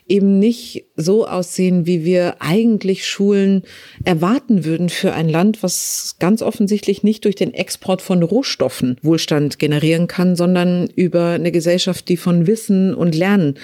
eben 0.08 0.38
nicht 0.38 0.86
so 0.96 1.26
aussehen, 1.26 1.86
wie 1.86 2.04
wir 2.04 2.36
eigentlich 2.40 3.06
Schulen 3.06 3.62
erwarten 4.04 4.64
würden 4.64 4.88
für 4.88 5.12
ein 5.12 5.28
Land, 5.28 5.62
was 5.62 6.16
ganz 6.18 6.42
offensichtlich 6.42 7.02
nicht 7.02 7.24
durch 7.24 7.36
den 7.36 7.54
Export 7.54 8.02
von 8.02 8.22
Rohstoffen 8.22 8.96
Wohlstand 9.02 9.58
generieren 9.58 10.08
kann, 10.08 10.34
sondern 10.34 10.88
über 10.96 11.30
eine 11.30 11.52
Gesellschaft, 11.52 12.08
die 12.08 12.16
von 12.16 12.46
Wissen 12.46 12.94
und 12.94 13.14
Lernen 13.14 13.54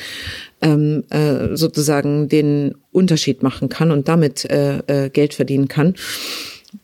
ähm, 0.64 1.04
äh, 1.10 1.56
sozusagen 1.56 2.28
den 2.28 2.74
Unterschied 2.90 3.42
machen 3.44 3.68
kann 3.68 3.92
und 3.92 4.08
damit 4.08 4.44
äh, 4.46 4.78
äh, 4.86 5.10
Geld 5.10 5.34
verdienen 5.34 5.68
kann 5.68 5.94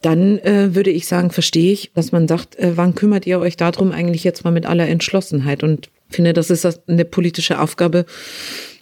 dann 0.03 0.39
äh, 0.39 0.74
würde 0.74 0.91
ich 0.91 1.07
sagen, 1.07 1.31
verstehe 1.31 1.72
ich, 1.72 1.91
dass 1.95 2.12
man 2.12 2.28
sagt, 2.28 2.59
äh, 2.59 2.76
wann 2.76 2.95
kümmert 2.95 3.26
ihr 3.26 3.41
euch 3.41 3.57
darum 3.57 3.93
eigentlich 3.93 4.24
jetzt 4.24 4.45
mal 4.45 4.51
mit 4.51 4.66
aller 4.66 4.89
Entschlossenheit? 4.89 5.62
Und 5.62 5.91
finde, 6.09 6.33
das 6.33 6.51
ist 6.51 6.89
eine 6.89 7.05
politische 7.05 7.61
Aufgabe, 7.61 8.07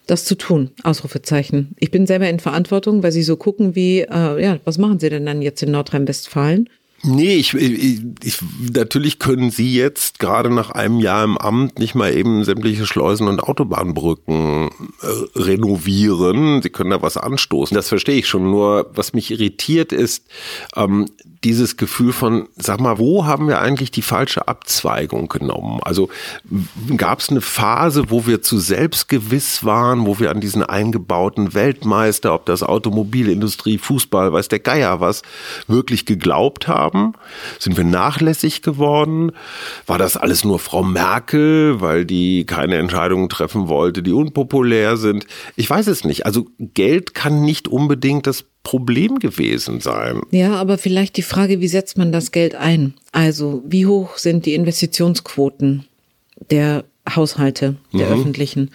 das 0.07 0.25
zu 0.25 0.35
tun. 0.37 0.71
Ausrufezeichen. 0.83 1.75
Ich 1.79 1.91
bin 1.91 2.07
selber 2.07 2.29
in 2.29 2.41
Verantwortung, 2.41 3.03
weil 3.03 3.13
Sie 3.13 3.23
so 3.23 3.37
gucken 3.37 3.75
wie, 3.75 4.01
äh, 4.01 4.43
ja, 4.43 4.59
was 4.65 4.79
machen 4.79 4.99
Sie 4.99 5.11
denn 5.11 5.27
dann 5.27 5.43
jetzt 5.43 5.63
in 5.63 5.71
Nordrhein-Westfalen? 5.71 6.69
Nee, 7.03 7.37
ich, 7.37 7.55
ich, 7.55 8.01
ich, 8.25 8.39
natürlich 8.73 9.21
können 9.21 9.51
Sie 9.51 9.73
jetzt 9.73 10.19
gerade 10.19 10.51
nach 10.51 10.73
einem 10.73 10.99
Jahr 10.99 11.23
im 11.23 11.39
Amt 11.39 11.79
nicht 11.79 11.95
mal 11.95 12.13
eben 12.13 12.43
sämtliche 12.43 12.87
Schleusen 12.87 13.29
und 13.29 13.41
Autobahnbrücken 13.41 14.69
äh, 14.69 15.39
renovieren. 15.39 16.61
Sie 16.61 16.71
können 16.71 16.91
da 16.91 17.01
was 17.01 17.17
anstoßen. 17.17 17.77
Das 17.77 17.89
verstehe 17.89 18.19
ich 18.19 18.27
schon. 18.27 18.51
Nur 18.51 18.91
was 18.95 19.13
mich 19.13 19.31
irritiert 19.31 19.93
ist, 19.93 20.27
ähm, 20.75 21.07
dieses 21.45 21.77
Gefühl 21.77 22.13
von, 22.13 22.49
sag 22.57 22.81
mal, 22.81 22.99
wo 22.99 23.25
haben 23.25 23.47
wir 23.47 23.61
eigentlich 23.61 23.91
die 23.93 24.03
falsche 24.03 24.49
Abzweigung 24.49 25.29
genommen? 25.29 25.79
Also 25.83 26.09
gab 26.97 27.21
es 27.21 27.29
eine 27.29 27.41
Phase, 27.41 28.11
wo 28.11 28.27
wir 28.27 28.43
zu 28.43 28.59
selbstgewiss 28.59 29.65
waren, 29.65 30.05
wo 30.07 30.19
wir 30.19 30.31
an 30.31 30.41
diesen 30.41 30.65
eingebauten 30.65 31.55
Weltmeister, 31.55 32.35
ob 32.35 32.47
das 32.47 32.63
Automobilindustrie, 32.63 33.79
Fußball, 33.79 34.33
weiß 34.33 34.49
der 34.49 34.59
Geier 34.59 35.01
was, 35.01 35.23
wirklich 35.69 36.07
geglaubt 36.07 36.67
haben? 36.67 36.88
Sind 37.59 37.77
wir 37.77 37.85
nachlässig 37.85 38.63
geworden? 38.63 39.33
War 39.87 39.99
das 39.99 40.17
alles 40.17 40.45
nur 40.45 40.59
Frau 40.59 40.83
Merkel, 40.83 41.81
weil 41.81 42.05
die 42.05 42.45
keine 42.45 42.77
Entscheidungen 42.77 43.29
treffen 43.29 43.69
wollte, 43.69 44.03
die 44.03 44.13
unpopulär 44.13 44.97
sind? 44.97 45.27
Ich 45.57 45.69
weiß 45.69 45.87
es 45.87 46.05
nicht. 46.05 46.27
Also 46.27 46.47
Geld 46.59 47.15
kann 47.15 47.43
nicht 47.43 47.69
unbedingt 47.69 48.27
das 48.27 48.45
Problem 48.63 49.19
gewesen 49.19 49.81
sein. 49.81 50.21
Ja, 50.31 50.57
aber 50.57 50.77
vielleicht 50.77 51.17
die 51.17 51.23
Frage, 51.23 51.61
wie 51.61 51.69
setzt 51.69 51.97
man 51.97 52.13
das 52.13 52.33
Geld 52.33 52.55
ein? 52.55 52.93
Also, 53.13 53.63
wie 53.67 53.87
hoch 53.87 54.19
sind 54.19 54.45
die 54.45 54.55
Investitionsquoten 54.55 55.87
der 56.51 56.85
Haushalte, 57.09 57.77
der 57.95 58.09
mhm. 58.09 58.13
öffentlichen? 58.13 58.71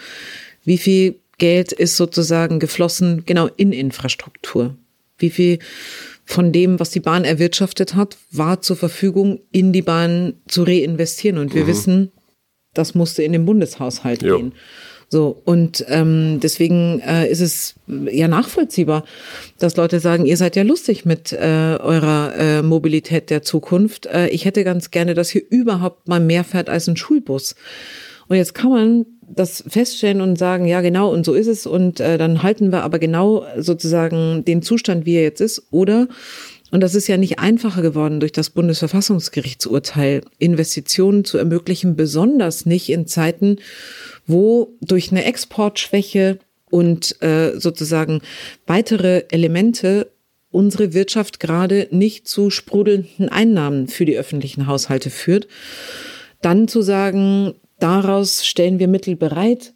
Wie 0.66 0.80
viel 0.80 1.20
Geld 1.38 1.72
ist 1.74 1.98
sozusagen 1.98 2.60
geflossen 2.60 3.24
genau 3.26 3.48
in 3.56 3.72
Infrastruktur? 3.72 4.76
Wie 5.18 5.30
viel 5.30 5.60
von 6.26 6.52
dem, 6.52 6.80
was 6.80 6.90
die 6.90 7.00
Bahn 7.00 7.24
erwirtschaftet 7.24 7.96
hat, 7.96 8.18
war 8.32 8.62
zur 8.62 8.76
Verfügung, 8.76 9.42
in 9.52 9.74
die 9.74 9.82
Bahn 9.82 10.36
zu 10.48 10.64
reinvestieren? 10.64 11.38
Und 11.38 11.54
wir 11.54 11.64
mhm. 11.64 11.68
wissen, 11.68 12.12
das 12.74 12.96
musste 12.96 13.24
in 13.24 13.34
den 13.34 13.46
Bundeshaushalt 13.46 14.24
jo. 14.24 14.38
gehen. 14.38 14.54
So, 15.10 15.40
und 15.46 15.86
ähm, 15.90 16.40
deswegen 16.42 17.00
äh, 17.02 17.30
ist 17.30 17.40
es 17.40 17.76
ja 17.88 18.28
nachvollziehbar, 18.28 19.04
dass 19.60 19.78
Leute 19.78 20.00
sagen, 20.00 20.26
ihr 20.26 20.38
seid 20.38 20.56
ja 20.56 20.64
lustig 20.64 21.06
mit 21.06 21.32
äh, 21.32 21.78
eurer 21.80 22.34
äh, 22.36 22.62
Mobilität 22.64 23.30
der 23.30 23.44
Zukunft. 23.44 24.08
Äh, 24.08 24.30
ich 24.30 24.46
hätte 24.46 24.64
ganz 24.64 24.90
gerne, 24.90 25.14
dass 25.14 25.30
hier 25.30 25.44
überhaupt 25.48 26.08
mal 26.08 26.20
mehr 26.20 26.44
fährt 26.44 26.68
als 26.68 26.88
ein 26.88 26.98
Schulbus. 26.98 27.56
Und 28.28 28.38
jetzt 28.38 28.56
kann 28.56 28.72
man 28.72 29.06
das 29.36 29.64
feststellen 29.68 30.22
und 30.22 30.38
sagen, 30.38 30.66
ja 30.66 30.82
genau, 30.82 31.12
und 31.12 31.26
so 31.26 31.34
ist 31.34 31.48
es. 31.48 31.66
Und 31.66 32.00
äh, 32.00 32.18
dann 32.18 32.44
halten 32.44 32.72
wir 32.72 32.84
aber 32.84 33.00
genau 33.00 33.46
sozusagen 33.58 34.46
den 34.46 34.62
Zustand, 34.62 35.06
wie 35.06 35.16
er 35.16 35.24
jetzt 35.24 35.42
ist. 35.42 35.68
Oder 35.72 36.08
und 36.74 36.82
das 36.82 36.96
ist 36.96 37.08
ja 37.08 37.18
nicht 37.18 37.38
einfacher 37.38 37.84
geworden 37.84 38.20
durch 38.20 38.32
das 38.32 38.50
Bundesverfassungsgerichtsurteil, 38.50 40.24
Investitionen 40.40 41.24
zu 41.24 41.38
ermöglichen, 41.38 41.96
besonders 41.96 42.66
nicht 42.66 42.90
in 42.90 43.06
Zeiten, 43.06 43.58
wo 44.26 44.74
durch 44.82 45.12
eine 45.12 45.24
Exportschwäche 45.24 46.40
und 46.72 47.22
äh, 47.22 47.60
sozusagen 47.60 48.22
weitere 48.66 49.26
Elemente 49.30 50.10
unsere 50.50 50.94
Wirtschaft 50.96 51.40
gerade 51.40 51.88
nicht 51.92 52.28
zu 52.28 52.50
sprudelnden 52.50 53.30
Einnahmen 53.30 53.88
für 53.88 54.06
die 54.06 54.18
öffentlichen 54.18 54.66
Haushalte 54.66 55.12
führt, 55.12 55.48
dann 56.42 56.68
zu 56.68 56.82
sagen, 56.82 57.54
daraus 57.80 58.46
stellen 58.46 58.80
wir 58.80 58.88
Mittel 58.88 59.16
bereit, 59.16 59.74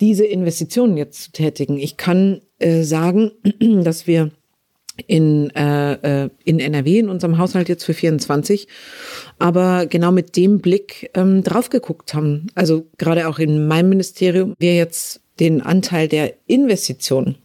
diese 0.00 0.24
Investitionen 0.24 0.96
jetzt 0.96 1.22
zu 1.22 1.32
tätigen. 1.32 1.78
Ich 1.78 1.96
kann 1.96 2.40
äh, 2.58 2.82
sagen, 2.82 3.32
dass 3.84 4.06
wir 4.06 4.30
in, 5.06 5.50
äh, 5.50 6.24
äh 6.24 6.30
in 6.44 6.60
NRW, 6.60 6.98
in 6.98 7.08
unserem 7.08 7.38
Haushalt 7.38 7.68
jetzt 7.68 7.84
für 7.84 7.94
24, 7.94 8.68
aber 9.38 9.86
genau 9.86 10.12
mit 10.12 10.36
dem 10.36 10.60
Blick 10.60 11.10
ähm, 11.14 11.42
drauf 11.42 11.70
geguckt 11.70 12.14
haben. 12.14 12.48
Also 12.54 12.86
gerade 12.98 13.28
auch 13.28 13.38
in 13.38 13.66
meinem 13.66 13.88
Ministerium, 13.88 14.54
wir 14.58 14.76
jetzt 14.76 15.20
den 15.40 15.62
Anteil 15.62 16.08
der 16.08 16.34
Investitionen 16.46 17.36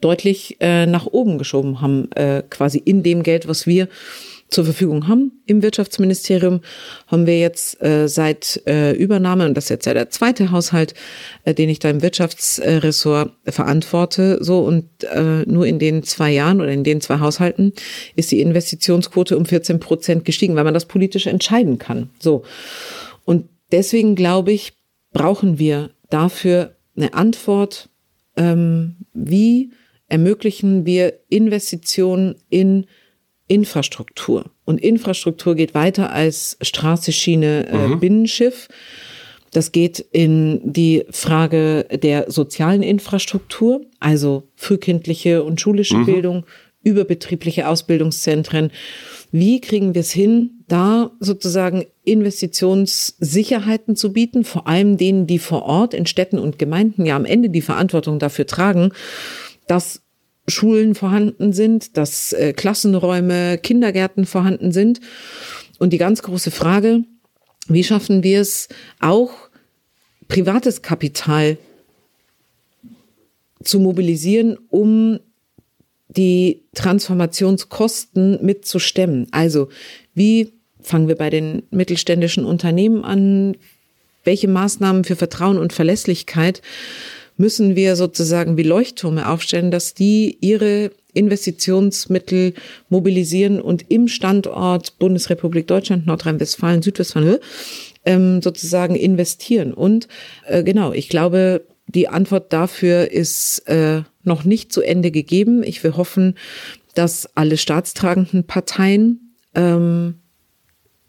deutlich 0.00 0.56
äh, 0.60 0.86
nach 0.86 1.06
oben 1.06 1.38
geschoben 1.38 1.80
haben, 1.80 2.10
äh, 2.12 2.42
quasi 2.48 2.78
in 2.78 3.02
dem 3.02 3.22
Geld, 3.22 3.48
was 3.48 3.66
wir 3.66 3.88
zur 4.52 4.64
Verfügung 4.64 5.08
haben 5.08 5.42
im 5.46 5.62
Wirtschaftsministerium, 5.62 6.60
haben 7.06 7.26
wir 7.26 7.38
jetzt 7.38 7.82
äh, 7.82 8.08
seit 8.08 8.62
äh, 8.66 8.92
Übernahme, 8.92 9.46
und 9.46 9.54
das 9.54 9.64
ist 9.64 9.70
jetzt 9.70 9.86
ja 9.86 9.94
der 9.94 10.10
zweite 10.10 10.50
Haushalt, 10.50 10.94
äh, 11.44 11.54
den 11.54 11.68
ich 11.68 11.78
da 11.78 11.90
im 11.90 12.02
Wirtschaftsressort 12.02 13.32
verantworte, 13.46 14.38
so 14.42 14.60
und 14.60 14.86
äh, 15.04 15.44
nur 15.46 15.66
in 15.66 15.78
den 15.78 16.02
zwei 16.02 16.30
Jahren 16.30 16.60
oder 16.60 16.70
in 16.70 16.84
den 16.84 17.00
zwei 17.00 17.18
Haushalten 17.18 17.72
ist 18.14 18.30
die 18.30 18.40
Investitionsquote 18.40 19.36
um 19.36 19.46
14 19.46 19.80
Prozent 19.80 20.24
gestiegen, 20.24 20.54
weil 20.54 20.64
man 20.64 20.74
das 20.74 20.86
politisch 20.86 21.26
entscheiden 21.26 21.78
kann. 21.78 22.10
So. 22.18 22.44
Und 23.24 23.48
deswegen 23.70 24.14
glaube 24.14 24.52
ich, 24.52 24.74
brauchen 25.12 25.58
wir 25.58 25.90
dafür 26.10 26.76
eine 26.96 27.14
Antwort, 27.14 27.88
ähm, 28.36 28.96
wie 29.14 29.72
ermöglichen 30.08 30.84
wir 30.84 31.14
Investitionen 31.28 32.36
in 32.50 32.86
Infrastruktur. 33.52 34.46
Und 34.64 34.80
Infrastruktur 34.80 35.54
geht 35.54 35.74
weiter 35.74 36.10
als 36.10 36.56
Straße, 36.62 37.12
Schiene, 37.12 37.68
äh, 37.68 37.88
mhm. 37.88 38.00
Binnenschiff. 38.00 38.68
Das 39.50 39.72
geht 39.72 40.00
in 40.10 40.60
die 40.64 41.04
Frage 41.10 41.84
der 41.92 42.30
sozialen 42.30 42.82
Infrastruktur, 42.82 43.82
also 44.00 44.44
frühkindliche 44.56 45.44
und 45.44 45.60
schulische 45.60 45.98
mhm. 45.98 46.06
Bildung, 46.06 46.46
überbetriebliche 46.82 47.68
Ausbildungszentren. 47.68 48.70
Wie 49.32 49.60
kriegen 49.60 49.94
wir 49.94 50.00
es 50.00 50.12
hin, 50.12 50.64
da 50.68 51.10
sozusagen 51.20 51.84
Investitionssicherheiten 52.04 53.96
zu 53.96 54.14
bieten, 54.14 54.44
vor 54.44 54.66
allem 54.66 54.96
denen, 54.96 55.26
die 55.26 55.38
vor 55.38 55.64
Ort 55.64 55.92
in 55.92 56.06
Städten 56.06 56.38
und 56.38 56.58
Gemeinden 56.58 57.04
ja 57.04 57.16
am 57.16 57.26
Ende 57.26 57.50
die 57.50 57.60
Verantwortung 57.60 58.18
dafür 58.18 58.46
tragen, 58.46 58.92
dass 59.66 60.00
Schulen 60.48 60.94
vorhanden 60.94 61.52
sind, 61.52 61.96
dass 61.96 62.32
äh, 62.32 62.52
Klassenräume, 62.52 63.58
Kindergärten 63.58 64.26
vorhanden 64.26 64.72
sind. 64.72 65.00
Und 65.78 65.92
die 65.92 65.98
ganz 65.98 66.22
große 66.22 66.50
Frage, 66.50 67.04
wie 67.68 67.84
schaffen 67.84 68.22
wir 68.22 68.40
es 68.40 68.68
auch 69.00 69.32
privates 70.28 70.82
Kapital 70.82 71.58
zu 73.62 73.78
mobilisieren, 73.78 74.58
um 74.68 75.20
die 76.08 76.64
Transformationskosten 76.74 78.44
mitzustemmen? 78.44 79.28
Also 79.30 79.68
wie 80.14 80.52
fangen 80.80 81.08
wir 81.08 81.16
bei 81.16 81.30
den 81.30 81.62
mittelständischen 81.70 82.44
Unternehmen 82.44 83.04
an? 83.04 83.56
Welche 84.24 84.48
Maßnahmen 84.48 85.04
für 85.04 85.16
Vertrauen 85.16 85.58
und 85.58 85.72
Verlässlichkeit 85.72 86.62
müssen 87.36 87.76
wir 87.76 87.96
sozusagen 87.96 88.56
wie 88.56 88.62
Leuchttürme 88.62 89.28
aufstellen, 89.28 89.70
dass 89.70 89.94
die 89.94 90.38
ihre 90.40 90.90
Investitionsmittel 91.14 92.54
mobilisieren 92.88 93.60
und 93.60 93.90
im 93.90 94.08
Standort 94.08 94.98
Bundesrepublik 94.98 95.66
Deutschland, 95.66 96.06
Nordrhein-Westfalen, 96.06 96.82
Südwestfalen 96.82 97.38
ähm, 98.04 98.40
sozusagen 98.42 98.94
investieren. 98.96 99.74
Und 99.74 100.08
äh, 100.46 100.62
genau, 100.62 100.92
ich 100.92 101.08
glaube, 101.08 101.66
die 101.86 102.08
Antwort 102.08 102.52
dafür 102.52 103.10
ist 103.10 103.60
äh, 103.68 104.02
noch 104.22 104.44
nicht 104.44 104.72
zu 104.72 104.82
Ende 104.82 105.10
gegeben. 105.10 105.62
Ich 105.62 105.82
will 105.84 105.96
hoffen, 105.96 106.36
dass 106.94 107.28
alle 107.36 107.56
staatstragenden 107.56 108.44
Parteien 108.44 109.36
ähm, 109.54 110.14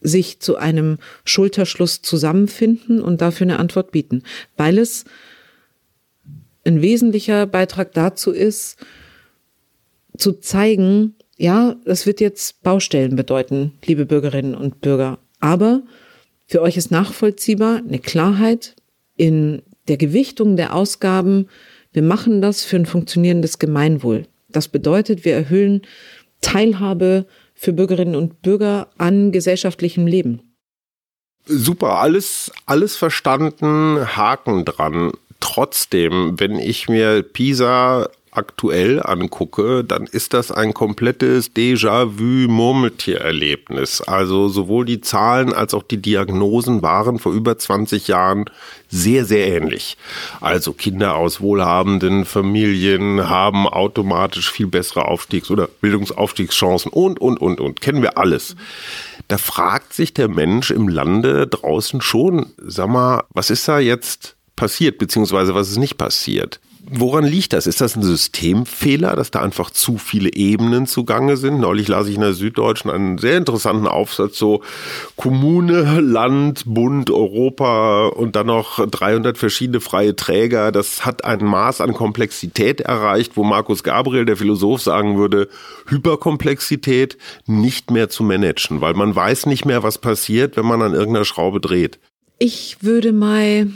sich 0.01 0.39
zu 0.39 0.57
einem 0.57 0.97
Schulterschluss 1.24 2.01
zusammenfinden 2.01 3.01
und 3.01 3.21
dafür 3.21 3.45
eine 3.45 3.59
Antwort 3.59 3.91
bieten, 3.91 4.24
weil 4.57 4.78
es 4.78 5.05
ein 6.66 6.82
wesentlicher 6.82 7.45
Beitrag 7.45 7.93
dazu 7.93 8.32
ist, 8.32 8.78
zu 10.18 10.34
zeigen, 10.34 11.16
ja, 11.38 11.76
das 11.86 12.05
wird 12.05 12.22
jetzt 12.22 12.61
Baustellen 12.61 13.16
bedeuten, 13.16 13.74
liebe 13.86 14.05
Bürgerinnen 14.05 14.55
und 14.55 14.82
Bürger. 14.82 15.20
Aber 15.39 15.82
für 16.45 16.61
euch 16.61 16.78
ist 16.78 16.91
nachvollziehbar 16.91 17.78
eine 17.78 17.99
Klarheit 17.99 18.76
in 19.16 19.61
der 19.88 19.97
Gewichtung 19.97 20.55
der 20.55 20.76
Ausgaben. 20.76 21.47
Wir 21.91 22.03
machen 22.03 22.41
das 22.41 22.64
für 22.64 22.76
ein 22.76 22.86
funktionierendes 22.86 23.59
Gemeinwohl. 23.59 24.28
Das 24.49 24.68
bedeutet, 24.68 25.26
wir 25.26 25.34
erhöhen 25.34 25.82
Teilhabe 26.41 27.26
für 27.55 27.74
Bürgerinnen 27.74 28.16
und 28.16 28.41
Bürger 28.41 28.89
an 28.97 29.32
gesellschaftlichem 29.32 30.05
Leben. 30.05 30.53
Super, 31.45 31.99
alles, 31.99 32.51
alles 32.66 32.95
verstanden, 32.95 34.16
Haken 34.16 34.64
dran 34.64 35.11
trotzdem, 35.43 36.39
wenn 36.39 36.57
ich 36.57 36.87
mir 36.87 37.21
Pisa 37.21 38.07
aktuell 38.31 39.03
angucke, 39.03 39.83
dann 39.83 40.05
ist 40.05 40.33
das 40.33 40.51
ein 40.51 40.73
komplettes 40.73 41.53
Déjà-vu-Murmeltier-Erlebnis. 41.53 43.99
Also 44.01 44.47
sowohl 44.47 44.85
die 44.85 45.01
Zahlen 45.01 45.51
als 45.53 45.73
auch 45.73 45.83
die 45.83 46.01
Diagnosen 46.01 46.81
waren 46.81 47.19
vor 47.19 47.33
über 47.33 47.57
20 47.57 48.07
Jahren 48.07 48.45
sehr, 48.87 49.25
sehr 49.25 49.47
ähnlich. 49.47 49.97
Also 50.39 50.71
Kinder 50.71 51.15
aus 51.15 51.41
wohlhabenden 51.41 52.23
Familien 52.23 53.29
haben 53.29 53.67
automatisch 53.67 54.49
viel 54.49 54.67
bessere 54.67 55.09
Aufstiegs- 55.09 55.51
oder 55.51 55.67
Bildungsaufstiegschancen 55.81 56.89
und, 56.91 57.19
und, 57.19 57.41
und, 57.41 57.59
und. 57.59 57.81
Kennen 57.81 58.01
wir 58.01 58.17
alles. 58.17 58.55
Da 59.27 59.37
fragt 59.37 59.91
sich 59.93 60.13
der 60.13 60.29
Mensch 60.29 60.71
im 60.71 60.87
Lande 60.87 61.47
draußen 61.47 61.99
schon, 62.01 62.53
sag 62.57 62.87
mal, 62.87 63.25
was 63.33 63.49
ist 63.49 63.67
da 63.67 63.79
jetzt 63.79 64.37
passiert, 64.55 64.97
beziehungsweise 64.97 65.55
was 65.55 65.69
ist 65.69 65.77
nicht 65.77 65.97
passiert? 65.97 66.59
Woran 66.85 67.23
liegt 67.23 67.53
das? 67.53 67.65
Ist 67.65 67.79
das 67.79 67.95
ein 67.95 68.03
Systemfehler, 68.03 69.15
dass 69.15 69.31
da 69.31 69.41
einfach 69.41 69.71
zu 69.71 69.97
viele 69.97 70.33
Ebenen 70.33 70.85
zugange 70.85 71.37
sind? 71.37 71.61
Neulich 71.61 71.87
las 71.87 72.07
ich 72.07 72.15
in 72.15 72.21
der 72.21 72.33
Süddeutschen 72.33 72.91
einen 72.91 73.17
sehr 73.17 73.37
interessanten 73.37 73.87
Aufsatz, 73.87 74.37
so 74.37 74.61
Kommune, 75.15 76.01
Land, 76.01 76.63
Bund, 76.65 77.09
Europa 77.09 78.07
und 78.07 78.35
dann 78.35 78.47
noch 78.47 78.85
300 78.85 79.37
verschiedene 79.37 79.79
freie 79.79 80.17
Träger. 80.17 80.73
Das 80.73 81.05
hat 81.05 81.23
ein 81.23 81.45
Maß 81.45 81.79
an 81.79 81.93
Komplexität 81.93 82.81
erreicht, 82.81 83.37
wo 83.37 83.45
Markus 83.45 83.83
Gabriel, 83.83 84.25
der 84.25 84.35
Philosoph, 84.35 84.81
sagen 84.81 85.17
würde, 85.17 85.47
Hyperkomplexität 85.87 87.17
nicht 87.45 87.91
mehr 87.91 88.09
zu 88.09 88.23
managen, 88.23 88.81
weil 88.81 88.93
man 88.93 89.15
weiß 89.15 89.45
nicht 89.45 89.63
mehr, 89.63 89.83
was 89.83 89.99
passiert, 89.99 90.57
wenn 90.57 90.65
man 90.65 90.81
an 90.81 90.93
irgendeiner 90.93 91.25
Schraube 91.25 91.61
dreht. 91.61 91.97
Ich 92.39 92.77
würde 92.81 93.13
mal 93.13 93.67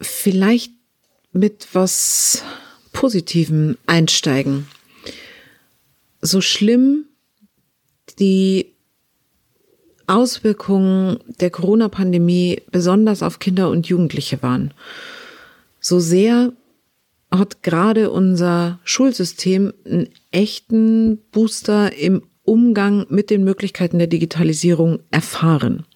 vielleicht 0.00 0.72
mit 1.32 1.68
was 1.72 2.42
Positivem 2.92 3.76
einsteigen. 3.86 4.66
So 6.20 6.40
schlimm 6.40 7.06
die 8.18 8.72
Auswirkungen 10.06 11.18
der 11.40 11.50
Corona-Pandemie 11.50 12.62
besonders 12.72 13.22
auf 13.22 13.38
Kinder 13.38 13.70
und 13.70 13.86
Jugendliche 13.86 14.42
waren, 14.42 14.74
so 15.78 16.00
sehr 16.00 16.52
hat 17.30 17.62
gerade 17.62 18.10
unser 18.10 18.80
Schulsystem 18.82 19.72
einen 19.84 20.08
echten 20.32 21.18
Booster 21.30 21.96
im 21.96 22.22
Umgang 22.42 23.06
mit 23.08 23.30
den 23.30 23.44
Möglichkeiten 23.44 23.98
der 23.98 24.08
Digitalisierung 24.08 24.98
erfahren. 25.12 25.86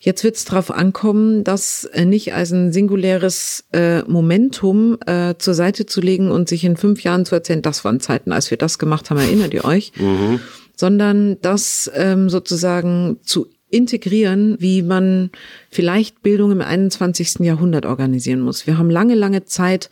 Jetzt 0.00 0.22
wird 0.22 0.36
es 0.36 0.44
darauf 0.44 0.70
ankommen, 0.70 1.42
das 1.42 1.84
äh, 1.84 2.04
nicht 2.04 2.32
als 2.32 2.52
ein 2.52 2.72
singuläres 2.72 3.64
äh, 3.72 4.02
Momentum 4.02 4.96
äh, 5.06 5.34
zur 5.38 5.54
Seite 5.54 5.86
zu 5.86 6.00
legen 6.00 6.30
und 6.30 6.48
sich 6.48 6.64
in 6.64 6.76
fünf 6.76 7.02
Jahren 7.02 7.24
zu 7.24 7.34
erzählen, 7.34 7.62
das 7.62 7.84
waren 7.84 7.98
Zeiten, 7.98 8.30
als 8.30 8.50
wir 8.50 8.58
das 8.58 8.78
gemacht 8.78 9.10
haben, 9.10 9.18
erinnert 9.18 9.52
ihr 9.54 9.64
euch? 9.64 9.92
Mhm. 9.96 10.40
Sondern 10.76 11.38
das 11.42 11.90
ähm, 11.94 12.30
sozusagen 12.30 13.18
zu 13.24 13.48
integrieren, 13.70 14.56
wie 14.60 14.82
man 14.82 15.30
vielleicht 15.70 16.22
Bildung 16.22 16.52
im 16.52 16.60
21. 16.60 17.40
Jahrhundert 17.40 17.84
organisieren 17.84 18.40
muss. 18.40 18.66
Wir 18.66 18.78
haben 18.78 18.90
lange, 18.90 19.14
lange 19.14 19.44
Zeit 19.44 19.90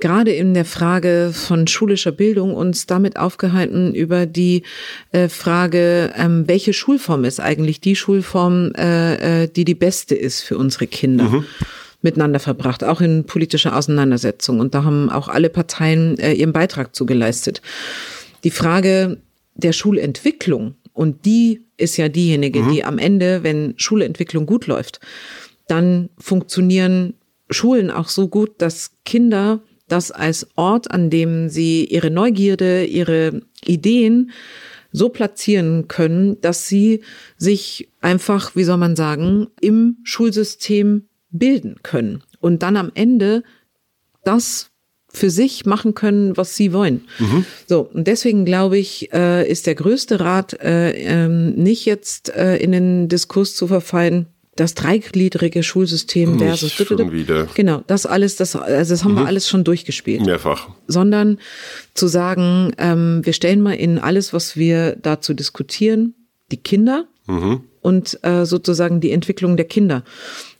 gerade 0.00 0.32
in 0.32 0.54
der 0.54 0.64
Frage 0.64 1.30
von 1.32 1.66
schulischer 1.66 2.12
Bildung 2.12 2.54
uns 2.54 2.86
damit 2.86 3.18
aufgehalten 3.18 3.94
über 3.94 4.26
die 4.26 4.62
äh, 5.12 5.28
Frage, 5.28 6.12
ähm, 6.16 6.44
welche 6.46 6.72
Schulform 6.72 7.24
ist 7.24 7.40
eigentlich 7.40 7.80
die 7.80 7.96
Schulform, 7.96 8.72
äh, 8.76 9.44
äh, 9.44 9.48
die 9.48 9.64
die 9.64 9.74
beste 9.74 10.14
ist 10.14 10.42
für 10.42 10.58
unsere 10.58 10.86
Kinder. 10.86 11.24
Mhm. 11.24 11.44
miteinander 12.02 12.38
verbracht, 12.38 12.84
auch 12.84 13.00
in 13.00 13.24
politischer 13.24 13.74
Auseinandersetzung. 13.74 14.60
Und 14.60 14.74
da 14.74 14.84
haben 14.84 15.10
auch 15.10 15.26
alle 15.26 15.48
Parteien 15.48 16.16
äh, 16.18 16.34
ihren 16.34 16.52
Beitrag 16.52 16.94
zugeleistet. 16.94 17.62
Die 18.44 18.52
Frage 18.52 19.16
der 19.54 19.72
Schulentwicklung, 19.72 20.76
und 20.92 21.24
die 21.24 21.64
ist 21.76 21.96
ja 21.96 22.08
diejenige, 22.08 22.62
mhm. 22.62 22.72
die 22.72 22.84
am 22.84 22.98
Ende, 22.98 23.42
wenn 23.42 23.74
Schulentwicklung 23.76 24.46
gut 24.46 24.66
läuft, 24.66 25.00
dann 25.66 26.10
funktionieren 26.18 27.14
Schulen 27.50 27.90
auch 27.90 28.08
so 28.08 28.28
gut, 28.28 28.62
dass 28.62 28.92
Kinder 29.04 29.60
das 29.88 30.10
als 30.10 30.46
Ort, 30.56 30.90
an 30.90 31.10
dem 31.10 31.48
sie 31.48 31.84
ihre 31.84 32.10
Neugierde, 32.10 32.84
ihre 32.84 33.42
Ideen 33.64 34.30
so 34.92 35.08
platzieren 35.08 35.88
können, 35.88 36.40
dass 36.40 36.68
sie 36.68 37.02
sich 37.36 37.88
einfach, 38.00 38.56
wie 38.56 38.64
soll 38.64 38.78
man 38.78 38.96
sagen, 38.96 39.48
im 39.60 39.98
Schulsystem 40.04 41.08
bilden 41.30 41.76
können 41.82 42.22
und 42.40 42.62
dann 42.62 42.76
am 42.76 42.90
Ende 42.94 43.42
das 44.24 44.70
für 45.08 45.30
sich 45.30 45.64
machen 45.64 45.94
können, 45.94 46.36
was 46.36 46.56
sie 46.56 46.72
wollen. 46.72 47.04
Mhm. 47.18 47.44
So, 47.66 47.88
und 47.92 48.06
deswegen 48.06 48.44
glaube 48.44 48.78
ich, 48.78 49.12
äh, 49.12 49.50
ist 49.50 49.66
der 49.66 49.74
größte 49.74 50.20
Rat, 50.20 50.52
äh, 50.60 50.90
äh, 50.90 51.28
nicht 51.28 51.86
jetzt 51.86 52.28
äh, 52.30 52.56
in 52.56 52.72
den 52.72 53.08
Diskurs 53.08 53.54
zu 53.54 53.66
verfallen, 53.66 54.26
das 54.56 54.74
dreigliedrige 54.74 55.62
Schulsystem 55.62 56.38
versus 56.38 56.72
schon 56.72 57.12
wieder. 57.12 57.46
genau 57.54 57.82
das 57.86 58.06
alles 58.06 58.36
das 58.36 58.56
also 58.56 58.94
das 58.94 59.04
haben 59.04 59.12
mhm. 59.12 59.18
wir 59.18 59.26
alles 59.26 59.48
schon 59.48 59.64
durchgespielt 59.64 60.24
mehrfach 60.24 60.68
sondern 60.86 61.38
zu 61.94 62.06
sagen 62.08 62.72
ähm, 62.78 63.20
wir 63.24 63.32
stellen 63.32 63.60
mal 63.60 63.74
in 63.74 63.98
alles 63.98 64.32
was 64.32 64.56
wir 64.56 64.96
dazu 64.96 65.34
diskutieren 65.34 66.14
die 66.50 66.58
Kinder 66.58 67.06
mhm. 67.26 67.60
und 67.80 68.18
äh, 68.22 68.44
sozusagen 68.44 69.00
die 69.00 69.12
Entwicklung 69.12 69.56
der 69.56 69.66
Kinder 69.66 70.04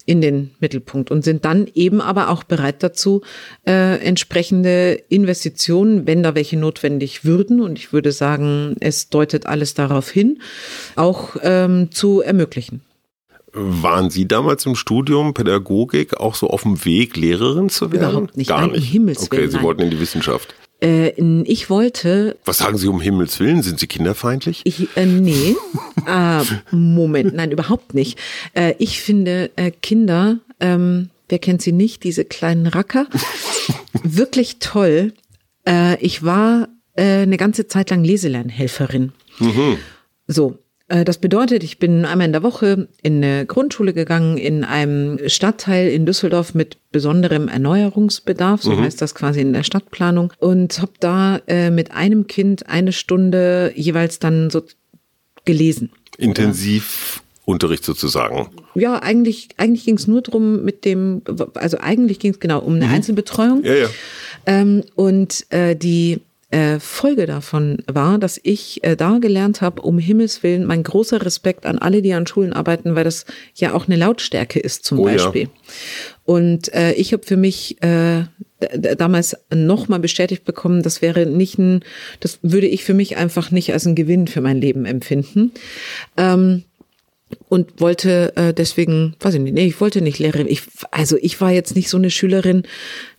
in 0.07 0.21
den 0.21 0.53
Mittelpunkt 0.61 1.11
und 1.11 1.25
sind 1.25 1.45
dann 1.45 1.67
eben 1.75 2.01
aber 2.01 2.31
auch 2.31 2.45
bereit 2.45 2.83
dazu, 2.83 3.23
äh, 3.67 3.99
entsprechende 3.99 4.93
Investitionen, 5.09 6.07
wenn 6.07 6.23
da 6.23 6.37
welche 6.37 6.57
notwendig 6.57 7.25
würden, 7.25 7.61
und 7.61 7.77
ich 7.77 7.93
würde 7.93 8.13
sagen, 8.13 8.77
es 8.81 9.11
deutet 9.11 9.47
alles 9.47 9.75
darauf 9.75 10.09
hin, 10.09 10.41
auch 10.95 11.37
ähm, 11.43 11.91
zu 11.91 12.23
ermöglichen. 12.23 12.83
Waren 13.59 14.11
Sie 14.11 14.29
damals 14.29 14.67
im 14.67 14.77
Studium 14.77 15.33
Pädagogik 15.33 16.19
auch 16.19 16.35
so 16.35 16.49
auf 16.49 16.63
dem 16.63 16.85
Weg, 16.85 17.17
Lehrerin 17.17 17.71
zu 17.71 17.91
werden? 17.91 18.11
Überhaupt 18.11 18.37
nicht. 18.37 18.49
Gar 18.49 18.69
nicht. 18.69 18.85
Himmels 18.85 19.23
okay, 19.23 19.49
Sie 19.49 19.63
wollten 19.63 19.81
in 19.83 19.91
die 19.91 19.99
Wissenschaft. 19.99 20.55
Äh, 20.83 21.13
ich 21.45 21.71
wollte. 21.71 22.37
Was 22.45 22.59
sagen 22.59 22.77
Sie 22.77 22.87
um 22.87 23.01
Himmels 23.01 23.41
Willen? 23.41 23.63
Sind 23.63 23.81
Sie 23.81 23.87
kinderfeindlich? 23.87 24.61
Ich, 24.65 24.95
äh, 24.97 25.07
nee. 25.07 25.57
äh, 26.07 26.43
Moment, 26.71 27.35
nein, 27.35 27.51
überhaupt 27.51 27.95
nicht. 27.95 28.19
Äh, 28.53 28.75
ich 28.79 29.01
finde 29.01 29.51
äh, 29.57 29.71
Kinder, 29.71 30.41
ähm, 30.61 31.09
wer 31.31 31.39
kennt 31.39 31.63
sie 31.63 31.73
nicht, 31.73 32.05
diese 32.05 32.27
kleinen 32.27 32.67
Racker, 32.67 33.07
wirklich 34.03 34.59
toll. 34.59 35.15
Äh, 35.67 35.99
ich 36.05 36.23
war 36.25 36.69
äh, 36.95 37.23
eine 37.23 37.39
ganze 37.39 37.69
Zeit 37.69 37.89
lang 37.89 38.05
Leselernhelferin. 38.05 39.13
Mhm. 39.39 39.79
So, 40.27 40.59
das 40.89 41.19
bedeutet, 41.19 41.65
ich 41.65 41.79
bin 41.79 42.05
einmal 42.05 42.27
in 42.27 42.33
der 42.33 42.45
Woche 42.45 42.89
in 43.03 43.17
eine 43.17 43.45
Grundschule 43.45 43.93
gegangen, 43.93 44.39
in 44.39 44.63
einem 44.63 45.19
Stadtteil 45.29 45.89
in 45.89 46.07
Düsseldorf 46.07 46.55
mit 46.55 46.79
besonderem 46.93 47.49
Erneuerungsbedarf, 47.49 48.63
so 48.63 48.73
mhm. 48.73 48.83
heißt 48.83 49.03
das 49.03 49.15
quasi 49.15 49.41
in 49.41 49.53
der 49.53 49.65
Stadtplanung, 49.65 50.33
und 50.39 50.81
habe 50.81 50.93
da 51.01 51.41
äh, 51.49 51.71
mit 51.71 51.91
einem 51.91 52.29
Kind 52.29 52.69
eine 52.69 52.93
Stunde 52.93 53.73
jeweils 53.75 54.21
dann 54.21 54.51
so 54.51 54.63
gelesen. 55.45 55.91
Intensiv 56.19 57.23
Unterricht 57.47 57.85
sozusagen. 57.85 58.49
Ja, 58.75 59.01
eigentlich, 59.01 59.49
eigentlich 59.57 59.85
ging 59.85 59.97
es 59.97 60.09
nur 60.09 60.21
drum 60.21 60.65
mit 60.65 60.85
dem, 60.85 61.23
also 61.55 61.79
eigentlich 61.79 62.19
ging 62.19 62.33
es 62.33 62.41
genau 62.41 62.59
um 62.59 62.75
eine 62.75 62.87
mhm. 62.87 62.95
Einzelbetreuung. 62.95 63.65
Ja, 63.65 63.75
ja. 63.75 63.89
Ähm, 64.47 64.83
und 64.97 65.47
äh, 65.51 65.77
die 65.77 66.21
äh, 66.51 66.79
Folge 66.79 67.27
davon 67.27 67.79
war, 67.87 68.19
dass 68.19 68.39
ich 68.41 68.85
äh, 68.85 68.95
da 68.95 69.19
gelernt 69.19 69.63
habe, 69.63 69.83
um 69.83 69.99
Himmels 69.99 70.45
Willen, 70.45 70.65
mein 70.65 70.85
großer 70.85 71.25
Respekt 71.25 71.67
an 71.67 71.79
alle, 71.79 72.03
die 72.03 72.13
an 72.13 72.27
Schulen 72.27 72.53
arbeiten, 72.53 72.95
weil 72.95 73.05
das 73.05 73.27
ja 73.55 73.75
auch 73.75 73.87
eine 73.87 73.97
Lautstärke 73.97 74.61
ist 74.61 74.85
zum 74.85 75.01
oh, 75.01 75.05
Beispiel. 75.05 75.43
Ja. 75.43 75.49
Und 76.25 76.73
äh, 76.73 76.93
ich 76.93 77.13
habe 77.13 77.25
für 77.25 77.37
mich 77.37 77.83
äh, 77.83 78.25
damals 78.97 79.37
nochmal 79.53 79.99
bestätigt 79.99 80.45
bekommen, 80.45 80.83
das 80.83 81.03
wäre 81.03 81.27
nicht 81.27 81.59
ein, 81.59 81.81
das 82.21 82.39
würde 82.43 82.69
ich 82.69 82.85
für 82.85 82.95
mich 82.95 83.17
einfach 83.17 83.51
nicht 83.51 83.73
als 83.73 83.87
ein 83.87 83.97
Gewinn 83.97 84.29
für 84.29 84.41
mein 84.41 84.61
Leben 84.61 84.85
empfinden. 84.85 85.53
Ähm, 86.17 86.63
und 87.49 87.81
wollte 87.81 88.37
äh, 88.37 88.55
deswegen, 88.55 89.17
weiß 89.19 89.35
ich 89.35 89.41
nicht, 89.41 89.55
nee, 89.55 89.67
ich 89.67 89.81
wollte 89.81 90.01
nicht 90.01 90.21
Lehrerin. 90.21 90.47
Ich, 90.49 90.63
also 90.93 91.17
ich 91.21 91.41
war 91.41 91.51
jetzt 91.51 91.75
nicht 91.75 91.89
so 91.89 91.97
eine 91.97 92.11
Schülerin, 92.11 92.63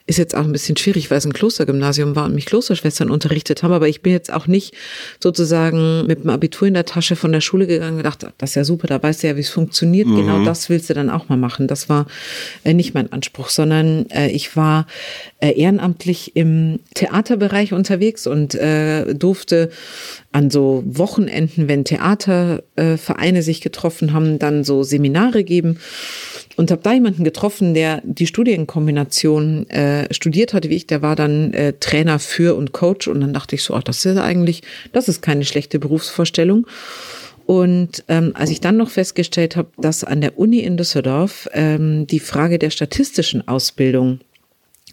ist 0.07 0.17
jetzt 0.17 0.35
auch 0.35 0.45
ein 0.45 0.53
bisschen 0.53 0.77
schwierig, 0.77 1.11
weil 1.11 1.17
es 1.17 1.25
ein 1.25 1.33
Klostergymnasium 1.33 2.15
war 2.15 2.25
und 2.25 2.33
mich 2.33 2.45
Klosterschwestern 2.45 3.11
unterrichtet 3.11 3.61
haben, 3.61 3.73
aber 3.73 3.89
ich 3.89 4.01
bin 4.01 4.13
jetzt 4.13 4.31
auch 4.31 4.47
nicht 4.47 4.73
sozusagen 5.21 6.07
mit 6.07 6.23
dem 6.23 6.29
Abitur 6.29 6.67
in 6.67 6.73
der 6.73 6.85
Tasche 6.85 7.17
von 7.17 7.33
der 7.33 7.41
Schule 7.41 7.67
gegangen 7.67 7.91
und 7.91 7.97
gedacht, 7.97 8.25
das 8.37 8.51
ist 8.51 8.55
ja 8.55 8.63
super, 8.63 8.87
da 8.87 9.03
weißt 9.03 9.21
du 9.21 9.27
ja, 9.27 9.35
wie 9.35 9.41
es 9.41 9.49
funktioniert. 9.49 10.07
Mhm. 10.07 10.15
Genau 10.15 10.45
das 10.45 10.69
willst 10.69 10.89
du 10.89 10.93
dann 10.93 11.09
auch 11.09 11.27
mal 11.27 11.37
machen. 11.37 11.67
Das 11.67 11.89
war 11.89 12.07
äh, 12.63 12.73
nicht 12.73 12.93
mein 12.93 13.11
Anspruch, 13.11 13.49
sondern 13.49 14.09
äh, 14.09 14.29
ich 14.29 14.55
war 14.55 14.87
äh, 15.41 15.51
ehrenamtlich 15.51 16.37
im 16.37 16.79
Theaterbereich 16.95 17.73
unterwegs 17.73 18.27
und 18.27 18.55
äh, 18.55 19.13
durfte 19.13 19.69
an 20.31 20.49
so 20.49 20.83
Wochenenden, 20.85 21.67
wenn 21.67 21.83
Theatervereine 21.83 23.41
sich 23.41 23.59
getroffen 23.59 24.13
haben, 24.13 24.39
dann 24.39 24.63
so 24.63 24.83
Seminare 24.83 25.43
geben 25.43 25.79
und 26.57 26.71
habe 26.71 26.81
da 26.81 26.91
jemanden 26.91 27.23
getroffen, 27.23 27.75
der 27.75 28.01
die 28.03 28.25
Studienkombination 28.25 29.69
äh, 29.69 30.11
studiert 30.11 30.53
hatte, 30.53 30.69
wie 30.69 30.75
ich. 30.75 30.87
Der 30.87 31.03
war 31.03 31.15
dann 31.15 31.53
äh, 31.53 31.73
Trainer 31.79 32.17
für 32.17 32.55
und 32.55 32.73
Coach. 32.73 33.07
Und 33.07 33.21
dann 33.21 33.31
dachte 33.31 33.55
ich 33.55 33.63
so, 33.63 33.75
ach, 33.75 33.83
das 33.83 34.03
ist 34.03 34.17
eigentlich, 34.17 34.63
das 34.91 35.07
ist 35.07 35.21
keine 35.21 35.45
schlechte 35.45 35.77
Berufsvorstellung. 35.77 36.65
Und 37.45 38.03
ähm, 38.07 38.31
als 38.33 38.49
ich 38.49 38.59
dann 38.59 38.75
noch 38.75 38.89
festgestellt 38.89 39.55
habe, 39.55 39.69
dass 39.77 40.03
an 40.03 40.19
der 40.19 40.39
Uni 40.39 40.59
in 40.59 40.77
Düsseldorf 40.77 41.47
ähm, 41.53 42.07
die 42.07 42.19
Frage 42.19 42.57
der 42.57 42.71
statistischen 42.71 43.47
Ausbildung 43.47 44.19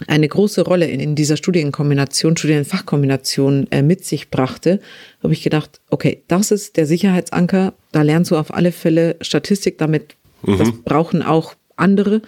eine 0.07 0.29
große 0.29 0.63
Rolle 0.63 0.87
in, 0.87 1.01
in 1.01 1.15
dieser 1.15 1.39
Studienkombination, 1.39 2.37
Studienfachkombination 2.37 3.69
äh, 3.71 3.81
mit 3.81 4.05
sich 4.05 4.29
brachte, 4.29 4.81
habe 5.23 5.33
ich 5.33 5.43
gedacht, 5.43 5.81
okay, 5.89 6.23
das 6.29 6.51
ist 6.51 6.77
der 6.77 6.87
Sicherheitsanker. 6.87 7.73
Da 7.91 8.03
lernst 8.03 8.33
du 8.33 8.37
auf 8.37 8.53
alle 8.53 8.71
Fälle 8.71 9.17
Statistik 9.23 9.79
damit. 9.79 10.15
Mhm. 10.47 10.59
Das 10.59 10.73
brauchen 10.85 11.23
auch 11.23 11.55
andere. 11.77 12.23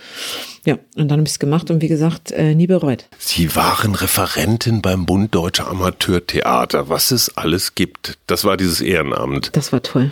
Ja, 0.64 0.78
und 0.96 1.08
dann 1.08 1.18
habe 1.18 1.22
ich 1.22 1.34
es 1.34 1.38
gemacht 1.38 1.70
und 1.70 1.80
wie 1.80 1.88
gesagt, 1.88 2.32
äh, 2.32 2.54
nie 2.54 2.66
bereut. 2.66 3.06
Sie 3.18 3.54
waren 3.54 3.94
Referentin 3.94 4.82
beim 4.82 5.06
Bund 5.06 5.34
Deutscher 5.34 5.68
Amateurtheater, 5.68 6.88
was 6.88 7.10
es 7.10 7.36
alles 7.36 7.74
gibt. 7.74 8.18
Das 8.26 8.44
war 8.44 8.56
dieses 8.56 8.80
Ehrenamt. 8.80 9.50
Das 9.54 9.72
war 9.72 9.82
toll. 9.82 10.10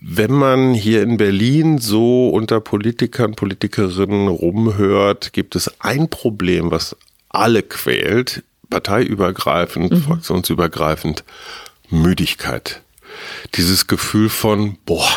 Wenn 0.00 0.32
man 0.32 0.74
hier 0.74 1.02
in 1.02 1.16
Berlin 1.16 1.78
so 1.78 2.28
unter 2.28 2.60
Politikern, 2.60 3.34
Politikerinnen 3.34 4.28
rumhört, 4.28 5.32
gibt 5.32 5.56
es 5.56 5.80
ein 5.80 6.10
Problem, 6.10 6.70
was 6.70 6.96
alle 7.30 7.62
quält, 7.62 8.42
parteiübergreifend, 8.68 9.92
mhm. 9.92 10.02
fraktionsübergreifend, 10.02 11.24
Müdigkeit 11.88 12.82
dieses 13.54 13.86
Gefühl 13.86 14.28
von, 14.28 14.76
boah, 14.86 15.08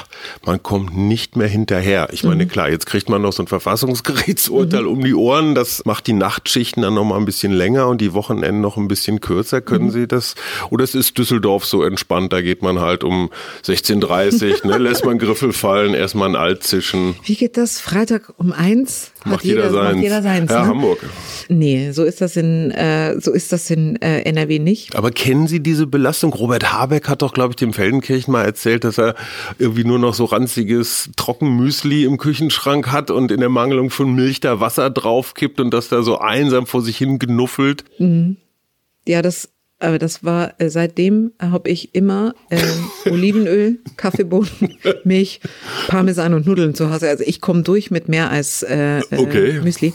man 0.46 0.62
kommt 0.62 0.98
nicht 0.98 1.36
mehr 1.36 1.48
hinterher. 1.48 2.10
Ich 2.12 2.24
meine, 2.24 2.46
mhm. 2.46 2.50
klar, 2.50 2.70
jetzt 2.70 2.86
kriegt 2.86 3.10
man 3.10 3.22
noch 3.22 3.34
so 3.34 3.44
ein 3.44 3.48
Verfassungsgerichtsurteil 3.48 4.84
mhm. 4.84 4.88
um 4.90 5.04
die 5.04 5.14
Ohren. 5.14 5.56
Das 5.56 5.86
macht 5.86 6.08
die 6.08 6.14
Nachtschichten 6.14 6.84
dann 6.84 6.94
noch 6.94 7.06
mal 7.06 7.18
ein 7.18 7.26
bisschen 7.26 7.52
länger 7.52 7.88
und 7.88 8.02
die 8.02 8.14
Wochenenden 8.14 8.62
noch 8.62 8.78
ein 8.78 8.88
bisschen 8.88 9.22
kürzer. 9.22 9.62
Können 9.62 9.86
mhm. 9.86 9.92
Sie 9.92 10.08
das? 10.08 10.36
Oder 10.70 10.84
es 10.84 10.96
ist 10.96 11.18
Düsseldorf 11.18 11.66
so 11.66 11.84
entspannt, 11.84 12.34
da 12.34 12.42
geht 12.42 12.62
man 12.62 12.80
halt 12.80 13.04
um 13.04 13.30
16.30 13.66 14.68
ne, 14.68 14.78
lässt 14.78 15.06
man 15.06 15.18
Griffel 15.18 15.54
fallen, 15.54 15.94
erstmal 15.94 16.30
ein 16.30 16.36
Altzischen. 16.36 17.16
Wie 17.24 17.36
geht 17.36 17.58
das? 17.58 17.80
Freitag 17.80 18.34
um 18.38 18.52
eins? 18.52 19.12
Macht 19.26 19.44
jeder, 19.44 19.64
jeder 19.66 19.72
seins. 19.72 19.96
Macht 19.96 20.04
jeder 20.04 20.22
seins. 20.22 20.52
Ja, 20.52 20.62
ne? 20.62 20.68
Hamburg. 20.68 21.00
Nee, 21.50 21.92
so 21.92 22.04
ist 22.04 22.22
das 22.22 22.38
in, 22.38 22.72
äh, 22.72 23.20
so 23.20 23.32
ist 23.32 23.52
das 23.52 23.70
in 23.70 24.02
äh, 24.02 24.22
NRW 24.22 24.60
nicht. 24.60 24.96
Aber 24.96 25.12
kennen 25.12 25.48
Sie 25.48 25.62
diese 25.62 25.88
Belastung? 25.88 26.34
Robert 26.34 26.72
Habeck 26.72 27.10
hat 27.10 27.22
doch, 27.22 27.34
glaube 27.34 27.52
ich, 27.52 27.56
dem 27.58 27.74
Feldenkirchen 27.90 28.32
mal 28.32 28.46
erzählt, 28.46 28.84
dass 28.84 28.98
er 28.98 29.16
irgendwie 29.58 29.84
nur 29.84 30.00
noch 30.00 30.14
so 30.14 30.26
ranziges 30.26 31.10
Trockenmüsli 31.16 32.04
im 32.04 32.18
Küchenschrank 32.18 32.92
hat 32.92 33.10
und 33.10 33.32
in 33.32 33.40
der 33.40 33.50
Mangelung 33.50 33.90
von 33.90 34.14
Milch 34.14 34.40
da 34.40 34.60
Wasser 34.60 34.90
draufkippt 34.90 35.60
und 35.60 35.74
dass 35.74 35.90
da 35.90 36.04
so 36.04 36.20
einsam 36.20 36.68
vor 36.68 36.82
sich 36.82 36.98
hin 36.98 37.20
genuffelt. 37.20 37.84
Mhm. 37.98 38.38
Ja, 39.08 39.22
das 39.22 39.50
aber 39.82 39.98
das 39.98 40.26
war, 40.26 40.56
äh, 40.58 40.70
seitdem 40.70 41.32
habe 41.40 41.70
ich 41.70 41.96
immer 41.96 42.34
äh, 42.50 42.60
Olivenöl, 43.10 43.80
Kaffeebohnen, 43.96 44.78
Milch, 45.06 45.40
Parmesan 45.88 46.34
und 46.34 46.46
Nudeln 46.46 46.76
zu 46.76 46.92
Hause. 46.92 47.08
Also 47.08 47.24
ich 47.26 47.40
komme 47.40 47.64
durch 47.64 47.90
mit 47.90 48.10
mehr 48.10 48.30
als 48.30 48.62
äh, 48.62 49.00
äh, 49.00 49.04
okay. 49.16 49.62
Müsli. 49.64 49.94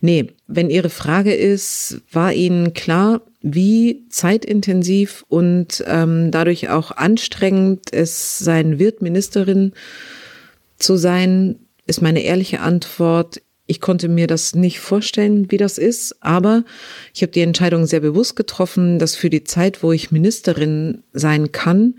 Nee, 0.00 0.28
wenn 0.46 0.70
Ihre 0.70 0.88
Frage 0.88 1.34
ist, 1.34 2.00
war 2.10 2.32
Ihnen 2.32 2.72
klar, 2.72 3.20
wie 3.48 4.04
zeitintensiv 4.08 5.24
und 5.28 5.84
ähm, 5.86 6.32
dadurch 6.32 6.68
auch 6.68 6.90
anstrengend 6.90 7.92
es 7.92 8.38
sein 8.38 8.80
wird, 8.80 9.02
Ministerin 9.02 9.72
zu 10.78 10.96
sein, 10.96 11.60
ist 11.86 12.02
meine 12.02 12.24
ehrliche 12.24 12.58
Antwort, 12.58 13.40
ich 13.68 13.80
konnte 13.80 14.08
mir 14.08 14.26
das 14.26 14.56
nicht 14.56 14.80
vorstellen, 14.80 15.50
wie 15.52 15.58
das 15.58 15.78
ist, 15.78 16.16
aber 16.24 16.64
ich 17.14 17.22
habe 17.22 17.30
die 17.30 17.40
Entscheidung 17.40 17.86
sehr 17.86 18.00
bewusst 18.00 18.34
getroffen, 18.34 18.98
dass 18.98 19.14
für 19.14 19.30
die 19.30 19.44
Zeit, 19.44 19.80
wo 19.84 19.92
ich 19.92 20.10
Ministerin 20.10 21.04
sein 21.12 21.52
kann, 21.52 21.94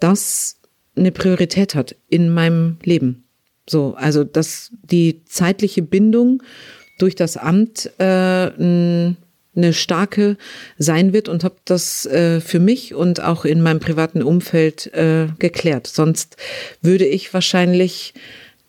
das 0.00 0.56
eine 0.96 1.12
Priorität 1.12 1.74
hat 1.74 1.96
in 2.10 2.28
meinem 2.28 2.76
Leben. 2.82 3.24
So, 3.66 3.94
also 3.96 4.22
dass 4.22 4.70
die 4.82 5.24
zeitliche 5.24 5.80
Bindung 5.80 6.42
durch 6.98 7.14
das 7.14 7.38
Amt 7.38 7.90
äh, 7.98 9.14
eine 9.58 9.74
starke 9.74 10.36
sein 10.78 11.12
wird 11.12 11.28
und 11.28 11.44
habe 11.44 11.56
das 11.64 12.06
äh, 12.06 12.40
für 12.40 12.60
mich 12.60 12.94
und 12.94 13.22
auch 13.22 13.44
in 13.44 13.60
meinem 13.60 13.80
privaten 13.80 14.22
Umfeld 14.22 14.92
äh, 14.94 15.26
geklärt. 15.38 15.86
Sonst 15.86 16.36
würde 16.80 17.04
ich 17.04 17.34
wahrscheinlich 17.34 18.14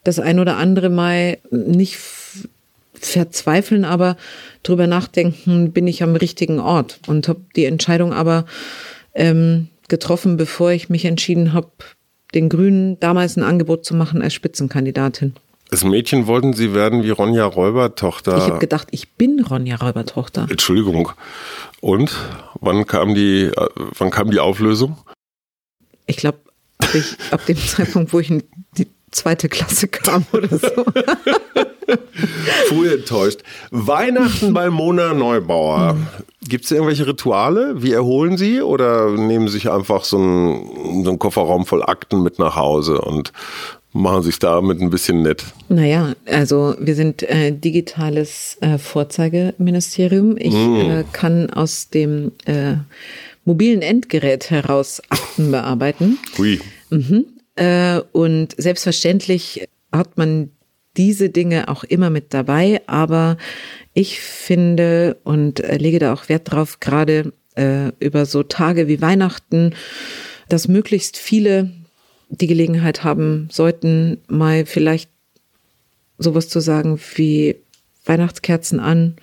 das 0.03 0.19
ein 0.19 0.39
oder 0.39 0.57
andere 0.57 0.89
Mal 0.89 1.37
nicht 1.51 1.97
verzweifeln, 2.93 3.85
aber 3.85 4.17
drüber 4.63 4.87
nachdenken, 4.87 5.71
bin 5.71 5.87
ich 5.87 6.03
am 6.03 6.15
richtigen 6.15 6.59
Ort 6.59 6.99
und 7.07 7.27
habe 7.27 7.41
die 7.55 7.65
Entscheidung 7.65 8.11
aber 8.13 8.45
ähm, 9.13 9.67
getroffen, 9.87 10.37
bevor 10.37 10.71
ich 10.71 10.89
mich 10.89 11.05
entschieden 11.05 11.53
habe, 11.53 11.71
den 12.33 12.49
Grünen 12.49 12.99
damals 12.99 13.37
ein 13.37 13.43
Angebot 13.43 13.85
zu 13.85 13.95
machen 13.95 14.21
als 14.21 14.33
Spitzenkandidatin. 14.33 15.33
Als 15.71 15.83
Mädchen 15.83 16.25
wollten 16.25 16.53
Sie 16.53 16.73
werden 16.73 17.03
wie 17.03 17.11
Ronja 17.11 17.45
Räubertochter. 17.45 18.37
Ich 18.37 18.43
habe 18.43 18.59
gedacht, 18.59 18.87
ich 18.91 19.13
bin 19.13 19.39
Ronja 19.39 19.75
Räubertochter. 19.75 20.47
Entschuldigung. 20.49 21.11
Und 21.79 22.15
wann 22.59 22.87
kam 22.87 23.13
die, 23.13 23.43
äh, 23.43 23.69
wann 23.75 24.09
kam 24.09 24.31
die 24.31 24.39
Auflösung? 24.39 24.97
Ich 26.07 26.17
glaube, 26.17 26.39
ab, 26.79 26.89
ab 27.31 27.45
dem 27.45 27.57
Zeitpunkt, 27.67 28.13
wo 28.13 28.19
ich 28.19 28.31
in 28.31 28.43
die 28.77 28.87
zweite 29.11 29.47
Klasse 29.47 29.87
kam 29.87 30.25
oder 30.33 30.57
so. 30.57 30.67
Früh 32.67 32.93
enttäuscht. 32.93 33.41
Weihnachten 33.71 34.53
bei 34.53 34.69
Mona 34.69 35.13
Neubauer. 35.13 35.93
Mhm. 35.93 36.07
Gibt 36.47 36.65
es 36.65 36.71
irgendwelche 36.71 37.05
Rituale? 37.07 37.81
Wie 37.81 37.93
erholen 37.93 38.37
Sie? 38.37 38.61
Oder 38.61 39.11
nehmen 39.11 39.47
Sie 39.47 39.53
sich 39.53 39.69
einfach 39.69 40.03
so 40.03 40.17
einen, 40.17 41.03
so 41.03 41.09
einen 41.11 41.19
Kofferraum 41.19 41.65
voll 41.65 41.83
Akten 41.83 42.23
mit 42.23 42.39
nach 42.39 42.55
Hause 42.55 43.01
und 43.01 43.33
machen 43.91 44.23
sich 44.23 44.39
damit 44.39 44.81
ein 44.81 44.89
bisschen 44.89 45.21
nett? 45.21 45.45
Naja, 45.67 46.13
also 46.25 46.75
wir 46.79 46.95
sind 46.95 47.23
äh, 47.23 47.51
digitales 47.51 48.57
äh, 48.61 48.77
Vorzeigeministerium. 48.77 50.37
Ich 50.37 50.53
mm. 50.53 50.75
äh, 50.75 51.03
kann 51.11 51.49
aus 51.49 51.89
dem 51.89 52.31
äh, 52.45 52.75
mobilen 53.45 53.81
Endgerät 53.81 54.51
heraus 54.51 55.01
Akten 55.09 55.51
bearbeiten. 55.51 56.19
Ui. 56.37 56.59
Mhm. 56.89 57.25
Äh, 57.55 58.01
und 58.11 58.53
selbstverständlich 58.57 59.67
hat 59.91 60.17
man 60.17 60.51
diese 60.97 61.29
Dinge 61.29 61.67
auch 61.69 61.83
immer 61.83 62.09
mit 62.09 62.33
dabei, 62.33 62.81
aber 62.87 63.37
ich 63.93 64.19
finde 64.19 65.17
und 65.23 65.61
äh, 65.61 65.77
lege 65.77 65.99
da 65.99 66.13
auch 66.13 66.29
Wert 66.29 66.51
drauf, 66.51 66.79
gerade 66.79 67.33
über 67.99 68.25
so 68.25 68.43
Tage 68.43 68.87
wie 68.87 69.01
Weihnachten, 69.01 69.73
dass 70.47 70.69
möglichst 70.69 71.17
viele 71.17 71.71
die 72.29 72.47
Gelegenheit 72.47 73.03
haben 73.03 73.47
sollten, 73.51 74.17
mal 74.27 74.65
vielleicht 74.65 75.09
sowas 76.17 76.49
zu 76.49 76.59
sagen 76.59 76.99
wie 77.15 77.55
Weihnachtskerzen 78.05 78.79
an, 78.79 79.15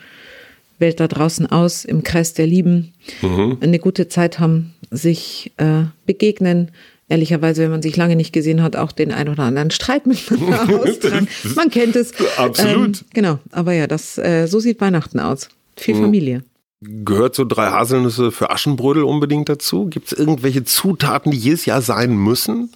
Welt 0.79 1.01
da 1.01 1.09
draußen 1.09 1.47
aus, 1.47 1.85
im 1.85 2.03
Kreis 2.03 2.35
der 2.35 2.47
Lieben, 2.47 2.93
mhm. 3.23 3.59
eine 3.61 3.79
gute 3.79 4.09
Zeit 4.09 4.39
haben, 4.39 4.75
sich 4.91 5.53
äh, 5.57 5.85
begegnen, 6.05 6.71
ehrlicherweise, 7.09 7.63
wenn 7.63 7.71
man 7.71 7.83
sich 7.83 7.97
lange 7.97 8.17
nicht 8.17 8.33
gesehen 8.33 8.63
hat, 8.63 8.77
auch 8.77 8.93
den 8.93 9.13
ein 9.13 9.29
oder 9.29 9.45
anderen 9.45 9.71
Streit 9.71 10.07
miteinander 10.07 10.83
austragen. 10.83 11.29
Man 11.55 11.71
kennt 11.71 11.97
es. 11.97 12.13
Absolut. 12.37 13.01
Ähm, 13.01 13.07
genau, 13.15 13.39
aber 13.53 13.73
ja, 13.73 13.87
das 13.87 14.19
äh, 14.19 14.47
so 14.47 14.61
sieht 14.61 14.81
Weihnachten 14.81 15.21
aus. 15.21 15.49
Viel 15.77 15.95
mhm. 15.95 16.03
Familie. 16.03 16.45
Gehört 16.81 17.35
so 17.35 17.45
drei 17.45 17.71
Haselnüsse 17.71 18.31
für 18.31 18.51
Aschenbrödel 18.51 19.03
unbedingt 19.03 19.49
dazu? 19.49 19.87
Gibt 19.87 20.13
es 20.13 20.19
irgendwelche 20.19 20.65
Zutaten, 20.65 21.33
die 21.33 21.39
jedes 21.39 21.65
Jahr 21.65 21.81
sein 21.81 22.15
müssen? 22.17 22.71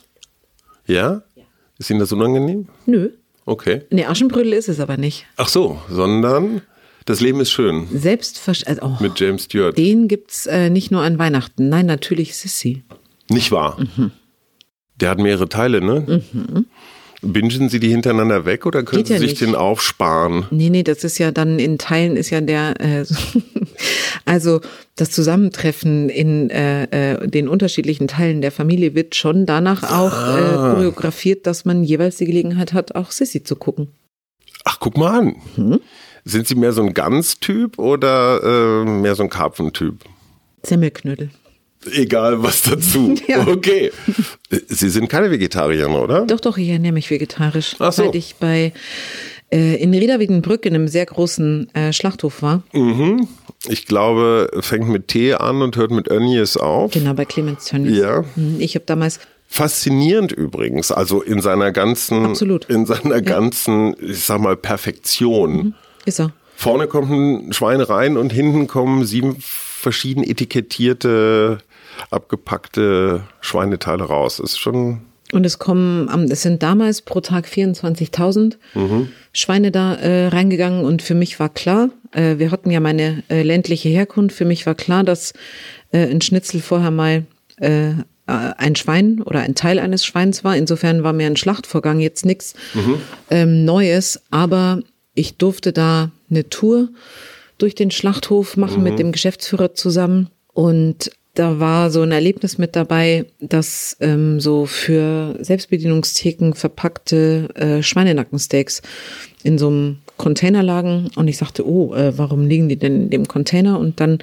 Ja? 0.90 1.22
ja? 1.34 1.44
Ist 1.78 1.90
Ihnen 1.90 2.00
das 2.00 2.12
unangenehm? 2.12 2.68
Nö. 2.86 3.10
Okay. 3.46 3.82
Nee, 3.90 4.04
Aschenbrödel 4.04 4.52
ist 4.52 4.68
es 4.68 4.80
aber 4.80 4.96
nicht. 4.96 5.26
Ach 5.36 5.48
so, 5.48 5.80
sondern 5.88 6.62
das 7.06 7.20
Leben 7.20 7.40
ist 7.40 7.50
schön. 7.50 7.88
Selbstverständlich. 7.92 8.82
Also, 8.82 8.96
oh, 8.98 9.02
Mit 9.02 9.18
James 9.18 9.44
Stewart. 9.44 9.76
Den 9.78 10.08
gibt's 10.08 10.46
äh, 10.46 10.68
nicht 10.70 10.90
nur 10.90 11.02
an 11.02 11.18
Weihnachten. 11.18 11.68
Nein, 11.68 11.86
natürlich 11.86 12.36
Sissy. 12.36 12.84
Nicht 13.28 13.50
wahr? 13.50 13.78
Mhm. 13.80 14.10
Der 14.96 15.10
hat 15.10 15.18
mehrere 15.18 15.48
Teile, 15.48 15.80
ne? 15.80 16.22
Mhm. 16.32 16.66
Bingen 17.22 17.68
Sie 17.68 17.80
die 17.80 17.88
hintereinander 17.88 18.46
weg 18.46 18.64
oder 18.64 18.82
können 18.82 19.00
Geht 19.00 19.08
Sie 19.08 19.12
ja 19.14 19.18
sich 19.18 19.30
nicht. 19.30 19.42
den 19.42 19.54
aufsparen? 19.54 20.46
Nee, 20.50 20.70
nee, 20.70 20.82
das 20.82 21.04
ist 21.04 21.18
ja 21.18 21.32
dann 21.32 21.58
in 21.58 21.76
Teilen 21.76 22.16
ist 22.16 22.30
ja 22.30 22.40
der, 22.40 22.80
äh, 22.80 23.04
also 24.24 24.60
das 24.96 25.10
Zusammentreffen 25.10 26.08
in 26.08 26.48
äh, 26.50 26.84
äh, 27.14 27.28
den 27.28 27.48
unterschiedlichen 27.48 28.08
Teilen 28.08 28.40
der 28.40 28.52
Familie 28.52 28.94
wird 28.94 29.14
schon 29.14 29.44
danach 29.44 29.82
auch 29.82 30.12
äh, 30.12 30.14
ah. 30.14 30.70
äh, 30.70 30.74
choreografiert, 30.74 31.46
dass 31.46 31.64
man 31.64 31.84
jeweils 31.84 32.16
die 32.16 32.26
Gelegenheit 32.26 32.72
hat, 32.72 32.94
auch 32.94 33.10
Sissy 33.10 33.42
zu 33.42 33.56
gucken. 33.56 33.88
Ach, 34.64 34.78
guck 34.80 34.96
mal 34.96 35.18
an. 35.18 35.36
Mhm. 35.56 35.80
Sind 36.24 36.46
Sie 36.46 36.54
mehr 36.54 36.72
so 36.72 36.82
ein 36.82 36.94
Gans-Typ 36.94 37.78
oder 37.78 38.82
äh, 38.82 38.84
mehr 38.84 39.14
so 39.14 39.22
ein 39.22 39.30
Karpfentyp? 39.30 40.04
Semmelknödel. 40.62 41.30
Egal 41.92 42.42
was 42.42 42.62
dazu. 42.62 43.14
Ja. 43.28 43.46
Okay. 43.46 43.90
Sie 44.68 44.90
sind 44.90 45.08
keine 45.08 45.30
Vegetarierin, 45.30 45.92
oder? 45.94 46.26
Doch, 46.26 46.40
doch, 46.40 46.58
ich 46.58 46.68
ernähre 46.68 46.92
mich 46.92 47.10
vegetarisch. 47.10 47.76
Ach 47.78 47.92
so. 47.92 48.04
Seit 48.04 48.14
ich 48.14 48.34
bei 48.36 48.72
äh, 49.52 49.76
in 49.82 49.92
Riederwiedenbrück 49.94 50.66
in 50.66 50.74
einem 50.74 50.88
sehr 50.88 51.06
großen 51.06 51.74
äh, 51.74 51.92
Schlachthof 51.92 52.42
war. 52.42 52.62
Mhm. 52.72 53.28
Ich 53.68 53.86
glaube, 53.86 54.50
fängt 54.60 54.88
mit 54.88 55.08
T 55.08 55.34
an 55.34 55.62
und 55.62 55.76
hört 55.76 55.90
mit 55.90 56.10
Önnies 56.10 56.56
auf. 56.56 56.92
Genau, 56.92 57.14
bei 57.14 57.24
Clemens 57.24 57.66
Tönnies. 57.66 57.98
Ja. 57.98 58.24
Mhm, 58.36 58.56
Ich 58.60 58.74
habe 58.74 58.84
damals 58.86 59.18
Faszinierend 59.52 60.30
übrigens, 60.30 60.92
also 60.92 61.22
in 61.22 61.40
seiner 61.40 61.72
ganzen, 61.72 62.24
Absolut. 62.24 62.66
in 62.66 62.86
seiner 62.86 63.20
ganzen, 63.20 63.96
ich 64.00 64.20
sag 64.24 64.40
mal, 64.40 64.56
Perfektion. 64.56 65.74
ist 66.04 66.20
er. 66.20 66.32
Vorne 66.54 66.86
kommt 66.86 67.10
ein 67.10 67.52
Schwein 67.52 67.80
rein 67.80 68.16
und 68.16 68.32
hinten 68.32 68.68
kommen 68.68 69.04
sieben 69.04 69.36
verschieden 69.40 70.22
etikettierte, 70.22 71.58
abgepackte 72.10 73.22
Schweineteile 73.40 74.04
raus. 74.04 74.38
Ist 74.38 74.58
schon 74.58 75.02
Und 75.32 75.46
es 75.46 75.58
kommen, 75.58 76.08
es 76.30 76.42
sind 76.42 76.62
damals 76.62 77.02
pro 77.02 77.20
Tag 77.20 77.46
24.000 77.46 78.56
Schweine 79.32 79.70
da 79.70 79.94
äh, 79.94 80.28
reingegangen 80.28 80.84
und 80.84 81.02
für 81.02 81.14
mich 81.14 81.38
war 81.38 81.48
klar, 81.48 81.90
äh, 82.12 82.38
wir 82.38 82.50
hatten 82.50 82.70
ja 82.70 82.80
meine 82.80 83.22
äh, 83.28 83.42
ländliche 83.42 83.88
Herkunft, 83.88 84.36
für 84.36 84.44
mich 84.44 84.66
war 84.66 84.74
klar, 84.74 85.04
dass 85.04 85.32
äh, 85.92 86.06
ein 86.06 86.20
Schnitzel 86.20 86.60
vorher 86.60 86.90
mal 86.90 87.24
äh, 87.60 87.90
äh, 87.90 87.94
ein 88.26 88.76
Schwein 88.76 89.22
oder 89.22 89.40
ein 89.40 89.54
Teil 89.54 89.78
eines 89.78 90.04
Schweins 90.04 90.44
war. 90.44 90.56
Insofern 90.56 91.02
war 91.02 91.12
mir 91.12 91.26
ein 91.26 91.36
Schlachtvorgang 91.36 92.00
jetzt 92.00 92.24
nichts 92.24 92.54
ähm, 93.30 93.64
Neues, 93.64 94.22
aber 94.30 94.80
ich 95.14 95.36
durfte 95.36 95.72
da 95.72 96.10
eine 96.30 96.48
Tour 96.48 96.88
durch 97.58 97.74
den 97.74 97.90
Schlachthof 97.90 98.56
machen 98.56 98.82
mit 98.82 98.98
dem 98.98 99.12
Geschäftsführer 99.12 99.74
zusammen. 99.74 100.30
Und 100.52 101.10
da 101.34 101.60
war 101.60 101.90
so 101.90 102.02
ein 102.02 102.12
Erlebnis 102.12 102.58
mit 102.58 102.74
dabei, 102.74 103.26
dass 103.40 103.96
ähm, 104.00 104.40
so 104.40 104.66
für 104.66 105.36
Selbstbedienungstheken 105.40 106.54
verpackte 106.54 107.48
äh, 107.54 107.82
Schweinenackensteaks 107.82 108.82
in 109.42 109.56
so 109.56 109.68
einem 109.68 109.98
Container 110.16 110.62
lagen 110.62 111.10
und 111.16 111.28
ich 111.28 111.38
sagte, 111.38 111.66
oh, 111.66 111.94
äh, 111.94 112.18
warum 112.18 112.46
liegen 112.46 112.68
die 112.68 112.76
denn 112.76 113.04
in 113.04 113.10
dem 113.10 113.28
Container? 113.28 113.78
Und 113.78 114.00
dann 114.00 114.18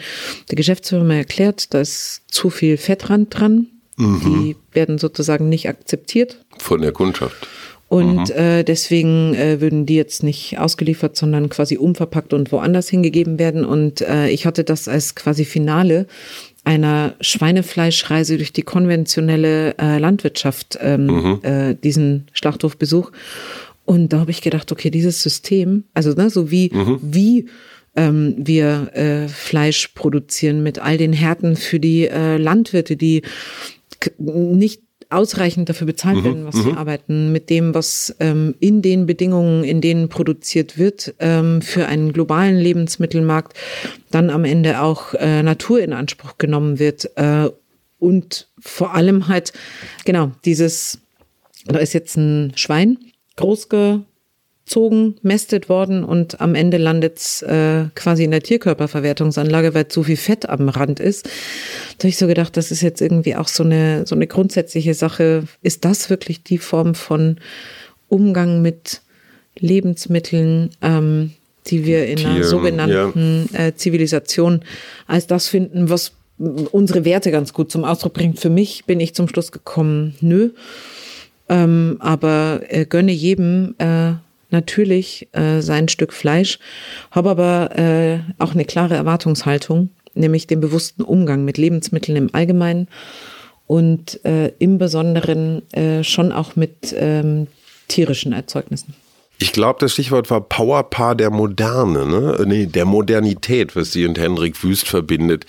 der 0.50 0.56
Geschäftsführer 0.56 1.04
mir 1.04 1.18
erklärt, 1.18 1.74
da 1.74 1.82
ist 1.82 2.22
zu 2.28 2.50
viel 2.50 2.78
Fettrand 2.78 3.38
dran. 3.38 3.68
Die 4.00 4.56
werden 4.74 5.00
sozusagen 5.00 5.50
nicht 5.50 5.68
akzeptiert. 5.68 6.46
von 6.60 6.82
der 6.82 6.92
Kundschaft. 6.92 7.48
Und 7.90 8.30
äh, 8.32 8.64
deswegen 8.64 9.34
äh, 9.34 9.62
würden 9.62 9.86
die 9.86 9.96
jetzt 9.96 10.22
nicht 10.22 10.60
ausgeliefert, 10.60 11.16
sondern 11.16 11.48
quasi 11.48 11.78
umverpackt 11.78 12.34
und 12.34 12.52
woanders 12.52 12.90
hingegeben 12.90 13.40
werden. 13.40 13.64
Und 13.64 14.02
äh, 14.02 14.28
ich 14.28 14.46
hatte 14.46 14.66
das 14.66 14.90
als 14.90 15.16
quasi 15.16 15.46
Finale 15.46 16.06
einer 16.68 17.16
Schweinefleischreise 17.22 18.36
durch 18.36 18.52
die 18.52 18.62
konventionelle 18.62 19.78
äh, 19.78 20.00
Landwirtschaft, 20.00 20.78
ähm, 20.82 21.40
äh, 21.42 21.76
diesen 21.76 22.28
Schlachthofbesuch. 22.34 23.14
Und 23.86 24.12
da 24.12 24.20
habe 24.20 24.32
ich 24.32 24.42
gedacht, 24.42 24.70
okay, 24.74 24.92
dieses 24.92 25.24
System, 25.24 25.86
also 25.94 26.12
ne, 26.12 26.30
so 26.30 26.52
wie, 26.52 26.70
wie 27.02 27.46
ähm, 27.96 28.36
wir 28.38 28.90
äh, 28.94 29.30
Fleisch 29.30 29.88
produzieren 29.96 30.62
mit 30.62 30.78
all 30.78 30.98
den 30.98 31.14
Härten 31.14 31.56
für 31.56 31.80
die 31.80 32.10
äh, 32.10 32.36
Landwirte, 32.36 32.98
die 32.98 33.22
nicht 34.18 34.82
ausreichend 35.10 35.70
dafür 35.70 35.88
bezahlt 35.88 36.24
werden, 36.24 36.46
was 36.46 36.56
sie 36.56 36.72
arbeiten, 36.74 37.32
mit 37.32 37.50
dem, 37.50 37.74
was 37.74 38.16
ähm, 38.20 38.56
in 38.60 38.82
den 38.82 39.06
Bedingungen, 39.06 39.64
in 39.64 39.82
denen 39.82 40.10
produziert 40.10 40.78
wird, 40.78 41.16
ähm, 41.20 41.62
für 41.62 41.88
einen 41.88 42.14
globalen 42.14 42.58
Lebensmittelmarkt 42.58 43.58
dann 44.12 44.30
am 44.30 44.44
Ende 44.44 44.82
auch 44.82 45.14
äh, 45.14 45.44
Natur 45.44 45.82
in 45.82 45.94
Anspruch 45.94 46.38
genommen 46.38 46.80
wird 46.80 47.12
äh, 47.16 47.50
und 48.00 48.48
vor 48.60 48.94
allem 48.94 49.28
halt, 49.28 49.54
genau, 50.06 50.32
dieses, 50.46 51.00
da 51.66 51.80
ist 51.80 51.94
jetzt 51.94 52.18
ein 52.18 52.54
Schwein 52.56 52.98
großgezogen, 54.68 55.16
mästet 55.22 55.70
worden 55.70 56.04
und 56.04 56.42
am 56.42 56.56
Ende 56.56 56.78
landet's 56.78 57.42
äh, 57.42 57.86
quasi 57.96 58.24
in 58.24 58.32
der 58.32 58.42
Tierkörperverwertungsanlage, 58.42 59.74
weil 59.74 59.88
zu 59.88 60.04
viel 60.04 60.18
Fett 60.18 60.48
am 60.48 60.70
Rand 60.70 61.00
ist. 61.00 61.26
Da 61.98 62.04
habe 62.04 62.10
ich 62.10 62.18
so 62.18 62.28
gedacht, 62.28 62.58
das 62.58 62.72
ist 62.72 62.82
jetzt 62.82 63.02
irgendwie 63.02 63.36
auch 63.36 63.48
so 63.48 63.64
eine, 63.64 64.06
so 64.06 64.16
eine 64.16 64.28
grundsätzliche 64.28 64.94
Sache. 64.94 65.44
Ist 65.62 65.86
das 65.86 66.10
wirklich 66.10 66.44
die 66.44 66.58
Form 66.58 66.96
von 66.96 67.38
Umgang 68.10 68.62
mit 68.62 69.02
Lebensmitteln, 69.58 70.72
ähm, 70.82 71.32
die 71.68 71.86
wir 71.86 72.06
in 72.06 72.20
einer 72.20 72.36
Tieren, 72.36 72.50
sogenannten 72.50 73.50
äh, 73.54 73.74
Zivilisation 73.74 74.62
als 75.08 75.28
das 75.28 75.48
finden, 75.48 75.90
was 75.90 76.14
unsere 76.38 77.04
Werte 77.04 77.32
ganz 77.32 77.52
gut 77.52 77.72
zum 77.72 77.84
Ausdruck 77.84 78.14
bringt. 78.14 78.40
Für 78.40 78.52
mich 78.52 78.86
bin 78.86 79.00
ich 79.00 79.16
zum 79.16 79.28
Schluss 79.28 79.52
gekommen, 79.52 80.16
nö. 80.22 80.52
Ähm, 81.50 81.98
aber 82.00 82.62
äh, 82.68 82.86
gönne 82.86 83.14
jedem 83.14 83.74
äh, 83.80 84.14
natürlich 84.50 85.28
äh, 85.34 85.62
sein 85.62 85.88
Stück 85.88 86.14
Fleisch, 86.14 86.60
habe 87.12 87.30
aber 87.30 87.78
äh, 87.78 88.20
auch 88.38 88.54
eine 88.54 88.66
klare 88.66 88.96
Erwartungshaltung, 88.96 89.90
nämlich 90.14 90.48
den 90.48 90.62
bewussten 90.62 91.04
Umgang 91.04 91.46
mit 91.46 91.58
Lebensmitteln 91.58 92.18
im 92.18 92.30
Allgemeinen 92.34 92.88
und 93.66 94.24
äh, 94.26 94.54
im 94.60 94.78
Besonderen 94.78 95.62
äh, 95.74 96.04
schon 96.04 96.32
auch 96.32 96.56
mit 96.56 96.96
ähm, 96.98 97.48
tierischen 97.88 98.34
Erzeugnissen. 98.34 98.94
Ich 99.40 99.52
glaube, 99.52 99.78
das 99.80 99.94
Stichwort 99.94 100.32
war 100.32 100.42
Powerpaar 100.42 101.14
der 101.14 101.30
Moderne, 101.30 102.08
ne? 102.08 102.44
Nee, 102.48 102.66
der 102.66 102.86
Modernität, 102.86 103.76
was 103.76 103.92
Sie 103.92 104.06
und 104.06 104.18
Henrik 104.18 104.64
Wüst 104.64 104.88
verbindet. 104.88 105.46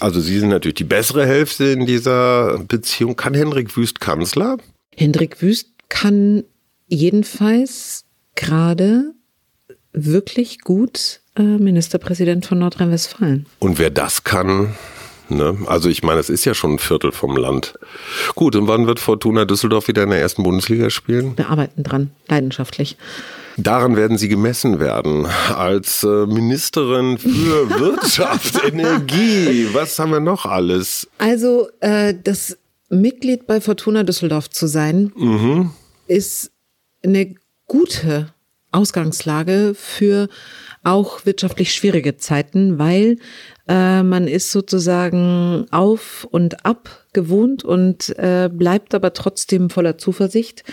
Also 0.00 0.20
Sie 0.20 0.40
sind 0.40 0.48
natürlich 0.48 0.74
die 0.74 0.84
bessere 0.84 1.24
Hälfte 1.24 1.66
in 1.66 1.86
dieser 1.86 2.58
Beziehung. 2.66 3.14
Kann 3.14 3.34
Henrik 3.34 3.76
Wüst 3.76 4.00
Kanzler? 4.00 4.56
Hendrik 4.96 5.40
Wüst 5.40 5.68
kann 5.88 6.42
jedenfalls 6.88 8.01
gerade 8.34 9.12
wirklich 9.92 10.60
gut 10.60 11.20
äh, 11.36 11.42
Ministerpräsident 11.42 12.46
von 12.46 12.58
Nordrhein-Westfalen. 12.58 13.46
Und 13.58 13.78
wer 13.78 13.90
das 13.90 14.24
kann, 14.24 14.74
ne? 15.28 15.56
Also 15.66 15.88
ich 15.88 16.02
meine, 16.02 16.20
es 16.20 16.30
ist 16.30 16.44
ja 16.44 16.54
schon 16.54 16.74
ein 16.74 16.78
Viertel 16.78 17.12
vom 17.12 17.36
Land. 17.36 17.74
Gut, 18.34 18.56
und 18.56 18.68
wann 18.68 18.86
wird 18.86 19.00
Fortuna 19.00 19.44
Düsseldorf 19.44 19.88
wieder 19.88 20.02
in 20.02 20.10
der 20.10 20.20
ersten 20.20 20.42
Bundesliga 20.42 20.90
spielen? 20.90 21.36
Wir 21.36 21.50
arbeiten 21.50 21.82
dran, 21.82 22.10
leidenschaftlich. 22.28 22.96
Daran 23.58 23.96
werden 23.96 24.16
Sie 24.16 24.28
gemessen 24.28 24.80
werden 24.80 25.26
als 25.54 26.04
äh, 26.04 26.26
Ministerin 26.26 27.18
für 27.18 27.68
Wirtschaft, 27.80 28.64
Energie. 28.64 29.68
Was 29.72 29.98
haben 29.98 30.12
wir 30.12 30.20
noch 30.20 30.46
alles? 30.46 31.06
Also 31.18 31.68
äh, 31.80 32.14
das 32.22 32.56
Mitglied 32.88 33.46
bei 33.46 33.60
Fortuna 33.60 34.04
Düsseldorf 34.04 34.50
zu 34.50 34.66
sein, 34.66 35.12
ist 36.06 36.50
eine 37.02 37.34
gute 37.72 38.26
Ausgangslage 38.70 39.72
für 39.74 40.28
auch 40.84 41.24
wirtschaftlich 41.26 41.72
schwierige 41.72 42.16
Zeiten, 42.16 42.78
weil 42.78 43.18
äh, 43.68 44.02
man 44.02 44.26
ist 44.26 44.50
sozusagen 44.50 45.66
auf 45.70 46.26
und 46.30 46.64
ab 46.66 47.02
gewohnt 47.12 47.62
und 47.62 48.08
äh, 48.18 48.48
bleibt 48.50 48.94
aber 48.94 49.12
trotzdem 49.12 49.70
voller 49.70 49.98
Zuversicht. 49.98 50.64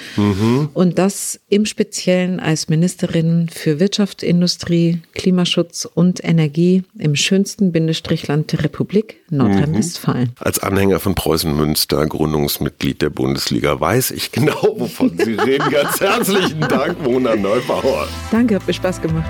Und 0.73 0.97
das 0.97 1.39
im 1.49 1.65
Speziellen 1.65 2.39
als 2.39 2.69
Ministerin 2.69 3.49
für 3.49 3.79
Wirtschaft, 3.79 4.23
Industrie, 4.23 5.01
Klimaschutz 5.13 5.85
und 5.85 6.23
Energie 6.23 6.83
im 6.97 7.15
schönsten 7.15 7.71
Bindestrichland 7.71 8.51
der 8.53 8.63
Republik, 8.63 9.17
Nordrhein-Westfalen. 9.29 10.31
Als 10.39 10.59
Anhänger 10.59 10.99
von 10.99 11.13
Preußen 11.13 11.53
Münster, 11.55 12.05
Gründungsmitglied 12.05 13.01
der 13.01 13.09
Bundesliga, 13.09 13.79
weiß 13.79 14.11
ich 14.11 14.31
genau, 14.31 14.75
wovon 14.77 15.17
Sie 15.17 15.33
reden. 15.35 15.69
Ganz 15.69 15.99
herzlichen 15.99 16.61
Dank, 16.61 17.01
Mona 17.03 17.35
Neubauer. 17.35 18.07
Danke, 18.31 18.55
hat 18.55 18.65
mir 18.65 18.73
Spaß 18.73 19.01
gemacht. 19.01 19.29